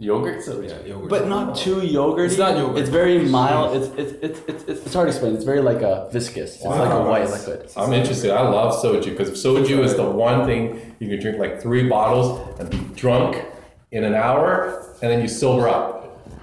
Yogurt 0.00 0.44
so 0.44 0.60
Yeah, 0.60 0.80
yogurt. 0.82 1.10
But 1.10 1.26
not 1.26 1.50
oh. 1.50 1.54
too 1.54 1.76
yogurty. 1.76 2.26
It's 2.26 2.38
not 2.38 2.56
yogurt. 2.56 2.78
It's 2.78 2.88
very 2.88 3.18
mild. 3.18 3.76
It's 3.76 3.88
it's 3.96 4.12
it's 4.22 4.40
it's, 4.48 4.64
it's, 4.64 4.86
it's 4.86 4.94
hard 4.94 5.06
to 5.06 5.10
explain. 5.10 5.34
It's 5.34 5.44
very 5.44 5.60
like 5.60 5.82
a 5.82 6.08
viscous. 6.12 6.54
It's 6.54 6.64
like 6.64 6.92
a 6.92 7.02
white 7.02 7.28
liquid. 7.28 7.68
I'm 7.76 7.92
interested. 7.92 8.30
I 8.30 8.48
love 8.48 8.80
soju 8.80 9.04
because 9.04 9.30
soju 9.30 9.82
is 9.82 9.96
the 9.96 10.08
one 10.08 10.46
thing 10.46 10.94
you 11.00 11.08
can 11.08 11.20
drink 11.20 11.38
like 11.38 11.60
three 11.60 11.88
bottles 11.88 12.60
and 12.60 12.70
be 12.70 12.78
drunk 12.94 13.44
in 13.90 14.04
an 14.04 14.14
hour 14.14 14.94
and 15.02 15.10
then 15.10 15.20
you 15.20 15.28
sober 15.28 15.68
up 15.68 15.97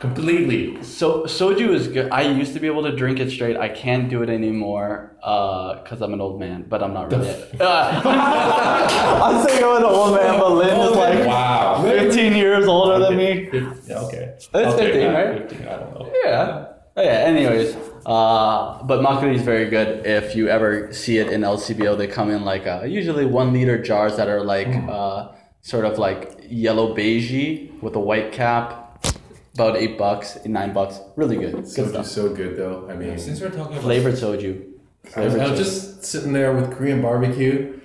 completely. 0.06 0.84
So 0.84 1.24
soju 1.24 1.74
is 1.74 1.88
good. 1.88 2.12
I 2.12 2.22
used 2.22 2.54
to 2.54 2.60
be 2.60 2.68
able 2.68 2.84
to 2.84 2.96
drink 2.96 3.20
it 3.20 3.32
straight. 3.32 3.58
I 3.58 3.70
can't 3.70 4.10
do 4.10 4.22
it 4.24 4.30
anymore 4.30 5.16
because 5.20 6.02
I'm 6.02 6.14
an 6.14 6.22
old 6.22 6.40
man. 6.40 6.66
But 6.68 6.84
I'm 6.84 6.94
not 6.94 7.12
really. 7.12 7.30
Uh, 7.60 8.02
I'm 9.24 9.48
saying 9.48 9.64
I'm 9.64 9.78
an 9.78 9.84
old 9.84 10.16
man, 10.16 10.40
but 10.40 10.52
Lynn 10.52 10.80
is 10.80 10.96
like 10.96 11.28
Wow. 11.28 11.82
15 11.84 12.34
years 12.34 12.66
older 12.68 13.00
than 13.00 13.18
me. 13.18 13.50
Yeah, 13.88 14.00
okay. 14.02 14.34
It's 14.36 14.50
I'll 14.54 14.78
15, 14.78 15.14
right? 15.14 15.50
15, 15.50 15.68
I 15.68 15.78
don't 15.78 15.94
know. 16.00 16.14
Yeah. 16.24 16.66
Oh, 16.98 17.02
yeah. 17.04 17.10
Anyways, 17.10 17.76
uh, 18.06 18.82
but 18.84 19.02
makgeolli 19.02 19.36
is 19.36 19.42
very 19.42 19.70
good. 19.70 20.06
If 20.06 20.36
you 20.36 20.48
ever 20.48 20.94
see 20.94 21.18
it 21.18 21.32
in 21.32 21.42
LCBO, 21.42 21.98
they 21.98 22.08
come 22.08 22.30
in 22.32 22.44
like 22.46 22.66
uh, 22.68 22.84
usually 22.86 23.26
one 23.26 23.52
liter 23.52 23.82
jars 23.82 24.16
that 24.18 24.30
are 24.30 24.44
like 24.44 24.68
uh, 24.68 25.32
sort 25.62 25.86
of 25.86 25.98
like 25.98 26.46
yellow 26.48 26.96
beigey 26.96 27.82
with 27.82 27.96
a 27.96 28.00
white 28.00 28.32
cap. 28.32 28.85
About 29.56 29.78
eight 29.78 29.98
bucks, 29.98 30.38
nine 30.46 30.74
bucks. 30.74 31.00
Really 31.16 31.38
good. 31.38 31.54
Good 31.54 31.66
Soju's 31.66 31.90
stuff. 31.90 32.06
so 32.08 32.34
good 32.34 32.58
though. 32.58 32.88
I 32.90 32.94
mean, 32.94 33.18
Since 33.18 33.40
we're 33.40 33.50
talking 33.50 33.74
about 33.74 33.84
Flavored 33.84 34.16
soju. 34.16 34.62
I 35.16 35.22
was, 35.22 35.34
Flavored 35.34 35.40
I 35.42 35.50
was 35.52 35.60
just 35.60 36.04
sitting 36.04 36.34
there 36.34 36.54
with 36.54 36.76
Korean 36.76 37.02
barbecue, 37.02 37.80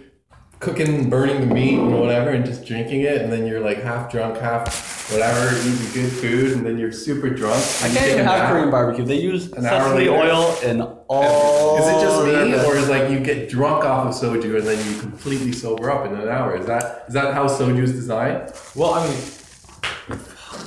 cooking, 0.59 1.09
burning 1.09 1.41
the 1.47 1.55
meat 1.55 1.79
and 1.79 1.99
whatever, 2.01 2.31
and 2.31 2.45
just 2.45 2.65
drinking 2.65 3.03
it, 3.03 3.23
and 3.23 3.33
then 3.33 3.47
you're 3.47 3.61
like 3.61 3.83
half 3.83 4.11
drunk, 4.11 4.39
half 4.39 5.13
whatever, 5.13 5.57
eating 5.61 5.93
good 5.93 6.11
food, 6.11 6.53
and 6.57 6.67
then 6.67 6.77
you're 6.77 6.91
super 6.91 7.31
drunk. 7.31 7.63
I 7.83 7.85
and 7.87 7.93
you 7.93 7.99
can't 8.01 8.11
even 8.13 8.25
have 8.25 8.39
nap. 8.41 8.51
Korean 8.53 8.71
barbecue. 8.71 9.05
They 9.05 9.21
use 9.21 9.53
An 9.53 9.63
sesame 9.63 10.09
oil 10.09 10.57
in 10.65 10.81
all. 11.09 11.77
Is 11.79 11.87
it 11.87 12.01
just 12.05 12.25
me, 12.25 12.67
or 12.67 12.77
is 12.77 12.89
like 12.89 13.11
you 13.11 13.21
get 13.21 13.49
drunk 13.49 13.85
off 13.85 14.09
of 14.09 14.15
soju 14.21 14.59
and 14.59 14.67
then 14.67 14.93
you 14.93 14.99
completely 15.01 15.53
sober 15.53 15.89
up 15.91 16.05
in 16.05 16.15
an 16.19 16.29
hour? 16.29 16.57
Is 16.57 16.67
that 16.67 17.05
is 17.07 17.15
that 17.15 17.33
how 17.33 17.47
soju 17.47 17.83
is 17.83 17.93
designed? 17.93 18.53
Well, 18.75 18.95
I 18.95 19.07
mean, 19.07 19.17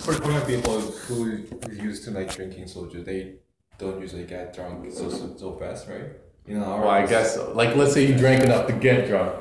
for 0.03 0.13
Korean 0.19 0.41
people 0.41 0.79
who 0.81 1.43
is 1.69 1.77
used 1.77 2.03
to 2.05 2.11
like 2.11 2.33
drinking 2.35 2.65
soju, 2.65 3.03
they 3.05 3.35
don't 3.77 3.99
usually 4.01 4.25
get 4.25 4.53
drunk 4.53 4.91
so 4.91 5.09
so, 5.09 5.35
so 5.37 5.53
fast, 5.53 5.87
right? 5.87 6.11
You 6.45 6.59
know. 6.59 6.77
Well, 6.81 6.89
I 6.89 7.05
guess 7.05 7.35
so. 7.35 7.53
Like, 7.53 7.75
let's 7.75 7.93
say 7.93 8.05
you 8.05 8.15
drank 8.17 8.43
enough 8.43 8.67
to 8.67 8.73
get 8.73 9.07
drunk. 9.07 9.33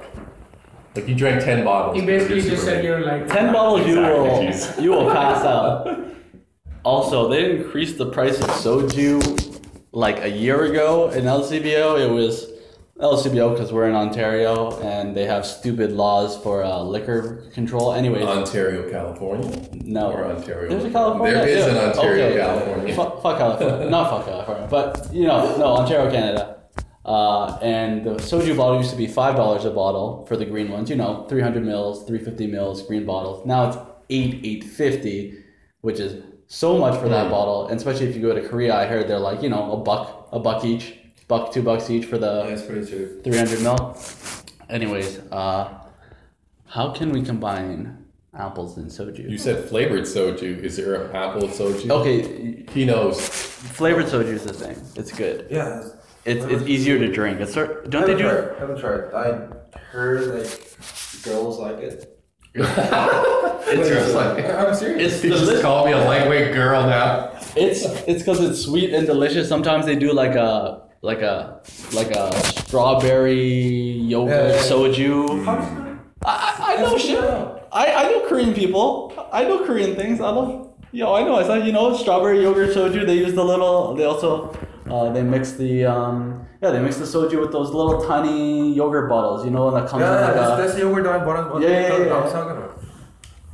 Like 0.94 1.08
you 1.08 1.14
drank 1.14 1.42
ten 1.42 1.64
bottles. 1.64 1.96
You 1.96 2.06
basically 2.06 2.42
just 2.42 2.64
said 2.64 2.84
you're 2.84 3.00
like 3.00 3.26
Ten 3.26 3.52
bottles, 3.52 3.86
you 3.86 3.98
Exactly, 3.98 4.20
will 4.20 4.52
jeez. 4.52 4.82
you 4.82 4.90
will 4.90 5.10
pass 5.10 5.44
out. 5.44 5.98
Also, 6.84 7.28
they 7.28 7.56
increased 7.56 7.96
the 7.98 8.06
price 8.10 8.38
of 8.40 8.46
soju 8.50 9.60
like 9.92 10.18
a 10.22 10.28
year 10.28 10.64
ago 10.64 11.10
in 11.10 11.24
LCBO. 11.24 11.98
It 11.98 12.10
was 12.12 12.51
LCBO 13.00 13.52
because 13.54 13.72
we're 13.72 13.88
in 13.88 13.94
Ontario 13.94 14.78
and 14.80 15.16
they 15.16 15.24
have 15.24 15.44
stupid 15.46 15.92
laws 15.92 16.36
for 16.42 16.62
uh, 16.62 16.80
liquor 16.82 17.48
control. 17.52 17.92
Anyways, 17.94 18.24
Ontario, 18.24 18.88
California. 18.90 19.68
no, 19.84 20.12
Or 20.12 20.26
Ontario. 20.26 20.68
There's 20.70 20.84
a 20.84 20.90
California. 20.90 21.34
There 21.34 21.48
is 21.48 21.66
an 21.66 21.76
Ontario, 21.78 22.26
Okay. 22.26 22.38
California. 22.38 22.94
Fuck, 22.94 23.22
fuck 23.22 23.38
California. 23.38 23.90
Not 23.90 24.10
fuck 24.10 24.26
California, 24.26 24.68
but 24.70 25.08
you 25.12 25.26
know, 25.26 25.56
no 25.56 25.64
Ontario, 25.78 26.10
Canada. 26.10 26.58
Uh, 27.04 27.58
and 27.62 28.04
the 28.04 28.14
soju 28.14 28.56
bottle 28.56 28.76
used 28.78 28.90
to 28.90 28.96
be 28.96 29.08
five 29.08 29.34
dollars 29.34 29.64
a 29.64 29.70
bottle 29.70 30.24
for 30.26 30.36
the 30.36 30.44
green 30.44 30.70
ones. 30.70 30.88
You 30.88 30.94
know, 30.96 31.24
three 31.28 31.40
hundred 31.42 31.64
mils, 31.64 32.04
three 32.06 32.20
fifty 32.20 32.46
mils, 32.46 32.86
green 32.86 33.04
bottles. 33.04 33.44
Now 33.44 33.68
it's 33.70 33.78
eight 34.10 34.40
eight 34.44 34.62
fifty, 34.62 35.42
which 35.80 35.98
is 35.98 36.22
so 36.46 36.78
much 36.78 37.00
for 37.00 37.08
that 37.08 37.26
Mm. 37.26 37.30
bottle. 37.30 37.66
And 37.66 37.76
especially 37.78 38.06
if 38.06 38.14
you 38.14 38.22
go 38.22 38.32
to 38.34 38.46
Korea, 38.46 38.76
I 38.76 38.86
heard 38.86 39.08
they're 39.08 39.18
like 39.18 39.42
you 39.42 39.48
know 39.48 39.72
a 39.72 39.76
buck, 39.78 40.28
a 40.30 40.38
buck 40.38 40.64
each, 40.64 40.94
buck 41.32 41.52
two 41.54 41.62
bucks 41.62 41.88
each 41.94 42.06
for 42.10 42.18
the 42.18 42.32
Yeah, 42.48 42.66
pretty 42.66 42.84
cheap. 42.90 43.24
300 43.24 43.62
mil. 43.66 43.78
Anyways, 44.68 45.10
uh, 45.40 45.62
how 46.66 46.86
can 46.98 47.08
we 47.16 47.20
combine 47.22 47.78
apples 48.34 48.78
and 48.78 48.90
soju. 48.90 49.28
You 49.30 49.36
said 49.38 49.68
flavored 49.68 50.04
soju. 50.04 50.62
Is 50.68 50.76
there 50.78 50.94
an 50.94 51.14
apple 51.14 51.48
soju? 51.48 51.90
Okay, 51.98 52.64
He 52.72 52.84
knows. 52.90 53.16
flavored 53.78 54.06
soju 54.06 54.32
is 54.40 54.44
the 54.44 54.54
thing. 54.62 54.76
It's 54.96 55.12
good. 55.12 55.38
Yeah. 55.50 55.82
It's 56.24 56.44
it's 56.54 56.64
easier 56.74 56.98
to 57.04 57.08
drink. 57.18 57.40
It's 57.40 57.52
sort- 57.52 57.90
don't 57.90 58.06
they 58.06 58.12
haven't 58.12 58.26
do? 58.26 58.30
Tried, 58.32 58.58
haven't 58.60 58.78
tried. 58.84 59.02
I 59.24 59.78
heard 59.92 60.20
like 60.36 60.50
girls 61.24 61.58
like 61.58 61.78
it. 61.88 61.98
It's 63.74 63.88
just 63.88 64.14
like 64.14 64.44
I'm 64.44 64.74
serious. 64.74 65.12
It's 65.14 65.22
he 65.22 65.28
just 65.30 65.40
delicious. 65.44 65.62
called 65.62 65.86
me 65.86 65.92
a 65.92 65.98
lightweight 66.04 66.52
girl 66.52 66.82
now. 66.86 67.30
It's 67.56 67.84
it's 68.10 68.20
because 68.22 68.40
it's 68.40 68.60
sweet 68.60 68.92
and 68.92 69.06
delicious. 69.06 69.48
Sometimes 69.48 69.86
they 69.86 69.96
do 69.96 70.12
like 70.12 70.34
a 70.34 70.81
like 71.02 71.20
a 71.22 71.60
like 71.92 72.10
a 72.12 72.32
strawberry 72.42 73.42
yogurt 74.12 74.30
Yeah, 74.30 74.46
yeah, 74.48 74.54
yeah. 74.54 74.62
soju. 74.70 75.44
How 75.44 75.56
does 75.56 75.68
that- 75.68 75.92
I, 76.24 76.54
I 76.68 76.74
I 76.76 76.80
know 76.82 76.96
shit. 76.98 77.18
I. 77.18 77.58
I, 77.72 78.04
I 78.04 78.10
know 78.10 78.28
Korean 78.28 78.54
people. 78.54 79.12
I 79.32 79.42
know 79.44 79.64
Korean 79.66 79.96
things. 79.96 80.20
I 80.20 80.28
love. 80.30 80.68
Yo, 80.92 81.12
I 81.14 81.22
know. 81.24 81.36
I 81.36 81.42
saw 81.42 81.54
you 81.54 81.72
know 81.72 81.96
strawberry 81.96 82.42
yogurt 82.42 82.70
soju. 82.76 83.04
They 83.06 83.16
use 83.16 83.34
the 83.34 83.44
little. 83.44 83.94
They 83.96 84.04
also 84.04 84.54
uh, 84.88 85.10
they 85.12 85.22
mix 85.22 85.52
the 85.52 85.84
um 85.86 86.46
yeah 86.62 86.70
they 86.70 86.80
mix 86.80 86.96
the 86.98 87.04
soju 87.06 87.40
with 87.40 87.50
those 87.50 87.70
little 87.70 88.04
tiny 88.06 88.72
yogurt 88.74 89.08
bottles. 89.08 89.44
You 89.44 89.50
know 89.50 89.70
that 89.72 89.88
comes 89.88 90.02
Yeah, 90.02 90.14
in 90.18 90.22
like 90.26 90.34
that's, 90.34 90.52
a, 90.52 90.62
that's 90.62 90.74
the 90.74 90.80
yogurt 90.80 91.04
that 91.04 91.14
I 91.22 91.24
bought. 91.24 91.62
Yeah, 91.62 91.68
yeah, 91.68 91.98
yeah, 91.98 92.04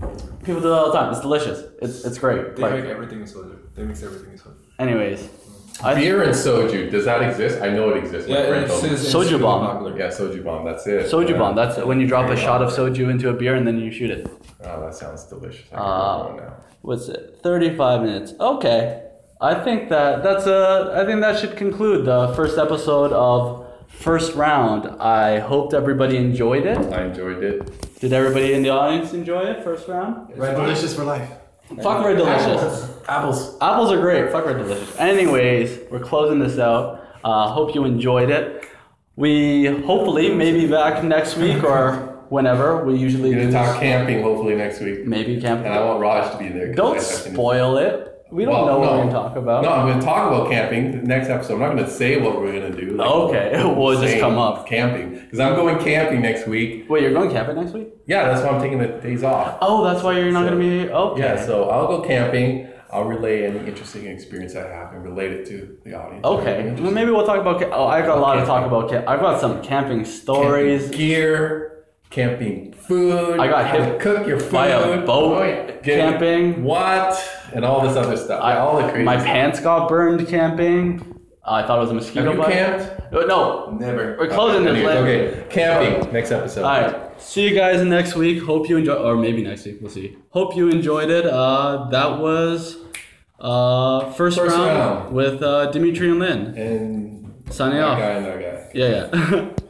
yeah. 0.02 0.08
people 0.44 0.60
do 0.60 0.68
it 0.68 0.72
all 0.72 0.92
the 0.92 0.98
time. 0.98 1.10
It's 1.12 1.20
delicious. 1.20 1.58
It's 1.80 2.04
it's 2.04 2.18
great. 2.18 2.56
They 2.56 2.62
Like, 2.62 2.72
make 2.74 2.84
everything 2.84 3.20
in 3.20 3.26
soju. 3.26 3.56
They 3.74 3.84
mix 3.84 4.02
everything 4.02 4.32
in 4.32 4.38
soju. 4.38 4.56
anyways, 4.78 5.28
I 5.82 5.94
Beer 5.94 6.22
and 6.22 6.32
soju. 6.32 6.90
Does 6.90 7.04
that 7.04 7.22
exist? 7.22 7.60
I 7.62 7.68
know 7.70 7.90
it 7.90 7.98
exists. 7.98 8.28
My 8.28 8.46
friend 8.46 8.66
told 8.66 8.82
me. 8.82 8.88
Soju 8.90 9.40
bomb. 9.40 9.96
Yeah, 9.96 10.08
soju 10.08 10.42
bomb. 10.44 10.64
That's 10.64 10.86
it. 10.86 11.06
soju 11.10 11.30
Yeah. 11.30 11.38
bomb. 11.38 11.54
That's 11.54 11.78
when 11.78 12.00
you 12.00 12.06
drop 12.08 12.28
a 12.30 12.36
shot 12.36 12.62
of 12.62 12.70
soju 12.72 13.10
into 13.10 13.28
a 13.28 13.32
beer 13.32 13.54
and 13.54 13.66
then 13.66 13.78
you 13.78 13.90
shoot 13.90 14.10
it. 14.10 14.28
Oh, 14.64 14.80
that 14.80 14.94
sounds 14.94 15.24
delicious. 15.24 15.66
I 15.72 15.76
can 15.76 15.84
Uh, 15.84 16.22
go 16.28 16.36
now. 16.36 16.52
What's 16.82 17.08
it? 17.08 17.38
Thirty-five 17.42 18.02
minutes. 18.02 18.34
Okay. 18.40 19.02
I 19.40 19.54
think 19.54 19.88
that 19.90 20.22
that's 20.24 20.46
a. 20.46 20.92
I 21.00 21.04
think 21.06 21.20
that 21.20 21.38
should 21.38 21.56
conclude 21.56 22.04
the 22.04 22.28
first 22.34 22.58
episode 22.58 23.12
of 23.12 23.64
first 23.88 24.34
round. 24.34 24.82
I 25.00 25.38
hoped 25.38 25.74
everybody 25.74 26.16
enjoyed 26.16 26.66
it. 26.66 26.78
I 26.92 27.02
enjoyed 27.04 27.42
it. 27.44 27.56
Did 28.00 28.12
everybody 28.12 28.52
in 28.54 28.62
the 28.62 28.70
audience 28.70 29.12
enjoy 29.12 29.42
it? 29.52 29.62
First 29.62 29.86
round. 29.88 30.32
Red 30.36 30.56
delicious 30.56 30.94
for 30.94 31.04
life. 31.04 31.28
Fuck 31.82 32.04
red 32.04 32.16
delicious. 32.16 32.90
Apples. 33.08 33.56
Apples 33.60 33.92
are 33.92 34.00
great. 34.00 34.30
Fuck 34.32 34.46
red 34.46 34.58
delicious. 34.58 34.98
Anyways, 34.98 35.78
we're 35.90 36.00
closing 36.00 36.38
this 36.38 36.58
out. 36.58 37.04
Uh, 37.24 37.48
hope 37.48 37.74
you 37.74 37.84
enjoyed 37.84 38.30
it. 38.30 38.64
We 39.16 39.66
hopefully 39.66 40.32
may 40.34 40.52
be 40.52 40.66
back 40.68 41.02
next 41.04 41.36
week 41.36 41.62
or 41.64 42.22
whenever. 42.28 42.84
We 42.84 42.96
usually 42.96 43.30
We're 43.34 43.46
do 43.46 43.52
gonna 43.52 43.66
talk 43.72 43.80
camping 43.80 44.22
hopefully 44.22 44.54
next 44.54 44.80
week, 44.80 45.04
maybe 45.06 45.40
camp. 45.40 45.64
and 45.64 45.74
I 45.74 45.84
want 45.84 46.00
Raj 46.00 46.32
to 46.32 46.38
be 46.38 46.48
there. 46.48 46.68
'cause 46.68 46.76
Don't 46.76 46.96
I- 46.96 47.00
I 47.00 47.22
can- 47.24 47.34
spoil 47.34 47.76
it. 47.78 48.07
We 48.30 48.44
don't 48.44 48.52
Well, 48.54 48.66
know 48.66 48.78
what 48.78 48.84
no. 48.86 48.92
we're 48.92 48.98
gonna 49.04 49.12
talk 49.12 49.36
about. 49.36 49.62
No, 49.62 49.70
I'm 49.70 49.86
going 49.88 49.98
to 50.00 50.04
talk 50.04 50.30
about 50.30 50.50
camping 50.50 50.92
the 51.00 51.06
next 51.06 51.28
episode. 51.30 51.54
I'm 51.54 51.60
not 51.60 51.72
going 51.74 51.84
to 51.84 51.90
say 51.90 52.20
what 52.20 52.38
we're 52.38 52.52
going 52.52 52.72
to 52.72 52.78
do. 52.86 53.00
Okay, 53.00 53.52
we'll 53.76 53.92
just 53.92 54.04
saying 54.04 54.20
come 54.20 54.36
up. 54.36 54.66
camping 54.66 55.14
because 55.20 55.40
I'm 55.40 55.54
going 55.54 55.78
camping 55.82 56.20
next 56.20 56.46
week. 56.46 56.84
Wait, 56.90 57.02
you're 57.02 57.12
going 57.12 57.30
camping 57.30 57.56
next 57.56 57.72
week? 57.72 57.88
Yeah, 58.06 58.28
that's 58.28 58.42
why 58.44 58.50
I'm 58.50 58.60
taking 58.60 58.78
the 58.78 58.88
days 58.88 59.24
off. 59.24 59.56
Oh, 59.62 59.82
that's 59.84 60.02
why 60.02 60.12
you're 60.18 60.30
not 60.30 60.44
So- 60.44 60.50
gonna 60.50 60.60
be 60.60 60.90
okay. 60.90 61.20
Yeah, 61.22 61.44
so 61.46 61.70
I'll 61.70 61.86
go 61.86 62.02
camping. 62.02 62.68
I'll 62.90 63.04
relay 63.04 63.44
any 63.44 63.58
interesting 63.66 64.06
experience 64.06 64.56
I 64.56 64.60
have 64.66 64.92
and 64.94 65.04
relate 65.04 65.30
it 65.32 65.46
to 65.48 65.76
the 65.84 65.92
audience. 65.94 66.24
Okay, 66.24 66.74
well, 66.80 66.90
maybe 66.90 67.10
we'll 67.10 67.26
talk 67.26 67.38
about. 67.38 67.60
Ca- 67.60 67.70
oh, 67.70 67.86
I've 67.86 68.06
got 68.06 68.16
a 68.16 68.20
lot 68.20 68.36
to 68.36 68.46
talk 68.46 68.66
about. 68.66 68.88
Ca- 68.90 69.04
I've 69.06 69.20
got 69.20 69.40
some 69.40 69.62
camping 69.62 70.04
stories. 70.06 70.82
Camping 70.82 70.98
gear, 70.98 71.84
camping 72.08 72.72
food. 72.88 73.38
I 73.38 73.46
got 73.48 73.70
hit 73.70 74.00
cook 74.00 74.26
your 74.26 74.40
food. 74.40 74.52
by 74.52 74.66
a 74.68 75.00
boat 75.06 75.44
yeah. 75.46 75.76
Camping. 75.82 76.64
What 76.64 77.16
and 77.54 77.64
all 77.64 77.86
this 77.86 77.96
other 77.96 78.16
stuff. 78.16 78.42
I, 78.42 78.54
yeah, 78.54 78.60
all 78.60 78.76
the 78.82 78.88
crazy. 78.90 79.04
my 79.04 79.16
stuff. 79.16 79.26
pants 79.26 79.60
got 79.60 79.88
burned 79.88 80.26
camping. 80.26 81.14
I 81.44 81.66
thought 81.66 81.78
it 81.78 81.80
was 81.82 81.90
a 81.90 81.94
mosquito 81.94 82.24
Have 82.26 82.34
you 82.34 82.42
bite. 82.42 82.52
camped? 82.52 83.14
Uh, 83.14 83.20
No. 83.26 83.70
Never. 83.78 84.16
We're 84.18 84.28
closing 84.28 84.64
this. 84.64 84.74
Anyways, 84.76 84.96
later. 84.96 85.34
Okay, 85.40 85.46
camping 85.48 86.12
next 86.12 86.30
episode. 86.30 86.64
All 86.64 86.80
right. 86.82 87.20
See 87.22 87.48
you 87.48 87.54
guys 87.54 87.82
next 87.86 88.14
week. 88.16 88.42
Hope 88.42 88.68
you 88.68 88.76
enjoy, 88.76 88.94
or 88.94 89.16
maybe 89.16 89.42
next 89.42 89.64
week. 89.64 89.78
We'll 89.80 89.90
see. 89.90 90.16
Hope 90.30 90.54
you 90.56 90.68
enjoyed 90.68 91.08
it. 91.10 91.24
Uh, 91.26 91.88
that 91.90 92.18
was 92.18 92.76
uh, 93.40 94.10
first, 94.12 94.36
First 94.38 94.54
round, 94.56 94.78
round. 94.78 95.14
with 95.14 95.42
uh, 95.42 95.70
Dimitri 95.70 96.10
and 96.10 96.18
Lynn. 96.18 96.46
And 96.56 97.34
Signing 97.50 97.78
off. 97.80 97.98
guy 97.98 98.10
and 98.10 98.26
that 98.26 98.40
guy. 98.40 98.70
Yeah, 98.74 99.08
yeah. 99.14 99.50